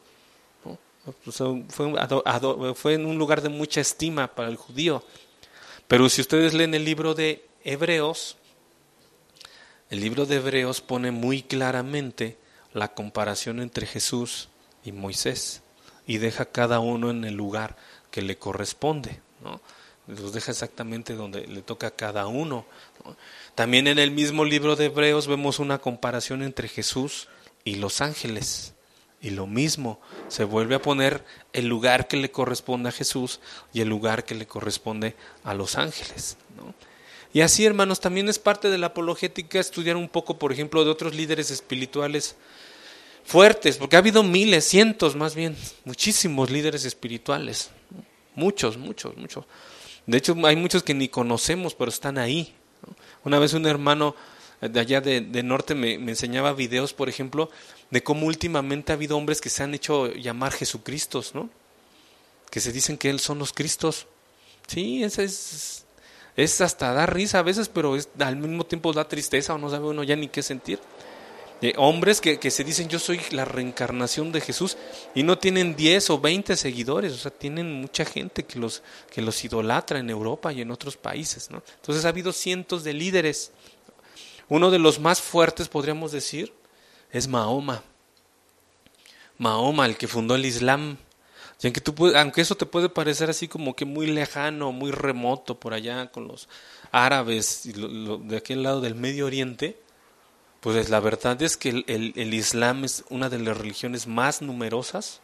fue, 1.70 2.76
fue 2.76 2.93
en 2.93 3.05
un 3.05 3.18
lugar 3.18 3.41
de 3.41 3.49
mucha 3.49 3.80
estima 3.82 4.28
para 4.28 4.49
el 4.49 4.55
judío. 4.55 5.03
Pero 5.88 6.09
si 6.09 6.22
ustedes 6.22 6.53
leen 6.53 6.74
el 6.74 6.84
libro 6.84 7.13
de 7.13 7.45
Hebreos, 7.63 8.38
el 9.89 9.99
libro 9.99 10.26
de 10.26 10.38
Hebreos 10.38 10.82
pone 10.82 11.11
muy 11.11 11.43
claramente 11.43 12.38
la 12.74 12.93
comparación 12.93 13.59
entre 13.59 13.86
Jesús 13.86 14.49
y 14.86 14.92
Moisés 14.92 15.62
y 16.08 16.18
deja 16.20 16.46
cada 16.46 16.80
uno 16.80 17.10
en 17.10 17.26
el 17.26 17.34
lugar 17.34 17.76
que 18.12 18.22
le 18.22 18.38
corresponde, 18.38 19.20
¿no? 19.44 19.60
Los 20.08 20.34
deja 20.34 20.52
exactamente 20.52 21.16
donde 21.16 21.48
le 21.48 21.64
toca 21.64 21.88
a 21.88 21.96
cada 21.96 22.28
uno. 22.28 22.66
También 23.56 23.88
en 23.88 23.98
el 23.98 24.12
mismo 24.12 24.46
libro 24.46 24.76
de 24.76 24.86
Hebreos 24.86 25.26
vemos 25.26 25.58
una 25.58 25.80
comparación 25.80 26.44
entre 26.44 26.68
Jesús 26.68 27.28
y 27.64 27.76
los 27.76 28.02
ángeles. 28.02 28.74
Y 29.20 29.32
lo 29.32 29.48
mismo, 29.48 30.00
se 30.28 30.44
vuelve 30.44 30.76
a 30.76 30.82
poner 30.82 31.26
el 31.54 31.66
lugar 31.66 32.08
que 32.08 32.18
le 32.18 32.30
corresponde 32.30 32.90
a 32.90 32.92
Jesús 32.92 33.40
y 33.74 33.82
el 33.82 33.90
lugar 33.90 34.24
que 34.24 34.36
le 34.36 34.46
corresponde 34.46 35.16
a 35.44 35.56
los 35.56 35.76
ángeles. 35.76 36.38
¿no? 36.56 36.76
Y 37.34 37.42
así, 37.42 37.66
hermanos, 37.66 38.00
también 38.00 38.30
es 38.30 38.38
parte 38.38 38.70
de 38.70 38.78
la 38.78 38.88
apologética 38.88 39.60
estudiar 39.60 39.98
un 39.98 40.08
poco, 40.08 40.38
por 40.38 40.54
ejemplo, 40.54 40.86
de 40.86 40.92
otros 40.92 41.16
líderes 41.16 41.50
espirituales 41.50 42.36
fuertes, 43.26 43.78
porque 43.78 43.96
ha 43.96 44.00
habido 44.00 44.24
miles, 44.24 44.66
cientos 44.66 45.16
más 45.16 45.36
bien, 45.36 45.58
muchísimos 45.84 46.52
líderes 46.52 46.86
espirituales, 46.86 47.72
muchos, 48.36 48.78
muchos, 48.78 49.18
muchos. 49.18 49.46
De 50.06 50.18
hecho, 50.18 50.36
hay 50.46 50.56
muchos 50.56 50.84
que 50.84 50.94
ni 50.94 51.10
conocemos, 51.10 51.74
pero 51.74 51.90
están 51.90 52.20
ahí. 52.20 52.54
Una 53.24 53.40
vez 53.40 53.54
un 53.54 53.66
hermano 53.66 54.16
de 54.62 54.80
allá 54.80 55.02
de, 55.02 55.44
norte 55.44 55.74
me, 55.74 55.98
me, 55.98 56.12
enseñaba 56.12 56.54
videos, 56.54 56.94
por 56.94 57.10
ejemplo, 57.10 57.50
de 57.90 58.04
cómo 58.04 58.28
últimamente 58.28 58.92
ha 58.92 58.96
habido 58.96 59.18
hombres 59.18 59.42
que 59.42 59.50
se 59.50 59.64
han 59.64 59.74
hecho 59.74 60.14
llamar 60.14 60.54
Jesucristos, 60.54 61.34
¿no? 61.34 61.50
Que 62.52 62.60
se 62.60 62.72
dicen 62.72 62.98
que 62.98 63.10
Él 63.10 63.20
son 63.20 63.40
los 63.40 63.52
Cristos. 63.52 64.06
Sí, 64.68 65.04
esa 65.04 65.24
es, 65.24 65.86
es 66.36 66.62
hasta 66.62 66.94
da 66.94 67.08
risa 67.08 67.40
a 67.40 67.44
veces, 67.44 67.68
pero 67.68 67.96
es, 67.96 68.08
al 68.20 68.36
mismo 68.36 68.66
tiempo 68.66 68.94
da 68.94 69.08
tristeza 69.08 69.56
o 69.56 69.58
no 69.58 69.70
sabe 69.72 69.88
uno 69.88 70.04
ya 70.04 70.16
ni 70.16 70.28
qué 70.28 70.44
sentir 70.44 70.80
hombres 71.78 72.22
que, 72.22 72.39
que, 72.39 72.51
se 72.51 72.63
dicen 72.63 72.89
yo 72.89 72.99
soy 72.99 73.20
la 73.32 73.45
reencarnación 73.45 74.32
de 74.32 74.41
Jesús 74.41 74.78
y 75.13 75.24
no 75.24 75.38
tienen 75.38 75.76
10 75.76 76.09
o 76.09 76.20
20 76.20 76.55
seguidores, 76.57 77.13
o 77.13 77.18
sea, 77.18 77.32
tienen 77.32 77.72
mucha 77.74 78.05
gente 78.05 78.43
que 78.43 78.59
los, 78.59 78.84
que 79.11 79.22
los 79.22 79.43
idolatra 79.43 79.99
en 79.99 80.09
Europa 80.09 80.51
y 80.51 80.61
en 80.61 80.72
otros 80.72 80.97
países. 80.97 81.49
¿no? 81.49 81.63
Entonces 81.76 82.05
ha 82.05 82.09
habido 82.09 82.32
cientos 82.32 82.84
de 82.84 82.93
líderes. 82.93 83.51
Uno 84.49 84.70
de 84.70 84.80
los 84.80 84.99
más 84.99 85.22
fuertes, 85.22 85.68
podríamos 85.70 86.11
decir, 86.11 86.53
es 87.11 87.28
Mahoma. 87.28 87.84
Mahoma, 89.38 89.86
el 89.86 89.97
que 89.97 90.07
fundó 90.07 90.36
el 90.36 90.45
Islam. 90.45 90.97
Aunque, 91.63 91.82
aunque 92.16 92.41
eso 92.41 92.55
te 92.55 92.66
puede 92.66 92.89
parecer 92.89 93.30
así 93.30 93.47
como 93.47 93.76
que 93.76 93.86
muy 93.86 94.07
lejano, 94.07 94.72
muy 94.72 94.91
remoto 94.91 95.59
por 95.59 95.74
allá 95.74 96.11
con 96.11 96.28
los 96.28 96.47
árabes 96.91 97.66
y 97.66 97.74
de 97.74 98.38
aquel 98.38 98.63
lado 98.63 98.82
del 98.82 98.95
Medio 98.95 99.26
Oriente, 99.26 99.80
pues 100.66 100.89
la 100.89 100.99
verdad 100.99 101.39
es 101.43 101.57
que 101.57 101.70
el, 101.70 102.13
el, 102.16 102.34
Islam 102.34 102.86
es 102.86 103.03
una 103.11 103.30
de 103.30 103.38
las 103.38 103.55
religiones 103.55 104.07
más 104.07 104.41
numerosas 104.41 105.22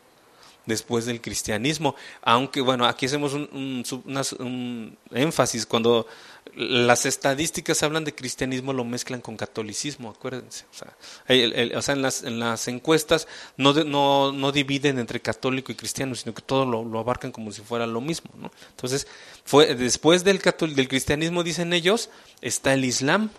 después 0.68 1.08
del 1.08 1.20
cristianismo. 1.20 1.96
Aunque, 2.22 2.62
bueno, 2.62 2.86
aquí 2.86 3.08
hacemos 3.08 3.34
un, 3.34 4.98
énfasis. 5.10 5.66
Cuando 5.66 6.06
las 6.54 7.08
estadísticas 7.08 7.82
hablan 7.82 8.04
de 8.04 8.14
cristianismo, 8.14 8.72
lo 8.72 8.86
mezclan 8.86 9.20
con 9.20 9.36
catolicismo, 9.36 10.12
acuérdense. 10.12 10.66
O 10.70 10.76
sea, 10.76 10.96
en, 11.28 12.04
las, 12.04 12.22
en, 12.22 12.40
las, 12.40 12.68
encuestas 12.68 13.28
no, 13.58 13.74
no, 13.74 14.32
no, 14.32 14.52
dividen 14.52 15.00
entre 15.00 15.22
católico 15.22 15.72
y 15.72 15.76
cristiano, 15.76 16.14
sino 16.14 16.36
que 16.36 16.44
todo 16.44 16.68
lo, 16.68 17.00
abarcan 17.00 17.32
como 17.32 17.52
si 17.52 17.64
fuera 17.64 17.88
lo 17.88 18.00
mismo. 18.00 18.30
¿no? 18.38 18.52
Entonces, 18.70 19.08
fue, 19.44 19.74
después 19.74 20.24
del, 20.24 20.40
del 20.40 20.88
cristianismo, 20.88 21.42
dicen 21.42 21.74
ellos, 21.74 22.12
está 22.42 22.76
el 22.76 22.86
Islam, 22.86 23.32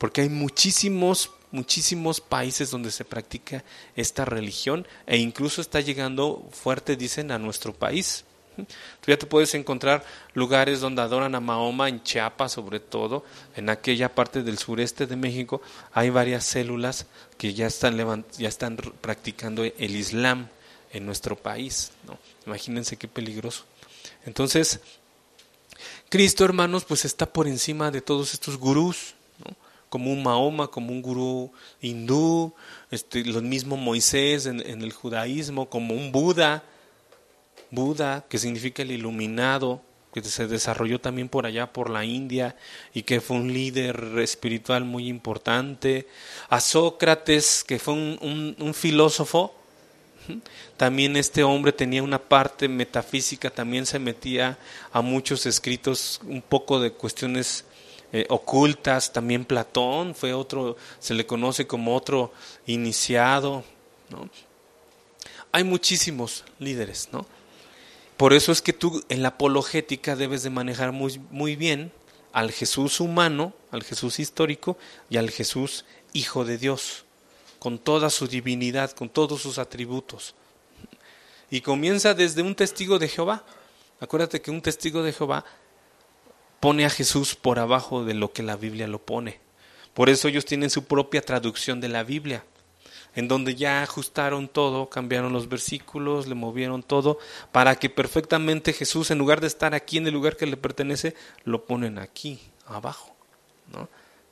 porque 0.00 0.22
hay 0.22 0.30
muchísimos 0.30 1.30
muchísimos 1.52 2.20
países 2.20 2.70
donde 2.70 2.90
se 2.90 3.04
practica 3.04 3.64
esta 3.96 4.24
religión 4.24 4.86
e 5.06 5.18
incluso 5.18 5.60
está 5.60 5.80
llegando 5.80 6.48
fuerte, 6.52 6.96
dicen, 6.96 7.30
a 7.32 7.38
nuestro 7.38 7.74
país. 7.74 8.24
Tú 8.56 9.08
ya 9.08 9.18
te 9.18 9.26
puedes 9.26 9.54
encontrar 9.54 10.04
lugares 10.34 10.80
donde 10.80 11.02
adoran 11.02 11.34
a 11.34 11.40
Mahoma, 11.40 11.88
en 11.88 12.02
Chiapas 12.02 12.52
sobre 12.52 12.80
todo, 12.80 13.24
en 13.56 13.68
aquella 13.68 14.14
parte 14.14 14.42
del 14.42 14.58
sureste 14.58 15.06
de 15.06 15.16
México, 15.16 15.60
hay 15.92 16.10
varias 16.10 16.44
células 16.44 17.06
que 17.36 17.52
ya 17.52 17.66
están, 17.66 18.24
ya 18.38 18.48
están 18.48 18.76
practicando 18.76 19.64
el 19.64 19.96
Islam 19.96 20.48
en 20.92 21.04
nuestro 21.04 21.36
país. 21.36 21.92
¿no? 22.06 22.18
Imagínense 22.46 22.96
qué 22.96 23.08
peligroso. 23.08 23.64
Entonces, 24.24 24.80
Cristo, 26.08 26.44
hermanos, 26.44 26.84
pues 26.84 27.04
está 27.04 27.26
por 27.26 27.48
encima 27.48 27.90
de 27.90 28.02
todos 28.02 28.34
estos 28.34 28.56
gurús 28.56 29.14
como 29.90 30.12
un 30.12 30.22
Mahoma, 30.22 30.68
como 30.68 30.92
un 30.92 31.02
gurú 31.02 31.52
hindú, 31.82 32.54
este, 32.90 33.24
lo 33.24 33.42
mismo 33.42 33.76
Moisés 33.76 34.46
en, 34.46 34.60
el 34.60 34.92
judaísmo, 34.92 35.68
como 35.68 35.94
un 35.94 36.12
Buda, 36.12 36.62
Buda, 37.72 38.24
que 38.28 38.38
significa 38.38 38.82
el 38.82 38.92
iluminado, 38.92 39.82
que 40.14 40.22
se 40.22 40.46
desarrolló 40.46 41.00
también 41.00 41.28
por 41.28 41.44
allá, 41.44 41.72
por 41.72 41.90
la 41.90 42.04
India, 42.04 42.56
y 42.94 43.02
que 43.02 43.20
fue 43.20 43.36
un 43.36 43.52
líder 43.52 44.14
espiritual 44.18 44.84
muy 44.84 45.08
importante, 45.08 46.06
a 46.48 46.60
Sócrates, 46.60 47.64
que 47.64 47.80
fue 47.80 47.94
un, 47.94 48.56
un 48.58 48.74
filósofo, 48.74 49.54
también 50.76 51.16
este 51.16 51.42
hombre 51.42 51.72
tenía 51.72 52.02
una 52.02 52.20
parte 52.20 52.68
metafísica, 52.68 53.50
también 53.50 53.86
se 53.86 53.98
metía 53.98 54.56
a 54.92 55.00
muchos 55.00 55.46
escritos, 55.46 56.20
un 56.24 56.42
poco 56.42 56.78
de 56.78 56.92
cuestiones 56.92 57.64
eh, 58.12 58.26
ocultas, 58.28 59.12
también 59.12 59.44
Platón 59.44 60.14
fue 60.14 60.32
otro, 60.32 60.76
se 60.98 61.14
le 61.14 61.26
conoce 61.26 61.66
como 61.66 61.94
otro 61.94 62.32
iniciado, 62.66 63.64
¿no? 64.10 64.28
Hay 65.52 65.64
muchísimos 65.64 66.44
líderes, 66.58 67.08
¿no? 67.12 67.26
Por 68.16 68.32
eso 68.32 68.52
es 68.52 68.62
que 68.62 68.72
tú 68.72 69.02
en 69.08 69.22
la 69.22 69.28
apologética 69.28 70.14
debes 70.14 70.42
de 70.42 70.50
manejar 70.50 70.92
muy, 70.92 71.20
muy 71.30 71.56
bien 71.56 71.92
al 72.32 72.52
Jesús 72.52 73.00
humano, 73.00 73.54
al 73.70 73.82
Jesús 73.82 74.20
histórico 74.20 74.76
y 75.08 75.16
al 75.16 75.30
Jesús 75.30 75.84
Hijo 76.12 76.44
de 76.44 76.58
Dios, 76.58 77.04
con 77.60 77.78
toda 77.78 78.10
su 78.10 78.26
divinidad, 78.26 78.90
con 78.90 79.08
todos 79.08 79.42
sus 79.42 79.58
atributos. 79.58 80.34
Y 81.50 81.60
comienza 81.60 82.14
desde 82.14 82.42
un 82.42 82.54
testigo 82.54 82.98
de 82.98 83.08
Jehová. 83.08 83.44
Acuérdate 84.00 84.40
que 84.42 84.50
un 84.50 84.60
testigo 84.60 85.02
de 85.02 85.12
Jehová 85.12 85.44
pone 86.60 86.84
a 86.84 86.90
Jesús 86.90 87.34
por 87.34 87.58
abajo 87.58 88.04
de 88.04 88.14
lo 88.14 88.32
que 88.32 88.42
la 88.42 88.56
Biblia 88.56 88.86
lo 88.86 89.00
pone. 89.00 89.40
Por 89.94 90.08
eso 90.08 90.28
ellos 90.28 90.44
tienen 90.44 90.70
su 90.70 90.84
propia 90.84 91.22
traducción 91.22 91.80
de 91.80 91.88
la 91.88 92.04
Biblia, 92.04 92.44
en 93.14 93.26
donde 93.26 93.56
ya 93.56 93.82
ajustaron 93.82 94.46
todo, 94.46 94.88
cambiaron 94.88 95.32
los 95.32 95.48
versículos, 95.48 96.28
le 96.28 96.34
movieron 96.34 96.82
todo, 96.82 97.18
para 97.50 97.74
que 97.76 97.90
perfectamente 97.90 98.72
Jesús, 98.72 99.10
en 99.10 99.18
lugar 99.18 99.40
de 99.40 99.48
estar 99.48 99.74
aquí 99.74 99.98
en 99.98 100.06
el 100.06 100.14
lugar 100.14 100.36
que 100.36 100.46
le 100.46 100.56
pertenece, 100.56 101.14
lo 101.44 101.64
ponen 101.64 101.98
aquí, 101.98 102.38
abajo. 102.66 103.16
¿no? 103.72 103.88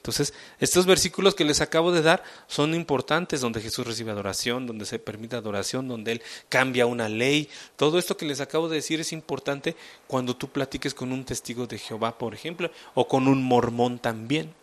Entonces, 0.08 0.32
estos 0.58 0.86
versículos 0.86 1.34
que 1.34 1.44
les 1.44 1.60
acabo 1.60 1.92
de 1.92 2.00
dar 2.00 2.22
son 2.46 2.72
importantes, 2.72 3.42
donde 3.42 3.60
Jesús 3.60 3.86
recibe 3.86 4.10
adoración, 4.10 4.66
donde 4.66 4.86
se 4.86 4.98
permite 4.98 5.36
adoración, 5.36 5.86
donde 5.86 6.12
Él 6.12 6.22
cambia 6.48 6.86
una 6.86 7.10
ley. 7.10 7.50
Todo 7.76 7.98
esto 7.98 8.16
que 8.16 8.24
les 8.24 8.40
acabo 8.40 8.70
de 8.70 8.76
decir 8.76 9.00
es 9.00 9.12
importante 9.12 9.76
cuando 10.06 10.34
tú 10.34 10.48
platiques 10.48 10.94
con 10.94 11.12
un 11.12 11.26
testigo 11.26 11.66
de 11.66 11.76
Jehová, 11.76 12.16
por 12.16 12.32
ejemplo, 12.32 12.70
o 12.94 13.06
con 13.06 13.28
un 13.28 13.42
mormón 13.42 13.98
también. 13.98 14.54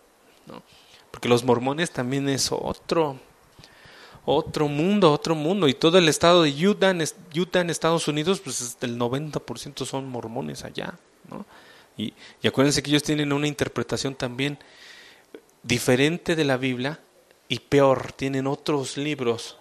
¿no? 0.47 0.63
Porque 1.11 1.29
los 1.29 1.43
mormones 1.43 1.91
también 1.91 2.27
es 2.27 2.51
otro, 2.51 3.19
otro 4.25 4.67
mundo, 4.67 5.11
otro 5.11 5.35
mundo. 5.35 5.67
Y 5.67 5.75
todo 5.75 5.99
el 5.99 6.09
estado 6.09 6.41
de 6.41 6.67
Utah, 6.67 6.89
en, 6.89 7.03
Utah 7.39 7.61
Estados 7.61 8.07
Unidos, 8.07 8.39
pues 8.39 8.77
el 8.81 8.97
90% 8.97 9.85
son 9.85 10.09
mormones 10.09 10.63
allá. 10.63 10.97
¿no? 11.29 11.45
Y, 11.97 12.15
y 12.41 12.47
acuérdense 12.47 12.81
que 12.81 12.89
ellos 12.89 13.03
tienen 13.03 13.31
una 13.31 13.45
interpretación 13.45 14.15
también 14.15 14.57
diferente 15.65 16.35
de 16.35 16.45
la 16.45 16.57
Biblia 16.57 16.99
y 17.49 17.59
peor, 17.59 18.11
tienen 18.13 18.47
otros 18.47 18.97
libros 18.97 19.57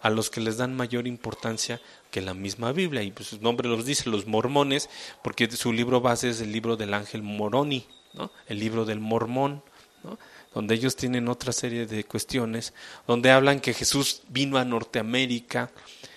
a 0.00 0.10
los 0.10 0.30
que 0.30 0.40
les 0.40 0.56
dan 0.56 0.76
mayor 0.76 1.06
importancia 1.06 1.80
que 2.10 2.20
la 2.20 2.34
misma 2.34 2.72
Biblia. 2.72 3.02
Y 3.02 3.10
pues 3.10 3.28
su 3.28 3.40
nombre 3.40 3.68
los 3.68 3.86
dice, 3.86 4.10
los 4.10 4.26
mormones, 4.26 4.90
porque 5.22 5.50
su 5.50 5.72
libro 5.72 6.00
base 6.00 6.30
es 6.30 6.40
el 6.40 6.52
libro 6.52 6.76
del 6.76 6.94
ángel 6.94 7.22
Moroni, 7.22 7.86
el 8.46 8.58
libro 8.58 8.84
del 8.84 9.00
mormón, 9.00 9.62
donde 10.54 10.74
ellos 10.74 10.96
tienen 10.96 11.28
otra 11.28 11.52
serie 11.52 11.86
de 11.86 12.04
cuestiones, 12.04 12.72
donde 13.06 13.30
hablan 13.30 13.60
que 13.60 13.74
Jesús 13.74 14.22
vino 14.28 14.58
a 14.58 14.64
Norteamérica, 14.64 15.70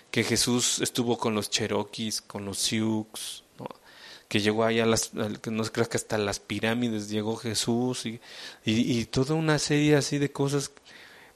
que 0.10 0.24
Jesús 0.24 0.80
estuvo 0.80 1.18
con 1.18 1.36
los 1.36 1.50
Cherokees, 1.50 2.22
con 2.22 2.46
los 2.46 2.58
Sioux, 2.58 3.08
que 4.32 4.40
llegó 4.40 4.64
allá, 4.64 4.86
las, 4.86 5.14
no 5.14 5.64
creo 5.66 5.90
que 5.90 5.98
hasta 5.98 6.18
las 6.18 6.40
pirámides 6.40 7.10
llegó 7.10 7.36
Jesús 7.36 8.06
y, 8.06 8.22
y, 8.64 9.04
toda 9.04 9.36
una 9.36 9.60
serie 9.60 9.98
así 9.98 10.20
de 10.20 10.32
cosas 10.32 10.72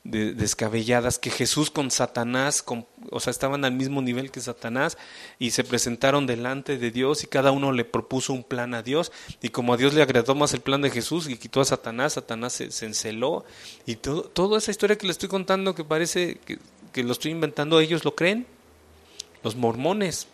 descabelladas 0.06 1.20
que 1.20 1.30
Jesús 1.30 1.70
con 1.70 1.92
Satanás, 1.92 2.64
o 3.12 3.20
sea, 3.20 3.32
estaban 3.32 3.66
al 3.66 3.74
mismo 3.74 4.02
nivel 4.02 4.32
que 4.32 4.40
Satanás 4.40 4.98
y 5.40 5.52
se 5.52 5.66
presentaron 5.66 6.26
delante 6.26 6.78
de 6.78 6.90
Dios 6.90 7.26
y 7.26 7.28
cada 7.28 7.52
uno 7.52 7.74
le 7.74 7.84
propuso 7.84 8.32
un 8.32 8.46
plan 8.46 8.74
a 8.74 8.82
Dios 8.82 9.12
y 9.42 9.50
como 9.50 9.74
a 9.74 9.78
Dios 9.78 9.94
le 9.94 10.02
agradó 10.02 10.34
más 10.34 10.54
el 10.54 10.62
plan 10.62 10.82
de 10.82 10.90
Jesús 10.90 11.28
y 11.28 11.36
quitó 11.36 11.60
a 11.60 11.66
Satanás, 11.66 12.14
Satanás 12.14 12.54
se, 12.54 12.72
se 12.72 12.86
enceló 12.86 13.44
y 13.86 13.98
todo, 13.98 14.24
toda 14.24 14.60
esa 14.60 14.72
historia 14.72 14.98
que 14.98 15.06
le 15.06 15.12
estoy 15.12 15.28
contando 15.28 15.76
que 15.76 15.84
parece 15.84 16.36
que, 16.46 16.60
que 16.94 17.04
lo 17.04 17.12
estoy 17.12 17.32
inventando, 17.32 17.82
ellos 17.82 18.06
lo 18.06 18.16
creen, 18.16 18.48
los 19.44 19.58
mormones, 19.58 20.30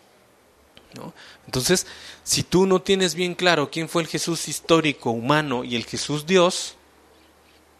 entonces, 1.46 1.86
si 2.22 2.42
tú 2.42 2.66
no 2.66 2.82
tienes 2.82 3.14
bien 3.14 3.34
claro 3.34 3.70
quién 3.70 3.88
fue 3.88 4.02
el 4.02 4.08
Jesús 4.08 4.48
histórico, 4.48 5.10
humano 5.10 5.64
y 5.64 5.76
el 5.76 5.84
Jesús 5.84 6.26
Dios, 6.26 6.76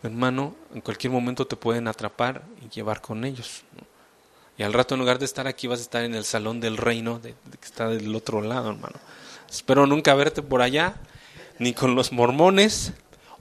hermano, 0.02 0.54
en 0.74 0.80
cualquier 0.80 1.12
momento 1.12 1.46
te 1.46 1.56
pueden 1.56 1.88
atrapar 1.88 2.42
y 2.64 2.68
llevar 2.68 3.00
con 3.00 3.24
ellos. 3.24 3.62
Y 4.58 4.62
al 4.62 4.72
rato, 4.72 4.94
en 4.94 5.00
lugar 5.00 5.18
de 5.18 5.24
estar 5.24 5.46
aquí, 5.46 5.66
vas 5.66 5.78
a 5.78 5.82
estar 5.82 6.04
en 6.04 6.14
el 6.14 6.24
salón 6.24 6.60
del 6.60 6.76
reino 6.76 7.20
que 7.22 7.34
está 7.62 7.88
del 7.88 8.14
otro 8.14 8.42
lado, 8.42 8.70
hermano. 8.70 8.96
Espero 9.50 9.86
nunca 9.86 10.14
verte 10.14 10.42
por 10.42 10.62
allá, 10.62 10.96
ni 11.58 11.72
con 11.72 11.94
los 11.94 12.12
mormones, 12.12 12.92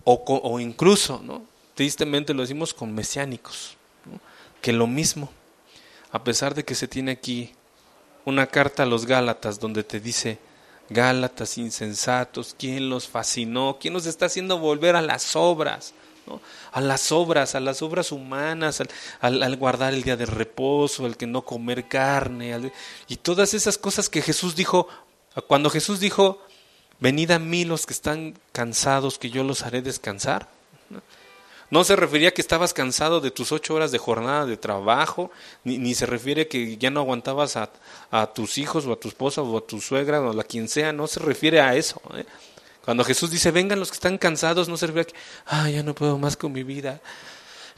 o, 0.03 0.23
o 0.25 0.59
incluso, 0.59 1.21
¿no? 1.23 1.51
tristemente 1.75 2.33
lo 2.33 2.41
decimos 2.41 2.73
con 2.73 2.93
mesiánicos, 2.93 3.75
que 4.61 4.73
lo 4.73 4.87
mismo, 4.87 5.31
a 6.11 6.23
pesar 6.23 6.53
de 6.53 6.63
que 6.63 6.75
se 6.75 6.87
tiene 6.87 7.11
aquí 7.11 7.55
una 8.25 8.47
carta 8.47 8.83
a 8.83 8.85
los 8.85 9.05
Gálatas 9.05 9.59
donde 9.59 9.83
te 9.83 9.99
dice, 9.99 10.39
Gálatas 10.89 11.57
insensatos, 11.57 12.55
¿quién 12.57 12.89
los 12.89 13.07
fascinó? 13.07 13.77
¿Quién 13.79 13.93
los 13.93 14.05
está 14.05 14.25
haciendo 14.25 14.59
volver 14.59 14.95
a 14.95 15.01
las 15.01 15.35
obras? 15.35 15.93
A 16.71 16.81
las 16.81 17.11
obras, 17.11 17.55
a 17.55 17.59
las 17.59 17.81
obras 17.81 18.11
humanas, 18.11 18.81
al, 19.19 19.55
guardar 19.57 19.93
el 19.93 20.03
día 20.03 20.17
de 20.17 20.25
reposo, 20.25 21.05
al 21.05 21.17
que 21.17 21.27
no 21.27 21.43
comer 21.43 21.87
carne, 21.87 22.71
y 23.07 23.15
todas 23.17 23.53
esas 23.53 23.77
cosas 23.77 24.09
que 24.09 24.21
Jesús 24.21 24.55
dijo, 24.55 24.87
cuando 25.47 25.69
Jesús 25.69 25.99
dijo, 25.99 26.41
venid 26.99 27.31
a 27.31 27.39
mí 27.39 27.65
los 27.65 27.85
que 27.85 27.93
están 27.93 28.37
cansados, 28.51 29.17
que 29.17 29.29
yo 29.29 29.43
los 29.43 29.63
haré 29.63 29.81
descansar. 29.81 30.49
No 30.89 31.01
se 31.85 31.95
refería 31.95 32.33
que 32.33 32.41
estabas 32.41 32.73
cansado 32.73 33.21
de 33.21 33.31
tus 33.31 33.53
ocho 33.53 33.73
horas 33.73 33.93
de 33.93 33.97
jornada 33.97 34.45
de 34.45 34.57
trabajo, 34.57 35.31
ni, 35.63 35.77
ni 35.77 35.95
se 35.95 36.05
refiere 36.05 36.49
que 36.49 36.75
ya 36.75 36.89
no 36.89 36.99
aguantabas 36.99 37.55
a, 37.55 37.71
a, 38.11 38.27
tus 38.27 38.57
hijos 38.57 38.85
o 38.85 38.91
a 38.91 38.99
tu 38.99 39.07
esposa 39.07 39.41
o 39.41 39.57
a 39.57 39.65
tu 39.65 39.79
suegra 39.79 40.19
o 40.21 40.37
a 40.37 40.43
quien 40.43 40.67
sea, 40.67 40.91
no 40.91 41.07
se 41.07 41.21
refiere 41.21 41.61
a 41.61 41.73
eso. 41.75 42.01
¿eh? 42.13 42.25
Cuando 42.83 43.05
Jesús 43.05 43.31
dice, 43.31 43.51
vengan 43.51 43.79
los 43.79 43.89
que 43.89 43.95
están 43.95 44.17
cansados, 44.17 44.67
no 44.67 44.75
se 44.75 44.87
refiere 44.87 45.09
a 45.09 45.13
que, 45.13 45.19
ah, 45.45 45.69
ya 45.69 45.81
no 45.81 45.95
puedo 45.95 46.17
más 46.17 46.35
con 46.35 46.51
mi 46.51 46.63
vida, 46.63 46.99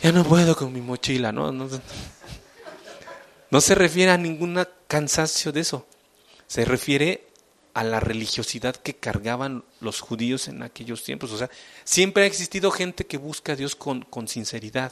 ya 0.02 0.12
no 0.12 0.24
puedo 0.24 0.56
con 0.56 0.74
mi 0.74 0.82
mochila, 0.82 1.32
no, 1.32 1.52
no, 1.52 1.70
no 3.52 3.62
se 3.62 3.76
refiere 3.76 4.10
a 4.10 4.18
ningún 4.18 4.60
cansancio 4.88 5.52
de 5.52 5.60
eso, 5.60 5.86
se 6.48 6.66
refiere 6.66 7.28
a 7.74 7.84
la 7.84 8.00
religiosidad 8.00 8.76
que 8.76 8.96
cargaban 8.96 9.64
los 9.80 10.00
judíos 10.00 10.48
en 10.48 10.62
aquellos 10.62 11.04
tiempos. 11.04 11.32
O 11.32 11.38
sea, 11.38 11.50
siempre 11.84 12.24
ha 12.24 12.28
existido 12.28 12.72
gente 12.72 13.06
que 13.06 13.18
busca 13.18 13.54
a 13.54 13.56
Dios 13.56 13.76
con, 13.76 14.04
con 14.04 14.28
sinceridad. 14.28 14.92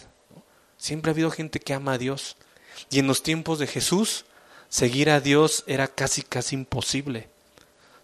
Siempre 0.78 1.12
ha 1.12 1.14
habido 1.14 1.32
gente 1.32 1.60
que 1.60 1.74
ama 1.74 1.94
a 1.94 1.98
Dios. 1.98 2.38
Y 2.90 3.00
en 3.00 3.08
los 3.08 3.22
tiempos 3.22 3.60
de 3.60 3.68
Jesús 3.68 4.26
seguir 4.70 5.10
a 5.10 5.20
Dios 5.20 5.64
era 5.68 5.88
casi, 5.88 6.24
casi 6.24 6.56
imposible. 6.56 7.30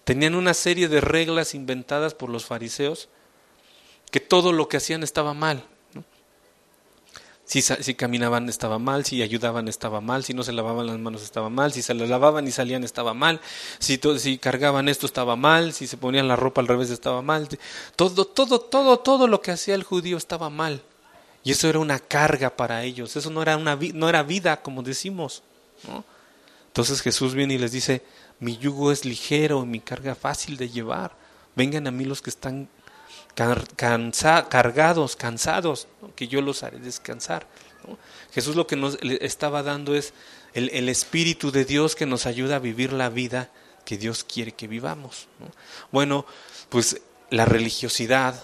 Tenían 0.03 0.35
una 0.35 0.53
serie 0.53 0.87
de 0.87 1.01
reglas 1.01 1.55
inventadas 1.55 2.13
por 2.13 2.29
los 2.29 2.45
fariseos 2.45 3.09
que 4.11 4.19
todo 4.19 4.53
lo 4.53 4.69
que 4.69 4.77
hacían 4.77 5.03
estaba 5.03 5.33
mal. 5.33 5.65
Si, 7.47 7.93
caminaban 7.93 8.49
estaba 8.49 8.77
mal, 8.77 9.05
si 9.05 9.21
ayudaban 9.21 9.69
estaba 9.69 10.01
mal, 10.01 10.25
si 10.25 10.33
no 10.33 10.43
se 10.43 10.51
lavaban 10.51 10.85
las 10.85 10.99
manos 10.99 11.23
estaba 11.23 11.49
mal, 11.49 11.71
si 11.71 11.81
se 11.81 11.93
las 11.93 12.09
lavaban 12.09 12.45
y 12.45 12.51
salían 12.51 12.83
estaba 12.83 13.13
mal, 13.13 13.39
si, 13.79 13.97
cargaban 14.37 14.89
esto 14.89 15.05
estaba 15.05 15.37
mal, 15.37 15.71
si 15.71 15.87
se 15.87 15.95
ponían 15.95 16.27
la 16.27 16.35
ropa 16.35 16.59
al 16.59 16.67
revés 16.67 16.89
estaba 16.89 17.21
mal. 17.21 17.47
Todo, 17.95 18.25
todo, 18.25 18.59
todo, 18.59 18.99
todo 18.99 19.27
lo 19.27 19.41
que 19.41 19.51
hacía 19.51 19.75
el 19.75 19.83
judío 19.83 20.17
estaba 20.17 20.49
mal. 20.49 20.81
Y 21.41 21.51
eso 21.51 21.69
era 21.69 21.79
una 21.79 21.99
carga 21.99 22.49
para 22.49 22.83
ellos, 22.83 23.15
eso 23.15 23.29
no 23.29 23.41
era, 23.41 23.55
una, 23.55 23.79
no 23.93 24.09
era 24.09 24.23
vida, 24.23 24.61
como 24.61 24.83
decimos. 24.83 25.41
Entonces 26.67 27.01
Jesús 27.01 27.33
viene 27.33 27.53
y 27.53 27.59
les 27.59 27.71
dice, 27.71 28.03
mi 28.41 28.57
yugo 28.57 28.91
es 28.91 29.05
ligero, 29.05 29.65
mi 29.65 29.79
carga 29.79 30.15
fácil 30.15 30.57
de 30.57 30.67
llevar. 30.67 31.15
Vengan 31.55 31.87
a 31.87 31.91
mí 31.91 32.03
los 32.03 32.21
que 32.21 32.29
están 32.29 32.67
cargados, 33.37 35.15
cansados, 35.15 35.87
que 36.15 36.27
yo 36.27 36.41
los 36.41 36.63
haré 36.63 36.79
descansar. 36.79 37.47
Jesús 38.33 38.55
lo 38.55 38.65
que 38.65 38.75
nos 38.75 38.97
estaba 39.01 39.61
dando 39.61 39.95
es 39.95 40.13
el, 40.53 40.89
Espíritu 40.89 41.51
de 41.51 41.63
Dios 41.63 41.95
que 41.95 42.07
nos 42.07 42.25
ayuda 42.25 42.55
a 42.55 42.59
vivir 42.59 42.91
la 42.91 43.09
vida 43.09 43.51
que 43.85 43.97
Dios 43.97 44.23
quiere 44.23 44.53
que 44.53 44.67
vivamos. 44.67 45.27
Bueno, 45.91 46.25
pues 46.69 46.99
la 47.29 47.45
religiosidad, 47.45 48.43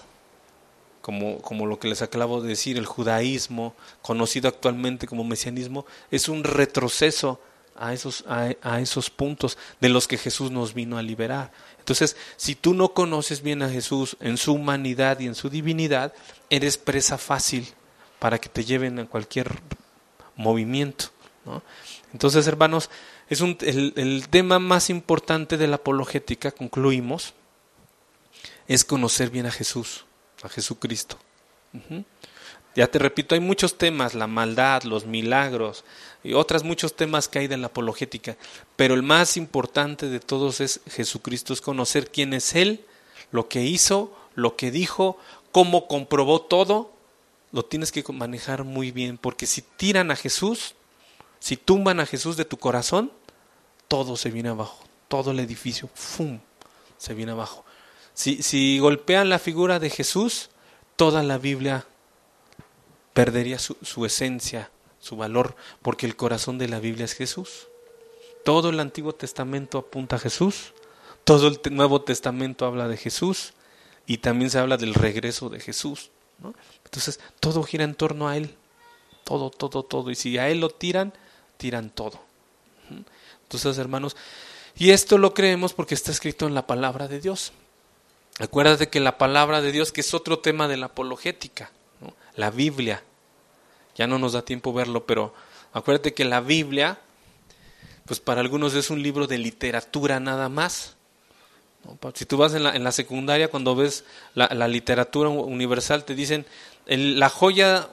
como, 1.00 1.42
como 1.42 1.66
lo 1.66 1.80
que 1.80 1.88
les 1.88 2.00
acabo 2.00 2.40
de 2.40 2.48
decir, 2.48 2.78
el 2.78 2.86
judaísmo, 2.86 3.74
conocido 4.00 4.48
actualmente 4.48 5.08
como 5.08 5.24
mesianismo, 5.24 5.86
es 6.10 6.28
un 6.28 6.44
retroceso 6.44 7.40
a 7.76 7.92
esos, 7.92 8.24
a, 8.28 8.80
esos 8.80 9.10
puntos 9.10 9.58
de 9.80 9.88
los 9.88 10.06
que 10.06 10.18
Jesús 10.18 10.50
nos 10.50 10.74
vino 10.74 10.98
a 10.98 11.02
liberar. 11.02 11.52
Entonces, 11.84 12.16
si 12.38 12.54
tú 12.54 12.72
no 12.72 12.94
conoces 12.94 13.42
bien 13.42 13.60
a 13.60 13.68
Jesús 13.68 14.16
en 14.20 14.38
su 14.38 14.54
humanidad 14.54 15.20
y 15.20 15.26
en 15.26 15.34
su 15.34 15.50
divinidad, 15.50 16.14
eres 16.48 16.78
presa 16.78 17.18
fácil 17.18 17.68
para 18.18 18.38
que 18.38 18.48
te 18.48 18.64
lleven 18.64 18.98
a 18.98 19.04
cualquier 19.04 19.60
movimiento. 20.34 21.10
Entonces, 22.14 22.46
hermanos, 22.46 22.88
es 23.28 23.42
un, 23.42 23.58
el, 23.60 24.28
tema 24.30 24.58
más 24.58 24.88
importante 24.88 25.58
de 25.58 25.66
la 25.66 25.76
apologética, 25.76 26.52
concluimos, 26.52 27.34
es 28.66 28.86
conocer 28.86 29.28
bien 29.28 29.44
a 29.44 29.50
Jesús, 29.50 30.06
a 30.42 30.48
Jesucristo. 30.48 31.18
Ya 32.74 32.88
te 32.88 32.98
repito, 32.98 33.34
hay 33.34 33.40
muchos 33.40 33.78
temas, 33.78 34.14
la 34.14 34.26
maldad, 34.26 34.82
los 34.82 35.06
milagros 35.06 35.84
y 36.24 36.32
otros 36.32 36.64
muchos 36.64 36.96
temas 36.96 37.28
que 37.28 37.38
hay 37.38 37.46
de 37.46 37.56
la 37.56 37.68
apologética, 37.68 38.36
pero 38.76 38.94
el 38.94 39.02
más 39.02 39.36
importante 39.36 40.08
de 40.08 40.18
todos 40.18 40.60
es 40.60 40.80
Jesucristo, 40.90 41.52
es 41.52 41.60
conocer 41.60 42.10
quién 42.10 42.32
es 42.32 42.54
Él, 42.54 42.84
lo 43.30 43.48
que 43.48 43.62
hizo, 43.62 44.12
lo 44.34 44.56
que 44.56 44.70
dijo, 44.72 45.18
cómo 45.52 45.86
comprobó 45.86 46.40
todo, 46.40 46.92
lo 47.52 47.64
tienes 47.64 47.92
que 47.92 48.04
manejar 48.12 48.64
muy 48.64 48.90
bien, 48.90 49.18
porque 49.18 49.46
si 49.46 49.62
tiran 49.62 50.10
a 50.10 50.16
Jesús, 50.16 50.74
si 51.38 51.56
tumban 51.56 52.00
a 52.00 52.06
Jesús 52.06 52.36
de 52.36 52.44
tu 52.44 52.56
corazón, 52.56 53.12
todo 53.86 54.16
se 54.16 54.30
viene 54.30 54.48
abajo, 54.48 54.82
todo 55.06 55.30
el 55.30 55.38
edificio, 55.38 55.88
¡fum!, 55.94 56.40
se 56.98 57.14
viene 57.14 57.32
abajo. 57.32 57.64
Si, 58.14 58.42
si 58.42 58.78
golpean 58.80 59.28
la 59.28 59.38
figura 59.38 59.78
de 59.78 59.90
Jesús, 59.90 60.50
toda 60.96 61.22
la 61.22 61.38
Biblia 61.38 61.86
perdería 63.14 63.58
su, 63.58 63.78
su 63.80 64.04
esencia, 64.04 64.70
su 65.00 65.16
valor, 65.16 65.56
porque 65.80 66.04
el 66.04 66.16
corazón 66.16 66.58
de 66.58 66.68
la 66.68 66.80
Biblia 66.80 67.06
es 67.06 67.14
Jesús. 67.14 67.68
Todo 68.44 68.68
el 68.68 68.78
Antiguo 68.80 69.14
Testamento 69.14 69.78
apunta 69.78 70.16
a 70.16 70.18
Jesús, 70.18 70.74
todo 71.24 71.48
el 71.48 71.58
Nuevo 71.70 72.02
Testamento 72.02 72.66
habla 72.66 72.86
de 72.86 72.98
Jesús 72.98 73.54
y 74.06 74.18
también 74.18 74.50
se 74.50 74.58
habla 74.58 74.76
del 74.76 74.92
regreso 74.92 75.48
de 75.48 75.60
Jesús. 75.60 76.10
Entonces, 76.84 77.20
todo 77.40 77.62
gira 77.62 77.84
en 77.84 77.94
torno 77.94 78.28
a 78.28 78.36
Él, 78.36 78.54
todo, 79.24 79.50
todo, 79.50 79.82
todo. 79.82 80.10
Y 80.10 80.14
si 80.14 80.36
a 80.36 80.50
Él 80.50 80.60
lo 80.60 80.68
tiran, 80.68 81.14
tiran 81.56 81.88
todo. 81.90 82.20
Entonces, 83.44 83.78
hermanos, 83.78 84.16
y 84.76 84.90
esto 84.90 85.16
lo 85.16 85.32
creemos 85.32 85.72
porque 85.72 85.94
está 85.94 86.10
escrito 86.10 86.46
en 86.46 86.54
la 86.54 86.66
palabra 86.66 87.08
de 87.08 87.20
Dios. 87.20 87.52
Acuérdate 88.38 88.88
que 88.88 89.00
la 89.00 89.16
palabra 89.16 89.60
de 89.60 89.72
Dios, 89.72 89.92
que 89.92 90.00
es 90.00 90.12
otro 90.12 90.40
tema 90.40 90.68
de 90.68 90.76
la 90.76 90.86
apologética, 90.86 91.70
la 92.36 92.50
Biblia. 92.50 93.02
Ya 93.96 94.06
no 94.06 94.18
nos 94.18 94.32
da 94.32 94.42
tiempo 94.42 94.72
verlo, 94.72 95.06
pero 95.06 95.34
acuérdate 95.72 96.14
que 96.14 96.24
la 96.24 96.40
Biblia, 96.40 96.98
pues 98.06 98.20
para 98.20 98.40
algunos 98.40 98.74
es 98.74 98.90
un 98.90 99.02
libro 99.02 99.26
de 99.26 99.38
literatura 99.38 100.20
nada 100.20 100.48
más. 100.48 100.96
Si 102.14 102.24
tú 102.24 102.38
vas 102.38 102.54
en 102.54 102.62
la, 102.62 102.74
en 102.74 102.82
la 102.82 102.92
secundaria, 102.92 103.48
cuando 103.48 103.76
ves 103.76 104.04
la, 104.34 104.68
literatura 104.68 105.28
universal, 105.28 106.04
te 106.04 106.14
dicen, 106.14 106.46
la 106.86 107.28
joya 107.28 107.88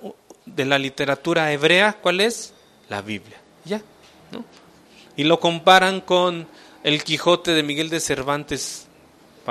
de 0.46 0.66
la 0.66 0.80
literatura 0.80 1.52
hebrea, 1.52 1.98
¿cuál 2.02 2.22
es? 2.22 2.54
La 2.90 3.02
Biblia. 3.02 3.38
Ya, 3.66 3.82
¿no? 4.32 4.46
Y 5.18 5.26
lo 5.26 5.40
comparan 5.40 6.00
con 6.02 6.48
el 6.84 7.04
Quijote 7.04 7.52
de 7.52 7.64
Miguel 7.64 7.90
de 7.90 8.00
Cervantes 8.00 8.88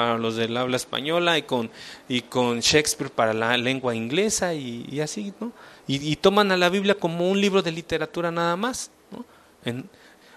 para 0.00 0.16
los 0.16 0.34
del 0.34 0.56
habla 0.56 0.78
española 0.78 1.36
y 1.36 1.42
con, 1.42 1.70
y 2.08 2.22
con 2.22 2.60
Shakespeare 2.60 3.10
para 3.10 3.34
la 3.34 3.58
lengua 3.58 3.94
inglesa 3.94 4.54
y, 4.54 4.98
así, 5.02 5.34
¿no? 5.40 5.52
Y, 5.86 6.16
toman 6.16 6.52
a 6.52 6.56
la 6.56 6.70
Biblia 6.70 6.94
como 6.94 7.28
un 7.28 7.38
libro 7.38 7.60
de 7.60 7.70
literatura 7.70 8.30
nada 8.30 8.56
más, 8.56 8.90
¿no? 9.10 9.26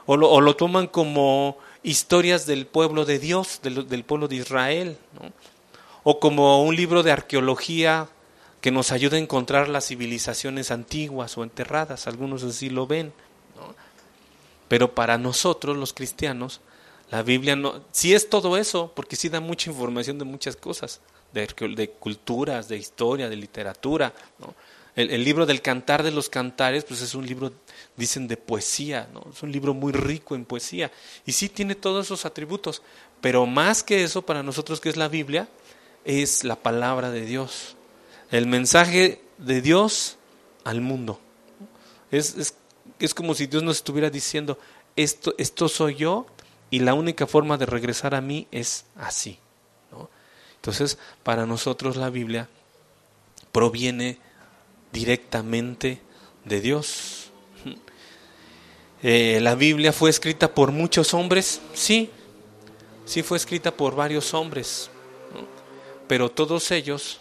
o, 0.06 0.42
lo, 0.42 0.56
toman 0.58 0.88
como 0.88 1.58
historias 1.82 2.46
del 2.46 2.66
pueblo 2.66 3.06
de 3.06 3.20
Dios, 3.20 3.62
del, 3.64 3.88
del 3.88 4.04
pueblo 4.04 4.28
de 4.28 4.36
Israel, 4.36 4.98
¿no? 5.14 5.32
o 6.04 6.20
como 6.20 6.62
un 6.64 6.76
libro 6.76 7.02
de 7.02 7.14
arqueología 7.14 8.10
que 8.60 8.72
nos 8.72 8.92
ayuda 8.92 9.16
a 9.16 9.22
encontrar 9.22 9.70
las 9.70 9.88
civilizaciones 9.88 10.72
antiguas 10.72 11.38
o 11.38 11.44
enterradas, 11.44 12.06
algunos 12.08 12.44
así 12.44 12.70
lo 12.70 12.86
ven. 12.86 13.14
¿no? 13.56 13.74
Pero 14.68 14.94
para 14.94 15.18
nosotros 15.18 15.78
los 15.78 15.94
cristianos, 15.94 16.60
la 17.14 17.22
Biblia 17.22 17.56
no, 17.56 17.80
sí 17.92 18.12
es 18.16 18.28
todo 18.28 18.58
eso, 18.58 18.92
porque 18.96 19.16
sí 19.16 19.30
da 19.30 19.40
mucha 19.40 19.70
información 19.70 20.18
de 20.18 20.26
muchas 20.26 20.56
cosas, 20.56 21.00
de, 21.32 21.48
de 21.76 21.90
culturas, 21.92 22.68
de 22.68 22.78
historia, 22.78 23.30
de 23.30 23.36
literatura. 23.36 24.12
El, 24.96 25.24
libro 25.24 25.46
del 25.46 25.62
Cantar 25.62 26.02
de 26.02 26.10
los 26.10 26.28
Cantares, 26.28 26.86
pues 26.86 27.04
es 27.04 27.14
un 27.14 27.28
libro, 27.28 27.54
dicen, 27.96 28.28
de 28.28 28.36
poesía, 28.36 29.08
¿no? 29.14 29.28
es 29.32 29.44
un 29.44 29.52
libro 29.52 29.76
muy 29.76 29.94
rico 29.94 30.34
en 30.34 30.44
poesía. 30.44 30.92
Y 31.24 31.34
sí 31.34 31.50
tiene 31.50 31.76
todos 31.76 32.08
esos 32.08 32.26
atributos, 32.26 32.82
pero 33.22 33.46
más 33.46 33.84
que 33.84 34.04
eso, 34.04 34.24
para 34.24 34.42
nosotros 34.42 34.82
que 34.82 34.90
es 34.90 34.98
la 34.98 35.08
Biblia, 35.08 35.48
es 36.06 36.44
la 36.44 36.56
palabra 36.56 37.12
de 37.12 37.28
Dios, 37.28 37.76
el 38.32 38.48
mensaje 38.48 39.22
de 39.38 39.62
Dios 39.62 40.18
al 40.64 40.82
mundo. 40.82 41.20
Es, 42.10 42.36
es, 42.38 42.56
es 42.98 43.14
como 43.14 43.36
si 43.36 43.46
Dios 43.46 43.62
nos 43.62 43.78
estuviera 43.78 44.10
diciendo, 44.10 44.58
esto, 44.96 45.36
esto 45.38 45.70
soy 45.70 45.94
yo 45.94 46.26
y 46.74 46.80
la 46.80 46.96
única 46.96 47.28
forma 47.28 47.60
de 47.60 47.68
regresar 47.68 48.16
a 48.16 48.22
mí 48.22 48.48
es 48.50 48.86
así. 48.96 49.38
Entonces, 50.56 50.98
para 51.22 51.46
nosotros 51.46 51.98
la 51.98 52.10
Biblia 52.10 52.50
proviene 53.52 54.18
directamente 54.92 56.02
de 56.46 56.62
Dios. 56.62 57.30
Eh, 59.06 59.40
la 59.42 59.56
Biblia 59.56 59.92
fue 59.92 60.10
escrita 60.10 60.54
por 60.54 60.72
muchos 60.72 61.14
hombres, 61.14 61.60
sí, 61.74 62.10
sí 63.04 63.22
fue 63.22 63.36
escrita 63.36 63.76
por 63.76 63.96
varios 63.96 64.34
hombres, 64.34 64.90
pero 66.08 66.32
todos 66.32 66.72
ellos 66.72 67.20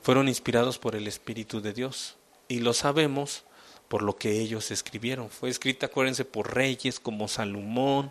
fueron 0.00 0.26
inspirados 0.26 0.78
por 0.78 0.96
el 0.96 1.06
Espíritu 1.06 1.60
de 1.60 1.74
Dios 1.74 2.16
y 2.48 2.60
lo 2.60 2.72
sabemos 2.72 3.44
por 3.88 4.00
lo 4.00 4.16
que 4.16 4.40
ellos 4.40 4.70
escribieron. 4.70 5.28
Fue 5.28 5.50
escrita, 5.50 5.84
acuérdense, 5.84 6.24
por 6.24 6.54
reyes 6.54 6.98
como 6.98 7.28
Salomón, 7.28 8.10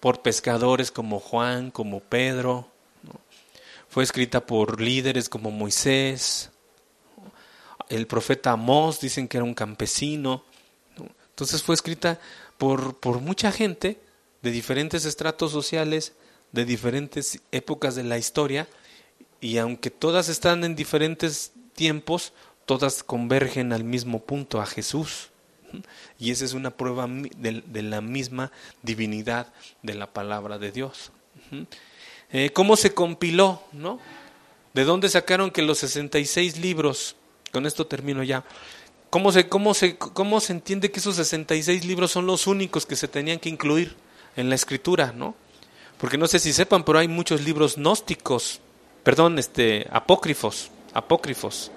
por 0.00 0.22
pescadores 0.22 0.90
como 0.90 1.20
Juan, 1.20 1.70
como 1.70 2.00
Pedro, 2.00 2.68
fue 3.88 4.04
escrita 4.04 4.46
por 4.46 4.80
líderes 4.80 5.28
como 5.28 5.50
Moisés, 5.50 6.50
el 7.88 8.06
profeta 8.06 8.52
Amós 8.52 9.00
dicen 9.00 9.26
que 9.26 9.36
era 9.36 9.44
un 9.44 9.54
campesino, 9.54 10.44
entonces 11.30 11.62
fue 11.62 11.74
escrita 11.74 12.20
por, 12.56 12.96
por 12.98 13.20
mucha 13.20 13.50
gente 13.50 14.00
de 14.42 14.50
diferentes 14.50 15.04
estratos 15.04 15.50
sociales, 15.50 16.12
de 16.52 16.64
diferentes 16.64 17.40
épocas 17.50 17.96
de 17.96 18.04
la 18.04 18.16
historia, 18.16 18.68
y 19.40 19.58
aunque 19.58 19.90
todas 19.90 20.28
están 20.28 20.64
en 20.64 20.76
diferentes 20.76 21.52
tiempos, 21.74 22.32
todas 22.64 23.02
convergen 23.02 23.72
al 23.72 23.82
mismo 23.82 24.20
punto, 24.22 24.60
a 24.60 24.66
Jesús. 24.66 25.29
Y 26.18 26.30
esa 26.30 26.44
es 26.44 26.52
una 26.52 26.70
prueba 26.70 27.06
de, 27.08 27.82
la 27.82 28.00
misma 28.00 28.52
divinidad 28.82 29.52
de 29.82 29.94
la 29.94 30.06
palabra 30.06 30.58
de 30.58 30.72
Dios. 30.72 31.10
Eh, 32.32 32.50
¿Cómo 32.52 32.76
se 32.76 32.94
compiló? 32.94 33.62
¿no? 33.72 34.00
¿De 34.74 34.84
dónde 34.84 35.08
sacaron 35.08 35.50
que 35.50 35.62
los 35.62 35.78
66 35.78 36.58
libros, 36.58 37.16
con 37.52 37.66
esto 37.66 37.86
termino 37.86 38.22
ya, 38.22 38.44
¿cómo 39.10 39.32
se, 39.32 39.48
cómo, 39.48 39.74
se, 39.74 39.96
¿cómo 39.96 40.40
se 40.40 40.52
entiende 40.52 40.90
que 40.90 41.00
esos 41.00 41.16
66 41.16 41.84
libros 41.84 42.12
son 42.12 42.26
los 42.26 42.46
únicos 42.46 42.86
que 42.86 42.96
se 42.96 43.08
tenían 43.08 43.38
que 43.38 43.48
incluir 43.48 43.96
en 44.36 44.48
la 44.48 44.54
escritura? 44.54 45.12
¿no? 45.14 45.34
Porque 46.00 46.16
no 46.16 46.26
sé 46.26 46.38
si 46.38 46.54
sepan, 46.54 46.82
pero 46.82 46.98
hay 46.98 47.08
muchos 47.08 47.42
libros 47.42 47.76
gnósticos, 47.76 48.60
perdón, 49.02 49.38
este, 49.38 49.86
apócrifos, 49.92 50.70
apócrifos, 50.94 51.70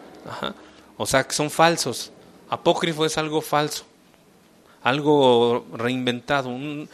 o 0.98 1.06
sea, 1.06 1.28
que 1.28 1.34
son 1.34 1.50
falsos. 1.50 2.13
Apócrifo 2.54 3.04
es 3.04 3.18
algo 3.18 3.42
falso, 3.42 3.84
algo 4.84 5.66
reinventado. 5.74 6.50
Un, 6.50 6.88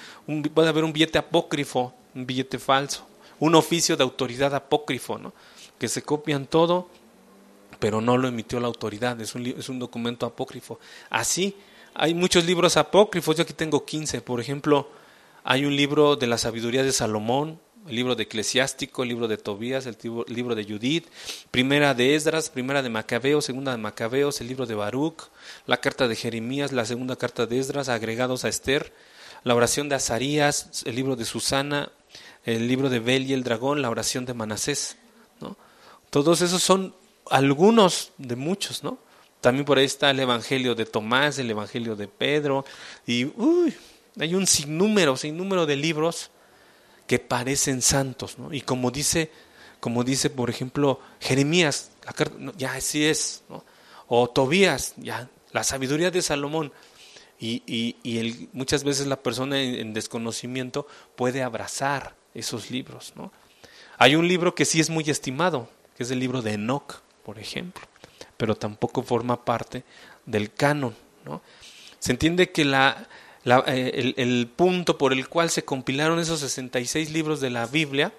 puede 0.53 0.70
haber 0.70 0.86
un 0.86 0.93
billete 0.93 1.18
apócrifo, 1.18 1.93
un 2.16 2.26
billete 2.26 2.60
falso, 2.60 3.05
un 3.39 3.55
oficio 3.55 3.97
de 3.97 4.03
autoridad 4.03 4.55
apócrifo, 4.55 5.18
¿no? 5.18 5.34
que 5.78 5.89
se 5.89 6.01
copian 6.01 6.45
todo, 6.45 6.88
pero 7.78 7.99
no 7.99 8.18
lo 8.18 8.30
emitió 8.30 8.62
la 8.62 8.68
autoridad, 8.68 9.20
es 9.20 9.36
un, 9.36 9.47
es 9.47 9.68
un 9.68 9.80
documento 9.80 10.26
apócrifo. 10.26 10.80
Así, 11.10 11.57
hay 11.93 12.14
muchos 12.14 12.45
libros 12.45 12.78
apócrifos, 12.78 13.36
yo 13.36 13.43
aquí 13.43 13.51
tengo 13.51 13.84
15, 13.84 14.22
por 14.22 14.39
ejemplo, 14.39 14.88
hay 15.43 15.66
un 15.66 15.76
libro 15.76 16.16
de 16.16 16.28
la 16.28 16.38
sabiduría 16.38 16.84
de 16.84 16.93
Salomón, 16.93 17.60
el 17.88 17.95
libro 17.95 18.15
de 18.15 18.23
Eclesiástico, 18.23 19.03
el 19.03 19.09
libro 19.09 19.27
de 19.27 19.38
Tobías, 19.38 19.86
el 19.86 19.97
libro 20.27 20.55
de 20.55 20.65
Judith, 20.65 21.07
primera 21.51 21.93
de 21.93 22.15
Esdras, 22.15 22.49
primera 22.49 22.82
de 22.82 22.89
Macabeos, 22.89 23.45
segunda 23.45 23.71
de 23.71 23.77
Macabeos, 23.77 24.41
el 24.41 24.47
libro 24.47 24.65
de 24.65 24.75
Baruch, 24.75 25.30
la 25.65 25.77
carta 25.77 26.07
de 26.07 26.15
Jeremías, 26.15 26.71
la 26.71 26.86
segunda 26.86 27.15
carta 27.15 27.45
de 27.45 27.59
Esdras, 27.59 27.89
agregados 27.89 28.45
a 28.45 28.49
Esther, 28.49 28.93
la 29.43 29.55
oración 29.55 29.89
de 29.89 29.95
Azarías, 29.95 30.84
el 30.86 30.95
libro 30.95 31.15
de 31.15 31.25
Susana, 31.25 31.91
el 32.45 32.67
libro 32.67 32.89
de 32.89 32.99
Bel 32.99 33.30
y 33.30 33.34
el 33.34 33.43
dragón, 33.43 33.82
la 33.82 33.89
oración 33.89 34.25
de 34.25 34.34
Manasés. 34.34 34.97
¿no? 35.39 35.57
Todos 36.09 36.41
esos 36.41 36.61
son 36.61 36.93
algunos 37.30 38.11
de 38.17 38.36
muchos, 38.36 38.84
¿no? 38.84 38.97
También 39.41 39.65
por 39.65 39.77
ahí 39.77 39.86
está 39.86 40.09
el 40.09 40.19
Evangelio 40.19 40.75
de 40.75 40.86
Tomás, 40.86 41.39
el 41.39 41.49
Evangelio 41.49 41.95
de 41.95 42.09
Pedro, 42.09 42.65
y 43.07 43.25
uy, 43.25 43.73
hay 44.19 44.36
un 44.36 44.45
sinnúmero, 44.45 45.15
sinnúmero 45.15 45.65
de 45.65 45.77
libros 45.77 46.30
que 47.10 47.18
parecen 47.18 47.82
santos, 47.82 48.38
¿no? 48.38 48.53
Y 48.53 48.62
como 48.62 48.91
dice, 48.91 49.32
como 49.80 50.03
dice, 50.03 50.30
por 50.30 50.51
ejemplo, 50.51 50.99
Jeremías, 51.20 51.89
ya 52.55 52.74
así 52.74 53.03
es, 53.03 53.41
¿no? 53.49 53.66
O 54.07 54.30
Tobías, 54.30 54.93
ya, 54.95 55.28
la 55.51 55.64
sabiduría 55.64 56.12
de 56.12 56.22
Salomón. 56.22 56.72
Y, 57.39 57.64
y, 57.66 57.95
y 58.03 58.47
muchas 58.53 58.84
veces 58.84 59.07
la 59.07 59.16
persona 59.16 59.60
en, 59.60 59.91
desconocimiento 59.91 60.86
puede 61.16 61.41
abrazar 61.41 62.14
esos 62.36 62.70
libros, 62.70 63.14
¿no? 63.16 63.32
Hay 63.97 64.14
un 64.14 64.28
libro 64.28 64.53
que 64.53 64.66
sí 64.66 64.80
es 64.80 64.91
muy 64.91 65.10
estimado, 65.10 65.68
que 65.97 66.03
es 66.03 66.12
el 66.12 66.20
libro 66.20 66.43
de 66.43 66.53
Enoch, 66.53 67.01
por 67.26 67.39
ejemplo, 67.39 67.88
pero 68.38 68.53
tampoco 68.53 69.01
forma 69.01 69.43
parte 69.43 69.84
del 70.28 70.53
canon, 70.53 70.95
¿no? 71.26 71.41
Se 71.97 72.12
entiende 72.12 72.51
que 72.51 72.66
la, 72.66 73.07
eh, 73.68 74.14
el, 74.18 74.47
punto 74.47 74.97
por 74.97 75.14
el 75.14 75.28
cual 75.28 75.50
se 75.50 75.64
compilaron 75.64 76.20
esos 76.20 76.41
66 76.41 77.12
libros 77.12 77.39
de 77.39 77.50
la 77.50 77.66
Biblia 77.66 78.14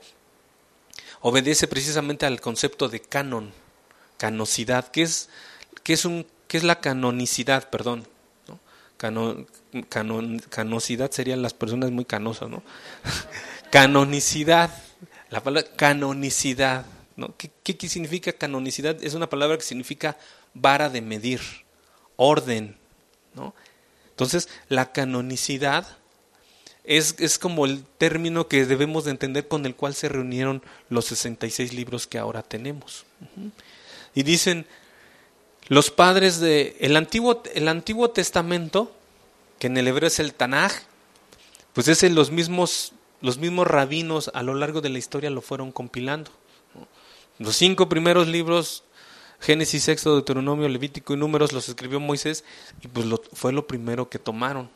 obedece 1.20 1.68
precisamente 1.68 2.26
al 2.26 2.40
concepto 2.40 2.88
de 2.88 3.00
canon, 3.00 3.52
canosidad, 4.16 4.88
que 4.88 5.02
es, 5.02 5.28
que 5.82 5.92
es, 5.92 6.04
un, 6.04 6.26
que 6.48 6.56
es 6.56 6.64
la 6.64 6.80
canonicidad, 6.80 7.68
perdón. 7.70 8.06
¿no? 8.48 9.46
canosidad 10.50 11.10
serían 11.10 11.42
las 11.42 11.54
personas 11.54 11.90
muy 11.90 12.04
canosas, 12.04 12.48
¿no? 12.50 12.62
canonicidad, 13.70 14.70
la 15.30 15.42
palabra 15.42 15.70
canonicidad, 15.76 16.84
¿no? 17.16 17.34
¿Qué, 17.36 17.50
¿Qué 17.62 17.88
significa 17.88 18.32
canonicidad? 18.32 19.02
Es 19.02 19.14
una 19.14 19.28
palabra 19.28 19.56
que 19.56 19.64
significa 19.64 20.16
vara 20.54 20.88
de 20.88 21.00
medir, 21.02 21.40
orden, 22.16 22.76
¿no? 23.34 23.54
Entonces, 24.20 24.50
la 24.68 24.92
canonicidad 24.92 25.96
es, 26.84 27.14
es, 27.20 27.38
como 27.38 27.64
el 27.64 27.84
término 27.96 28.48
que 28.48 28.66
debemos 28.66 29.06
de 29.06 29.12
entender 29.12 29.48
con 29.48 29.64
el 29.64 29.74
cual 29.74 29.94
se 29.94 30.10
reunieron 30.10 30.62
los 30.90 31.06
66 31.06 31.72
libros 31.72 32.06
que 32.06 32.18
ahora 32.18 32.42
tenemos. 32.42 33.06
Y 34.14 34.22
dicen, 34.22 34.66
los 35.68 35.90
padres 35.90 36.38
de 36.38 36.76
el 36.80 36.96
Antiguo, 36.96 37.42
el 37.54 37.66
Antiguo 37.66 38.10
Testamento, 38.10 38.94
que 39.58 39.68
en 39.68 39.78
el 39.78 39.88
hebreo 39.88 40.08
es 40.08 40.18
el 40.18 40.34
Tanaj, 40.34 40.72
pues 41.72 41.88
es 41.88 42.02
los 42.12 42.30
mismos, 42.30 42.92
los 43.22 43.38
mismos 43.38 43.68
rabinos 43.68 44.30
a 44.34 44.42
lo 44.42 44.52
largo 44.52 44.82
de 44.82 44.90
la 44.90 44.98
historia 44.98 45.30
lo 45.30 45.40
fueron 45.40 45.72
compilando. 45.72 46.30
Los 47.38 47.56
cinco 47.56 47.88
primeros 47.88 48.28
libros 48.28 48.84
Génesis, 49.40 49.88
Éxodo, 49.88 50.14
Deuteronomio, 50.16 50.68
Levítico 50.68 51.14
y 51.14 51.16
Números 51.16 51.52
los 51.52 51.68
escribió 51.68 51.98
Moisés 51.98 52.44
y 52.82 52.88
pues 52.88 53.06
lo, 53.06 53.20
fue 53.32 53.52
lo 53.52 53.66
primero 53.66 54.08
que 54.08 54.18
tomaron. 54.18 54.70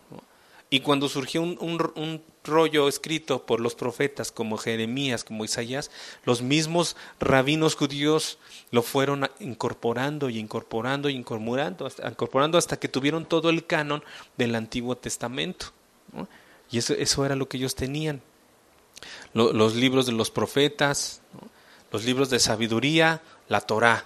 Y 0.70 0.80
cuando 0.80 1.08
surgió 1.08 1.42
un, 1.42 1.58
un, 1.60 2.22
rollo 2.42 2.88
escrito 2.88 3.46
por 3.46 3.60
los 3.60 3.74
profetas 3.74 4.30
como 4.30 4.58
Jeremías, 4.58 5.24
como 5.24 5.46
Isaías, 5.46 5.90
los 6.24 6.42
mismos 6.42 6.94
rabinos 7.18 7.74
judíos 7.74 8.38
lo 8.70 8.82
fueron 8.82 9.30
incorporando 9.40 10.28
y 10.28 10.38
incorporando 10.38 11.08
y 11.08 11.14
incorporando 11.14 11.86
hasta, 11.86 12.06
incorporando 12.06 12.58
hasta 12.58 12.78
que 12.78 12.88
tuvieron 12.88 13.24
todo 13.24 13.48
el 13.48 13.64
canon 13.64 14.04
del 14.36 14.54
Antiguo 14.56 14.94
Testamento. 14.96 15.66
Y 16.70 16.78
eso, 16.78 16.92
eso 16.94 17.24
era 17.24 17.34
lo 17.34 17.48
que 17.48 17.56
ellos 17.56 17.74
tenían. 17.74 18.20
los 19.32 19.74
libros 19.74 20.04
de 20.04 20.12
los 20.12 20.30
profetas, 20.30 21.22
los 21.92 22.04
libros 22.04 22.28
de 22.30 22.40
sabiduría, 22.40 23.22
la 23.48 23.60
Torá. 23.60 24.04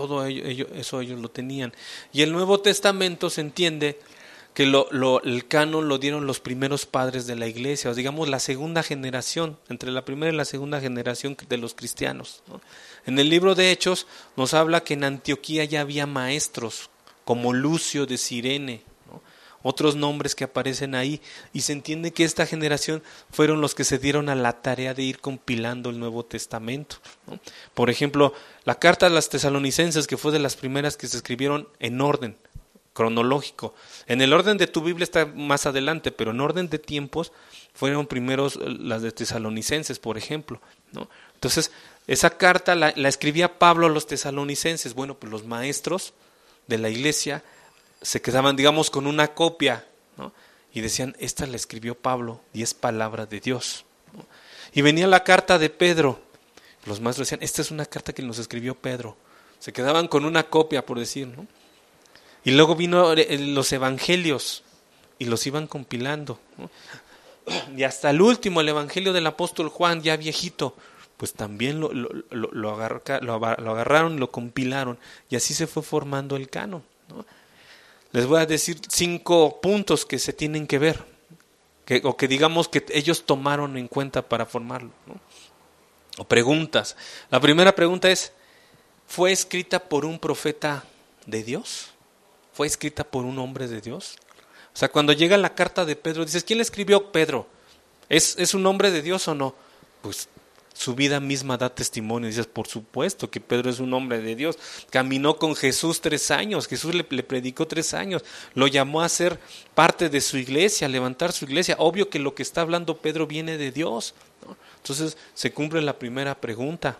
Todo 0.00 0.24
ello, 0.24 0.66
eso 0.74 1.00
ellos 1.00 1.20
lo 1.20 1.28
tenían. 1.28 1.72
Y 2.12 2.22
el 2.22 2.32
Nuevo 2.32 2.60
Testamento 2.60 3.28
se 3.30 3.40
entiende 3.40 3.98
que 4.54 4.66
lo, 4.66 4.88
lo, 4.90 5.22
el 5.22 5.46
canon 5.46 5.88
lo 5.88 5.98
dieron 5.98 6.26
los 6.26 6.40
primeros 6.40 6.86
padres 6.86 7.26
de 7.26 7.36
la 7.36 7.46
iglesia, 7.46 7.90
o 7.90 7.94
digamos 7.94 8.28
la 8.28 8.40
segunda 8.40 8.82
generación, 8.82 9.58
entre 9.68 9.90
la 9.90 10.04
primera 10.04 10.32
y 10.32 10.36
la 10.36 10.44
segunda 10.44 10.80
generación 10.80 11.36
de 11.48 11.56
los 11.56 11.74
cristianos. 11.74 12.42
En 13.06 13.18
el 13.18 13.28
libro 13.28 13.54
de 13.54 13.70
Hechos 13.70 14.06
nos 14.36 14.54
habla 14.54 14.82
que 14.82 14.94
en 14.94 15.04
Antioquía 15.04 15.64
ya 15.64 15.82
había 15.82 16.06
maestros, 16.06 16.90
como 17.24 17.52
Lucio 17.52 18.06
de 18.06 18.18
Sirene, 18.18 18.82
otros 19.62 19.96
nombres 19.96 20.34
que 20.34 20.44
aparecen 20.44 20.94
ahí, 20.94 21.20
y 21.52 21.62
se 21.62 21.72
entiende 21.72 22.12
que 22.12 22.24
esta 22.24 22.46
generación 22.46 23.02
fueron 23.30 23.60
los 23.60 23.74
que 23.74 23.84
se 23.84 23.98
dieron 23.98 24.28
a 24.28 24.34
la 24.34 24.62
tarea 24.62 24.94
de 24.94 25.02
ir 25.02 25.20
compilando 25.20 25.90
el 25.90 25.98
Nuevo 25.98 26.24
Testamento. 26.24 26.96
Por 27.74 27.90
ejemplo, 27.90 28.34
la 28.64 28.78
carta 28.78 29.06
a 29.06 29.10
las 29.10 29.28
tesalonicenses, 29.28 30.06
que 30.06 30.16
fue 30.16 30.32
de 30.32 30.38
las 30.38 30.56
primeras 30.56 30.96
que 30.96 31.08
se 31.08 31.16
escribieron 31.16 31.68
en 31.78 32.00
orden 32.00 32.36
cronológico. 32.92 33.74
En 34.06 34.20
el 34.20 34.32
orden 34.32 34.58
de 34.58 34.66
tu 34.66 34.82
Biblia 34.82 35.04
está 35.04 35.26
más 35.26 35.66
adelante, 35.66 36.10
pero 36.10 36.32
en 36.32 36.40
orden 36.40 36.68
de 36.68 36.78
tiempos 36.78 37.32
fueron 37.72 38.06
primeros 38.06 38.56
eh, 38.56 38.60
las 38.66 39.02
de 39.02 39.12
tesalonicenses, 39.12 39.98
por 39.98 40.18
ejemplo. 40.18 40.60
¿no? 40.92 41.08
Entonces, 41.34 41.70
esa 42.06 42.30
carta 42.30 42.74
la, 42.74 42.92
la 42.96 43.08
escribía 43.08 43.58
Pablo 43.58 43.86
a 43.86 43.90
los 43.90 44.06
tesalonicenses. 44.06 44.94
Bueno, 44.94 45.14
pues 45.14 45.30
los 45.30 45.44
maestros 45.44 46.12
de 46.66 46.78
la 46.78 46.90
iglesia 46.90 47.42
se 48.02 48.22
quedaban, 48.22 48.56
digamos, 48.56 48.90
con 48.90 49.06
una 49.06 49.34
copia, 49.34 49.86
¿no? 50.16 50.32
y 50.72 50.80
decían, 50.80 51.16
esta 51.18 51.46
la 51.46 51.56
escribió 51.56 51.94
Pablo 51.94 52.40
y 52.52 52.62
es 52.62 52.74
palabra 52.74 53.26
de 53.26 53.40
Dios. 53.40 53.84
Y 54.72 54.82
venía 54.82 55.06
la 55.06 55.24
carta 55.24 55.58
de 55.58 55.70
Pedro. 55.70 56.20
Los 56.86 57.00
maestros 57.00 57.28
decían, 57.28 57.42
esta 57.42 57.60
es 57.60 57.70
una 57.70 57.86
carta 57.86 58.12
que 58.12 58.22
nos 58.22 58.38
escribió 58.38 58.74
Pedro. 58.74 59.16
Se 59.58 59.72
quedaban 59.72 60.08
con 60.08 60.24
una 60.24 60.44
copia, 60.44 60.86
por 60.86 60.98
decir, 60.98 61.26
¿no? 61.26 61.46
Y 62.44 62.52
luego 62.52 62.74
vino 62.74 63.14
los 63.14 63.72
evangelios 63.72 64.62
y 65.18 65.26
los 65.26 65.46
iban 65.46 65.66
compilando. 65.66 66.40
Y 67.76 67.82
hasta 67.82 68.10
el 68.10 68.22
último, 68.22 68.60
el 68.60 68.68
evangelio 68.68 69.12
del 69.12 69.26
apóstol 69.26 69.68
Juan, 69.68 70.02
ya 70.02 70.16
viejito, 70.16 70.74
pues 71.16 71.34
también 71.34 71.80
lo, 71.80 71.92
lo, 71.92 72.08
lo, 72.30 72.50
lo 72.52 72.70
agarraron, 72.70 74.20
lo 74.20 74.30
compilaron 74.30 74.98
y 75.28 75.36
así 75.36 75.52
se 75.52 75.66
fue 75.66 75.82
formando 75.82 76.36
el 76.36 76.48
canon. 76.48 76.82
¿no? 77.08 77.26
Les 78.12 78.26
voy 78.26 78.40
a 78.40 78.46
decir 78.46 78.80
cinco 78.88 79.60
puntos 79.60 80.04
que 80.04 80.18
se 80.18 80.32
tienen 80.32 80.66
que 80.66 80.78
ver, 80.78 81.04
que, 81.84 82.00
o 82.04 82.16
que 82.16 82.28
digamos 82.28 82.68
que 82.68 82.84
ellos 82.90 83.24
tomaron 83.24 83.76
en 83.76 83.88
cuenta 83.88 84.22
para 84.22 84.46
formarlo. 84.46 84.90
O 86.18 86.24
preguntas. 86.24 86.96
La 87.30 87.40
primera 87.40 87.74
pregunta 87.74 88.10
es, 88.10 88.32
¿fue 89.06 89.32
escrita 89.32 89.78
por 89.78 90.04
un 90.04 90.18
profeta 90.18 90.84
de 91.26 91.42
Dios? 91.44 91.90
¿Fue 92.52 92.66
escrita 92.66 93.04
por 93.04 93.24
un 93.24 93.38
hombre 93.38 93.68
de 93.68 93.80
Dios? 93.80 94.16
O 94.74 94.76
sea, 94.76 94.90
cuando 94.90 95.12
llega 95.12 95.36
la 95.36 95.54
carta 95.54 95.84
de 95.84 95.96
Pedro, 95.96 96.24
dices, 96.24 96.44
¿quién 96.44 96.58
le 96.58 96.62
escribió 96.62 97.12
Pedro? 97.12 97.46
¿Es, 98.08 98.36
¿Es 98.38 98.54
un 98.54 98.66
hombre 98.66 98.90
de 98.90 99.02
Dios 99.02 99.26
o 99.28 99.34
no? 99.34 99.54
Pues 100.02 100.28
su 100.72 100.94
vida 100.94 101.20
misma 101.20 101.56
da 101.56 101.74
testimonio. 101.74 102.28
Dices, 102.28 102.46
por 102.46 102.66
supuesto 102.66 103.30
que 103.30 103.40
Pedro 103.40 103.70
es 103.70 103.80
un 103.80 103.92
hombre 103.92 104.20
de 104.20 104.34
Dios. 104.36 104.58
Caminó 104.90 105.36
con 105.36 105.54
Jesús 105.54 106.00
tres 106.00 106.30
años, 106.30 106.66
Jesús 106.66 106.94
le, 106.94 107.04
predicó 107.04 107.66
tres 107.66 107.94
años, 107.94 108.24
lo 108.54 108.66
llamó 108.66 109.02
a 109.02 109.08
ser 109.08 109.38
parte 109.74 110.08
de 110.08 110.20
su 110.20 110.38
iglesia, 110.38 110.86
a 110.86 110.90
levantar 110.90 111.32
su 111.32 111.44
iglesia. 111.44 111.76
Obvio 111.78 112.08
que 112.08 112.18
lo 112.18 112.34
que 112.34 112.42
está 112.42 112.62
hablando 112.62 112.98
Pedro 112.98 113.26
viene 113.26 113.58
de 113.58 113.72
Dios. 113.72 114.14
Entonces 114.76 115.16
se 115.34 115.52
cumple 115.52 115.82
la 115.82 115.98
primera 115.98 116.34
pregunta. 116.34 116.98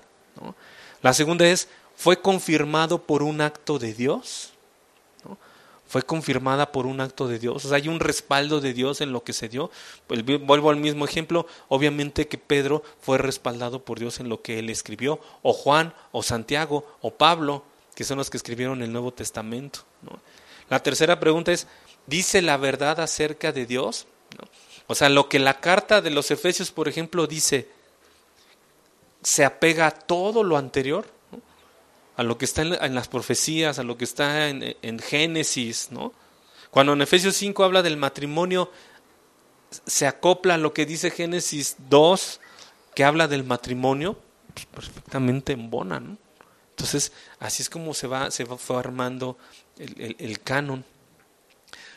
La 1.02 1.14
segunda 1.14 1.46
es, 1.46 1.68
¿fue 1.96 2.20
confirmado 2.20 3.02
por 3.02 3.22
un 3.22 3.40
acto 3.40 3.78
de 3.78 3.94
Dios? 3.94 4.49
Fue 5.90 6.02
confirmada 6.02 6.70
por 6.70 6.86
un 6.86 7.00
acto 7.00 7.26
de 7.26 7.40
Dios. 7.40 7.64
O 7.64 7.68
sea, 7.68 7.78
hay 7.78 7.88
un 7.88 7.98
respaldo 7.98 8.60
de 8.60 8.72
Dios 8.72 9.00
en 9.00 9.12
lo 9.12 9.24
que 9.24 9.32
se 9.32 9.48
dio. 9.48 9.72
Vuelvo 10.08 10.70
al 10.70 10.76
mismo 10.76 11.04
ejemplo. 11.04 11.48
Obviamente 11.66 12.28
que 12.28 12.38
Pedro 12.38 12.84
fue 13.00 13.18
respaldado 13.18 13.84
por 13.84 13.98
Dios 13.98 14.20
en 14.20 14.28
lo 14.28 14.40
que 14.40 14.60
él 14.60 14.70
escribió. 14.70 15.18
O 15.42 15.52
Juan, 15.52 15.92
o 16.12 16.22
Santiago, 16.22 16.86
o 17.00 17.10
Pablo, 17.10 17.64
que 17.96 18.04
son 18.04 18.18
los 18.18 18.30
que 18.30 18.36
escribieron 18.36 18.82
el 18.82 18.92
Nuevo 18.92 19.12
Testamento. 19.12 19.80
La 20.68 20.80
tercera 20.80 21.18
pregunta 21.18 21.50
es, 21.50 21.66
¿dice 22.06 22.40
la 22.40 22.56
verdad 22.56 23.00
acerca 23.00 23.50
de 23.50 23.66
Dios? 23.66 24.06
O 24.86 24.94
sea, 24.94 25.08
lo 25.08 25.28
que 25.28 25.40
la 25.40 25.58
carta 25.58 26.00
de 26.00 26.10
los 26.10 26.30
Efesios, 26.30 26.70
por 26.70 26.86
ejemplo, 26.86 27.26
dice, 27.26 27.68
¿se 29.24 29.44
apega 29.44 29.88
a 29.88 29.90
todo 29.90 30.44
lo 30.44 30.56
anterior? 30.56 31.04
A 32.20 32.22
lo 32.22 32.36
que 32.36 32.44
está 32.44 32.60
en, 32.60 32.94
las 32.94 33.08
profecías, 33.08 33.78
a 33.78 33.82
lo 33.82 33.96
que 33.96 34.04
está 34.04 34.50
en, 34.50 34.98
Génesis, 34.98 35.88
¿no? 35.90 36.12
Cuando 36.70 36.92
en 36.92 37.00
Efesios 37.00 37.34
5 37.36 37.64
habla 37.64 37.82
del 37.82 37.96
matrimonio, 37.96 38.70
se 39.86 40.06
acopla 40.06 40.56
a 40.56 40.58
lo 40.58 40.74
que 40.74 40.84
dice 40.84 41.10
Génesis 41.10 41.76
2, 41.88 42.40
que 42.94 43.04
habla 43.04 43.26
del 43.26 43.42
matrimonio, 43.42 44.18
pues 44.52 44.66
perfectamente 44.66 45.54
embona, 45.54 45.98
¿no? 45.98 46.18
Entonces, 46.68 47.10
así 47.38 47.62
es 47.62 47.70
como 47.70 47.94
se 47.94 48.06
va, 48.06 48.30
se 48.30 48.44
va 48.44 48.58
formando 48.58 49.38
el, 49.78 50.14
el 50.18 50.40
canon. 50.40 50.84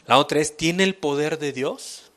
La 0.06 0.20
otra 0.20 0.40
es, 0.40 0.56
¿tiene 0.56 0.86
el 0.86 0.96
poder 0.96 1.38
de 1.38 1.52
Dios? 1.52 2.12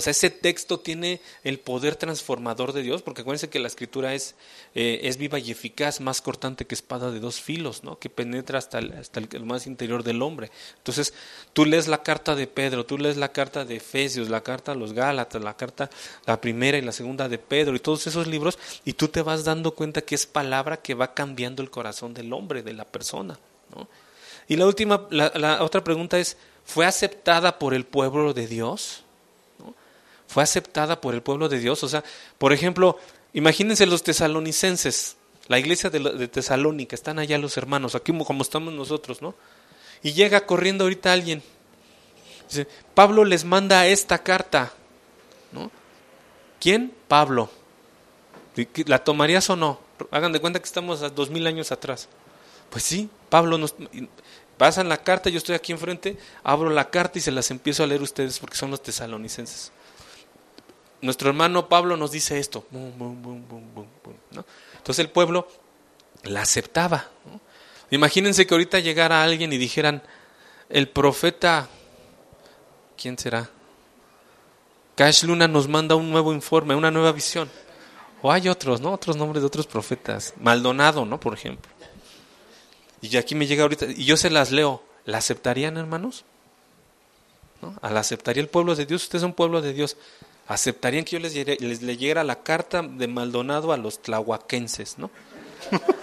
O 0.00 0.02
sea, 0.02 0.12
ese 0.12 0.30
texto 0.30 0.80
tiene 0.80 1.20
el 1.44 1.58
poder 1.58 1.94
transformador 1.94 2.72
de 2.72 2.80
Dios, 2.80 3.02
porque 3.02 3.20
acuérdense 3.20 3.50
que 3.50 3.58
la 3.58 3.66
escritura 3.66 4.14
es, 4.14 4.34
eh, 4.74 5.00
es 5.02 5.18
viva 5.18 5.38
y 5.38 5.50
eficaz, 5.50 6.00
más 6.00 6.22
cortante 6.22 6.66
que 6.66 6.74
espada 6.74 7.10
de 7.10 7.20
dos 7.20 7.38
filos, 7.38 7.84
¿no? 7.84 7.98
que 7.98 8.08
penetra 8.08 8.56
hasta, 8.56 8.78
el, 8.78 8.92
hasta 8.94 9.20
el, 9.20 9.44
más 9.44 9.66
interior 9.66 10.02
del 10.02 10.22
hombre. 10.22 10.50
Entonces, 10.78 11.12
tú 11.52 11.66
lees 11.66 11.86
la 11.86 12.02
carta 12.02 12.34
de 12.34 12.46
Pedro, 12.46 12.86
tú 12.86 12.96
lees 12.96 13.18
la 13.18 13.30
carta 13.30 13.66
de 13.66 13.76
Efesios, 13.76 14.30
la 14.30 14.42
carta 14.42 14.72
a 14.72 14.74
los 14.74 14.94
Gálatas, 14.94 15.44
la 15.44 15.54
carta, 15.54 15.90
la 16.24 16.40
primera 16.40 16.78
y 16.78 16.80
la 16.80 16.92
segunda 16.92 17.28
de 17.28 17.36
Pedro, 17.36 17.76
y 17.76 17.80
todos 17.80 18.06
esos 18.06 18.26
libros, 18.26 18.58
y 18.86 18.94
tú 18.94 19.08
te 19.08 19.20
vas 19.20 19.44
dando 19.44 19.74
cuenta 19.74 20.00
que 20.00 20.14
es 20.14 20.24
palabra 20.24 20.78
que 20.78 20.94
va 20.94 21.12
cambiando 21.12 21.62
el 21.62 21.70
corazón 21.70 22.14
del 22.14 22.32
hombre, 22.32 22.62
de 22.62 22.72
la 22.72 22.86
persona. 22.86 23.38
¿no? 23.76 23.86
Y 24.48 24.56
la 24.56 24.64
última, 24.64 25.06
la, 25.10 25.30
la 25.34 25.62
otra 25.62 25.84
pregunta 25.84 26.18
es, 26.18 26.38
¿fue 26.64 26.86
aceptada 26.86 27.58
por 27.58 27.74
el 27.74 27.84
pueblo 27.84 28.32
de 28.32 28.46
Dios? 28.46 29.04
Fue 30.30 30.44
aceptada 30.44 31.00
por 31.00 31.14
el 31.14 31.22
pueblo 31.22 31.48
de 31.48 31.58
Dios. 31.58 31.82
O 31.82 31.88
sea, 31.88 32.04
por 32.38 32.52
ejemplo, 32.52 32.96
imagínense 33.32 33.84
los 33.84 34.04
tesalonicenses, 34.04 35.16
la 35.48 35.58
iglesia 35.58 35.90
de, 35.90 36.28
Tesalónica, 36.28 36.94
están 36.94 37.18
allá 37.18 37.36
los 37.36 37.56
hermanos, 37.56 37.96
aquí 37.96 38.16
como 38.24 38.42
estamos 38.42 38.72
nosotros, 38.72 39.20
¿no? 39.22 39.34
Y 40.04 40.12
llega 40.12 40.46
corriendo 40.46 40.84
ahorita 40.84 41.12
alguien. 41.12 41.42
Dice, 42.48 42.68
Pablo 42.94 43.24
les 43.24 43.44
manda 43.44 43.88
esta 43.88 44.22
carta, 44.22 44.72
¿no? 45.50 45.72
¿Quién? 46.60 46.94
Pablo. 47.08 47.50
¿La 48.86 49.02
tomarías 49.02 49.50
o 49.50 49.56
no? 49.56 49.80
Hagan 50.12 50.32
de 50.32 50.40
cuenta 50.40 50.60
que 50.60 50.66
estamos 50.66 51.02
a 51.02 51.10
dos 51.10 51.28
mil 51.28 51.44
años 51.48 51.72
atrás. 51.72 52.08
Pues 52.70 52.84
sí, 52.84 53.10
Pablo 53.30 53.58
nos 53.58 53.74
pasan 54.56 54.88
la 54.88 54.98
carta, 55.02 55.28
yo 55.28 55.38
estoy 55.38 55.56
aquí 55.56 55.72
enfrente, 55.72 56.16
abro 56.44 56.70
la 56.70 56.88
carta 56.88 57.18
y 57.18 57.20
se 57.20 57.32
las 57.32 57.50
empiezo 57.50 57.82
a 57.82 57.88
leer 57.88 58.02
ustedes 58.02 58.38
porque 58.38 58.56
son 58.56 58.70
los 58.70 58.80
tesalonicenses 58.80 59.72
nuestro 61.02 61.30
hermano 61.30 61.68
Pablo 61.68 61.96
nos 61.96 62.10
dice 62.10 62.38
esto. 62.38 62.66
Entonces 64.76 64.98
el 64.98 65.10
pueblo 65.10 65.48
la 66.24 66.42
aceptaba. 66.42 67.08
Imagínense 67.90 68.46
que 68.46 68.54
ahorita 68.54 68.78
llegara 68.80 69.22
alguien 69.22 69.52
y 69.52 69.58
dijeran, 69.58 70.02
el 70.68 70.88
profeta, 70.88 71.68
¿quién 72.96 73.18
será? 73.18 73.50
Cash 74.94 75.24
Luna 75.24 75.48
nos 75.48 75.66
manda 75.66 75.94
un 75.94 76.10
nuevo 76.10 76.32
informe, 76.32 76.74
una 76.74 76.90
nueva 76.90 77.12
visión. 77.12 77.50
O 78.22 78.30
hay 78.30 78.48
otros, 78.48 78.80
¿no? 78.80 78.92
Otros 78.92 79.16
nombres 79.16 79.42
de 79.42 79.46
otros 79.46 79.66
profetas. 79.66 80.34
Maldonado, 80.38 81.06
¿no? 81.06 81.18
Por 81.18 81.34
ejemplo. 81.34 81.72
Y 83.00 83.16
aquí 83.16 83.34
me 83.34 83.46
llega 83.46 83.62
ahorita, 83.62 83.86
y 83.86 84.04
yo 84.04 84.16
se 84.16 84.30
las 84.30 84.50
leo. 84.50 84.82
¿La 85.06 85.18
aceptarían, 85.18 85.78
hermanos? 85.78 86.24
¿No? 87.62 87.74
¿Al 87.80 87.96
aceptaría 87.96 88.42
el 88.42 88.48
pueblo 88.48 88.74
de 88.74 88.84
Dios? 88.84 89.02
Ustedes 89.04 89.22
son 89.22 89.32
pueblo 89.32 89.62
de 89.62 89.72
Dios 89.72 89.96
aceptarían 90.46 91.04
que 91.04 91.12
yo 91.12 91.20
les, 91.20 91.34
les 91.60 91.82
leyera 91.82 92.24
la 92.24 92.42
carta 92.42 92.82
de 92.82 93.06
Maldonado 93.08 93.72
a 93.72 93.76
los 93.76 94.02
tlahuaquenses, 94.02 94.98
¿no? 94.98 95.10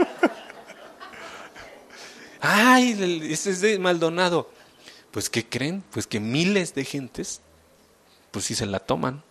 Ay, 2.39 3.21
ese 3.29 3.49
es 3.51 3.61
de 3.61 3.79
Maldonado. 3.79 4.49
Pues, 5.11 5.29
¿qué 5.29 5.43
creen? 5.43 5.83
Pues 5.91 6.05
que 6.05 6.19
miles 6.19 6.75
de 6.75 6.85
gentes, 6.85 7.41
pues 8.29 8.45
sí 8.45 8.53
se 8.53 8.67
la 8.67 8.79
toman. 8.79 9.23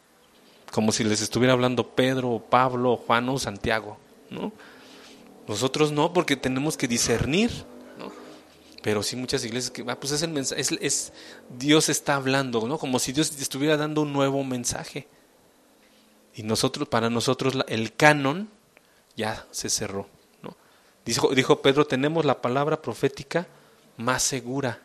Como 0.72 0.90
si 0.90 1.04
les 1.04 1.20
estuviera 1.20 1.52
hablando 1.52 1.94
Pedro, 1.94 2.44
Pablo, 2.50 2.96
Juan 2.96 3.28
o 3.28 3.38
Santiago, 3.38 3.96
¿no? 4.28 4.52
Nosotros 5.46 5.92
no, 5.92 6.12
porque 6.12 6.36
tenemos 6.36 6.76
que 6.76 6.88
discernir. 6.88 7.52
Pero 8.86 9.02
sí 9.02 9.16
muchas 9.16 9.44
iglesias 9.44 9.72
que, 9.72 9.84
ah, 9.88 9.98
pues 9.98 10.12
es 10.12 10.22
el 10.22 10.30
mensaje, 10.30 10.62
es, 10.80 11.12
Dios 11.58 11.88
está 11.88 12.14
hablando, 12.14 12.68
¿no? 12.68 12.78
Como 12.78 13.00
si 13.00 13.10
Dios 13.10 13.36
estuviera 13.40 13.76
dando 13.76 14.02
un 14.02 14.12
nuevo 14.12 14.44
mensaje. 14.44 15.08
Y 16.36 16.44
nosotros, 16.44 16.86
para 16.86 17.10
nosotros 17.10 17.54
el 17.66 17.96
canon 17.96 18.48
ya 19.16 19.44
se 19.50 19.70
cerró, 19.70 20.06
¿no? 20.40 20.56
Dijo, 21.04 21.34
dijo 21.34 21.62
Pedro, 21.62 21.84
tenemos 21.84 22.24
la 22.24 22.40
palabra 22.40 22.80
profética 22.80 23.48
más 23.96 24.22
segura. 24.22 24.80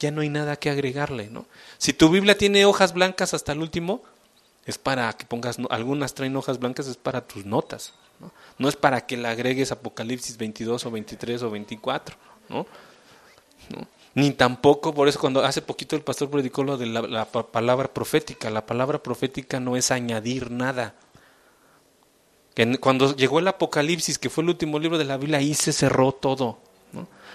Ya 0.00 0.10
no 0.10 0.22
hay 0.22 0.30
nada 0.30 0.56
que 0.56 0.70
agregarle, 0.70 1.28
¿no? 1.28 1.44
Si 1.76 1.92
tu 1.92 2.08
Biblia 2.08 2.38
tiene 2.38 2.64
hojas 2.64 2.94
blancas 2.94 3.34
hasta 3.34 3.52
el 3.52 3.58
último, 3.58 4.02
es 4.64 4.78
para 4.78 5.12
que 5.12 5.26
pongas, 5.26 5.58
algunas 5.68 6.14
traen 6.14 6.34
hojas 6.36 6.58
blancas, 6.58 6.86
es 6.86 6.96
para 6.96 7.28
tus 7.28 7.44
notas, 7.44 7.92
¿no? 8.18 8.32
No 8.56 8.70
es 8.70 8.76
para 8.76 9.04
que 9.04 9.18
le 9.18 9.28
agregues 9.28 9.72
Apocalipsis 9.72 10.38
22 10.38 10.86
o 10.86 10.90
23 10.90 11.42
o 11.42 11.50
24, 11.50 12.16
¿no? 12.48 12.66
Ni 14.14 14.30
tampoco, 14.32 14.92
por 14.92 15.08
eso 15.08 15.18
cuando 15.18 15.42
hace 15.42 15.62
poquito 15.62 15.96
el 15.96 16.02
pastor 16.02 16.28
predicó 16.28 16.62
lo 16.64 16.76
de 16.76 16.86
la, 16.86 17.24
palabra 17.24 17.92
profética, 17.92 18.50
la 18.50 18.66
palabra 18.66 19.02
profética 19.02 19.58
no 19.58 19.76
es 19.76 19.90
añadir 19.90 20.50
nada. 20.50 20.94
Cuando 22.80 23.16
llegó 23.16 23.38
el 23.38 23.48
Apocalipsis, 23.48 24.18
que 24.18 24.28
fue 24.28 24.44
el 24.44 24.50
último 24.50 24.78
libro 24.78 24.98
de 24.98 25.06
la 25.06 25.16
Biblia, 25.16 25.38
ahí 25.38 25.54
se 25.54 25.72
cerró 25.72 26.12
todo. 26.12 26.58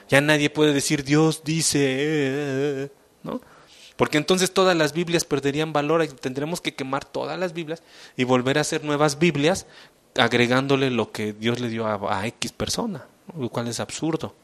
Ya 0.08 0.22
nadie 0.22 0.52
puede 0.52 0.72
decir 0.72 1.04
Dios 1.04 1.42
dice, 1.44 2.92
¿no? 3.24 3.42
Porque 3.96 4.20
entonces 4.20 4.54
todas 4.54 4.78
las 4.78 4.94
Biblias 4.94 5.26
perderían 5.26 5.74
valor 5.74 6.04
y 6.04 6.08
tendremos 6.08 6.62
que 6.62 6.76
quemar 6.76 7.04
todas 7.04 7.40
las 7.40 7.54
Biblias 7.54 7.82
y 8.16 8.24
volver 8.24 8.60
a 8.60 8.62
hacer 8.62 8.84
nuevas 8.84 9.18
Biblias 9.18 9.66
agregándole 10.16 10.92
lo 10.92 11.12
que 11.12 11.34
Dios 11.34 11.60
le 11.60 11.70
dio 11.70 11.88
a 11.88 12.28
X 12.28 12.52
persona, 12.52 13.08
lo 13.36 13.50
cual 13.50 13.68
es 13.68 13.80
absurdo. 13.80 14.36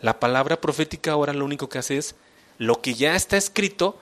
La 0.00 0.20
palabra 0.20 0.60
profética 0.60 1.12
ahora 1.12 1.32
lo 1.32 1.44
único 1.44 1.68
que 1.68 1.78
hace 1.78 1.96
es 1.96 2.14
lo 2.58 2.80
que 2.80 2.94
ya 2.94 3.16
está 3.16 3.36
escrito, 3.36 3.98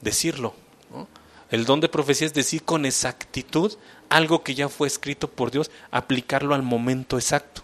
decirlo. 0.00 0.54
El 1.50 1.64
don 1.66 1.80
de 1.80 1.88
profecía 1.88 2.26
es 2.26 2.34
decir 2.34 2.64
con 2.64 2.84
exactitud 2.84 3.76
algo 4.08 4.42
que 4.42 4.54
ya 4.54 4.68
fue 4.68 4.88
escrito 4.88 5.28
por 5.28 5.50
Dios, 5.50 5.70
aplicarlo 5.90 6.54
al 6.54 6.62
momento 6.62 7.16
exacto. 7.16 7.62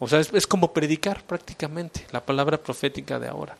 O 0.00 0.06
sea, 0.06 0.20
es, 0.20 0.46
como 0.46 0.72
predicar 0.72 1.24
prácticamente 1.24 2.06
la 2.12 2.24
palabra 2.24 2.58
profética 2.62 3.18
de 3.18 3.28
ahora. 3.28 3.56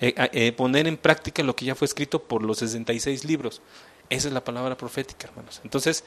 Eh, 0.00 0.14
eh, 0.32 0.52
poner 0.52 0.86
en 0.86 0.96
práctica 0.96 1.42
lo 1.42 1.54
que 1.54 1.66
ya 1.66 1.74
fue 1.74 1.86
escrito 1.86 2.22
por 2.22 2.42
los 2.42 2.58
66 2.58 3.24
libros. 3.24 3.60
Esa 4.08 4.28
es 4.28 4.34
la 4.34 4.42
palabra 4.42 4.76
profética, 4.76 5.28
hermanos. 5.28 5.60
Entonces, 5.64 6.04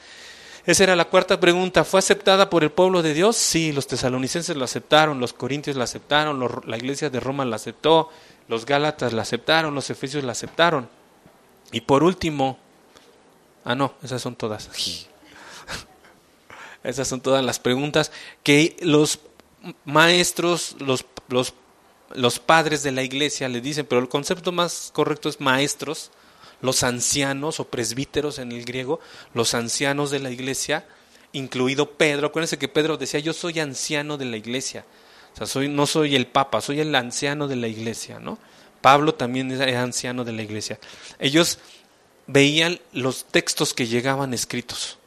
esa 0.64 0.84
era 0.84 0.96
la 0.96 1.06
cuarta 1.06 1.40
pregunta. 1.40 1.84
¿Fue 1.84 1.98
aceptada 1.98 2.48
por 2.48 2.62
el 2.62 2.70
pueblo 2.70 3.02
de 3.02 3.14
Dios? 3.14 3.36
Sí, 3.36 3.72
los 3.72 3.86
tesalonicenses 3.86 4.56
lo 4.56 4.64
aceptaron, 4.64 5.18
los 5.18 5.32
corintios 5.32 5.76
la 5.76 5.84
aceptaron, 5.84 6.62
la 6.66 6.76
iglesia 6.76 7.10
de 7.10 7.18
Roma 7.18 7.44
la 7.44 7.56
aceptó, 7.56 8.10
los 8.48 8.64
gálatas 8.64 9.12
la 9.12 9.22
aceptaron, 9.22 9.74
los 9.74 9.90
efesios 9.90 10.22
la 10.22 10.32
aceptaron. 10.32 10.88
Y 11.72 11.80
por 11.80 12.04
último, 12.04 12.58
ah 13.64 13.74
no, 13.74 13.94
esas 14.04 14.22
son 14.22 14.36
todas. 14.36 14.70
esas 16.84 17.08
son 17.08 17.20
todas 17.20 17.44
las 17.44 17.58
preguntas 17.58 18.12
que 18.44 18.76
los 18.82 19.18
maestros, 19.84 20.76
los, 20.78 21.04
los, 21.28 21.54
los 22.14 22.38
padres 22.38 22.84
de 22.84 22.92
la 22.92 23.02
iglesia 23.02 23.48
le 23.48 23.60
dicen, 23.60 23.86
pero 23.86 24.00
el 24.00 24.08
concepto 24.08 24.52
más 24.52 24.90
correcto 24.92 25.28
es 25.28 25.40
maestros 25.40 26.12
los 26.62 26.82
ancianos 26.84 27.60
o 27.60 27.66
presbíteros 27.66 28.38
en 28.38 28.52
el 28.52 28.64
griego, 28.64 29.00
los 29.34 29.52
ancianos 29.54 30.10
de 30.10 30.20
la 30.20 30.30
iglesia, 30.30 30.86
incluido 31.32 31.90
Pedro. 31.92 32.28
Acuérdense 32.28 32.58
que 32.58 32.68
Pedro 32.68 32.96
decía, 32.96 33.20
yo 33.20 33.32
soy 33.32 33.60
anciano 33.60 34.16
de 34.16 34.24
la 34.24 34.36
iglesia. 34.36 34.86
O 35.34 35.36
sea, 35.36 35.46
soy, 35.46 35.68
no 35.68 35.86
soy 35.86 36.14
el 36.14 36.26
papa, 36.26 36.60
soy 36.60 36.80
el 36.80 36.94
anciano 36.94 37.48
de 37.48 37.56
la 37.56 37.68
iglesia, 37.68 38.18
¿no? 38.18 38.38
Pablo 38.80 39.14
también 39.14 39.50
era 39.50 39.82
anciano 39.82 40.24
de 40.24 40.32
la 40.32 40.42
iglesia. 40.42 40.78
Ellos 41.18 41.58
veían 42.26 42.80
los 42.92 43.24
textos 43.24 43.74
que 43.74 43.86
llegaban 43.86 44.34
escritos 44.34 44.98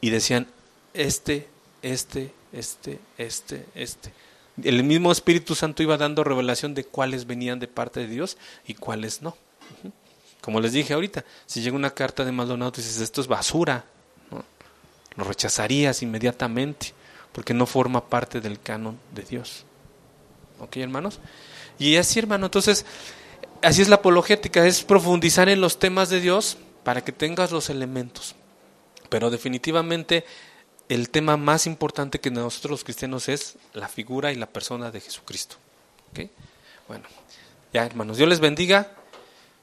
y 0.00 0.10
decían, 0.10 0.46
este, 0.94 1.48
este, 1.82 2.32
este, 2.52 2.98
este, 3.18 3.66
este. 3.74 4.12
el 4.62 4.82
mismo 4.82 5.12
Espíritu 5.12 5.54
Santo 5.54 5.82
iba 5.82 5.96
dando 5.96 6.24
revelación 6.24 6.74
de 6.74 6.84
cuáles 6.84 7.26
venían 7.26 7.58
de 7.58 7.68
parte 7.68 8.00
de 8.00 8.08
Dios 8.08 8.38
y 8.66 8.74
cuáles 8.74 9.22
no. 9.22 9.36
Como 10.40 10.60
les 10.60 10.72
dije 10.72 10.94
ahorita, 10.94 11.24
si 11.46 11.60
llega 11.60 11.76
una 11.76 11.90
carta 11.90 12.24
de 12.24 12.32
Maldonado, 12.32 12.72
tú 12.72 12.80
dices, 12.80 13.00
esto 13.00 13.20
es 13.20 13.26
basura, 13.26 13.84
lo 15.16 15.24
rechazarías 15.24 16.02
inmediatamente, 16.02 16.92
porque 17.32 17.54
no 17.54 17.66
forma 17.66 18.08
parte 18.08 18.40
del 18.40 18.60
canon 18.60 18.98
de 19.12 19.22
Dios. 19.22 19.64
¿Ok, 20.60 20.76
hermanos? 20.76 21.18
Y 21.78 21.96
así, 21.96 22.18
hermano, 22.18 22.46
entonces, 22.46 22.86
así 23.62 23.82
es 23.82 23.88
la 23.88 23.96
apologética, 23.96 24.64
es 24.66 24.82
profundizar 24.82 25.48
en 25.48 25.60
los 25.60 25.78
temas 25.78 26.08
de 26.08 26.20
Dios 26.20 26.58
para 26.84 27.02
que 27.02 27.12
tengas 27.12 27.50
los 27.50 27.68
elementos. 27.68 28.34
Pero 29.08 29.30
definitivamente 29.30 30.24
el 30.88 31.10
tema 31.10 31.36
más 31.36 31.66
importante 31.66 32.20
que 32.20 32.30
nosotros 32.30 32.70
los 32.70 32.84
cristianos 32.84 33.28
es 33.28 33.56
la 33.72 33.88
figura 33.88 34.32
y 34.32 34.36
la 34.36 34.46
persona 34.46 34.90
de 34.90 35.00
Jesucristo. 35.00 35.56
¿Ok? 36.10 36.30
Bueno, 36.88 37.04
ya 37.72 37.84
hermanos, 37.84 38.16
Dios 38.16 38.28
les 38.28 38.40
bendiga. 38.40 38.95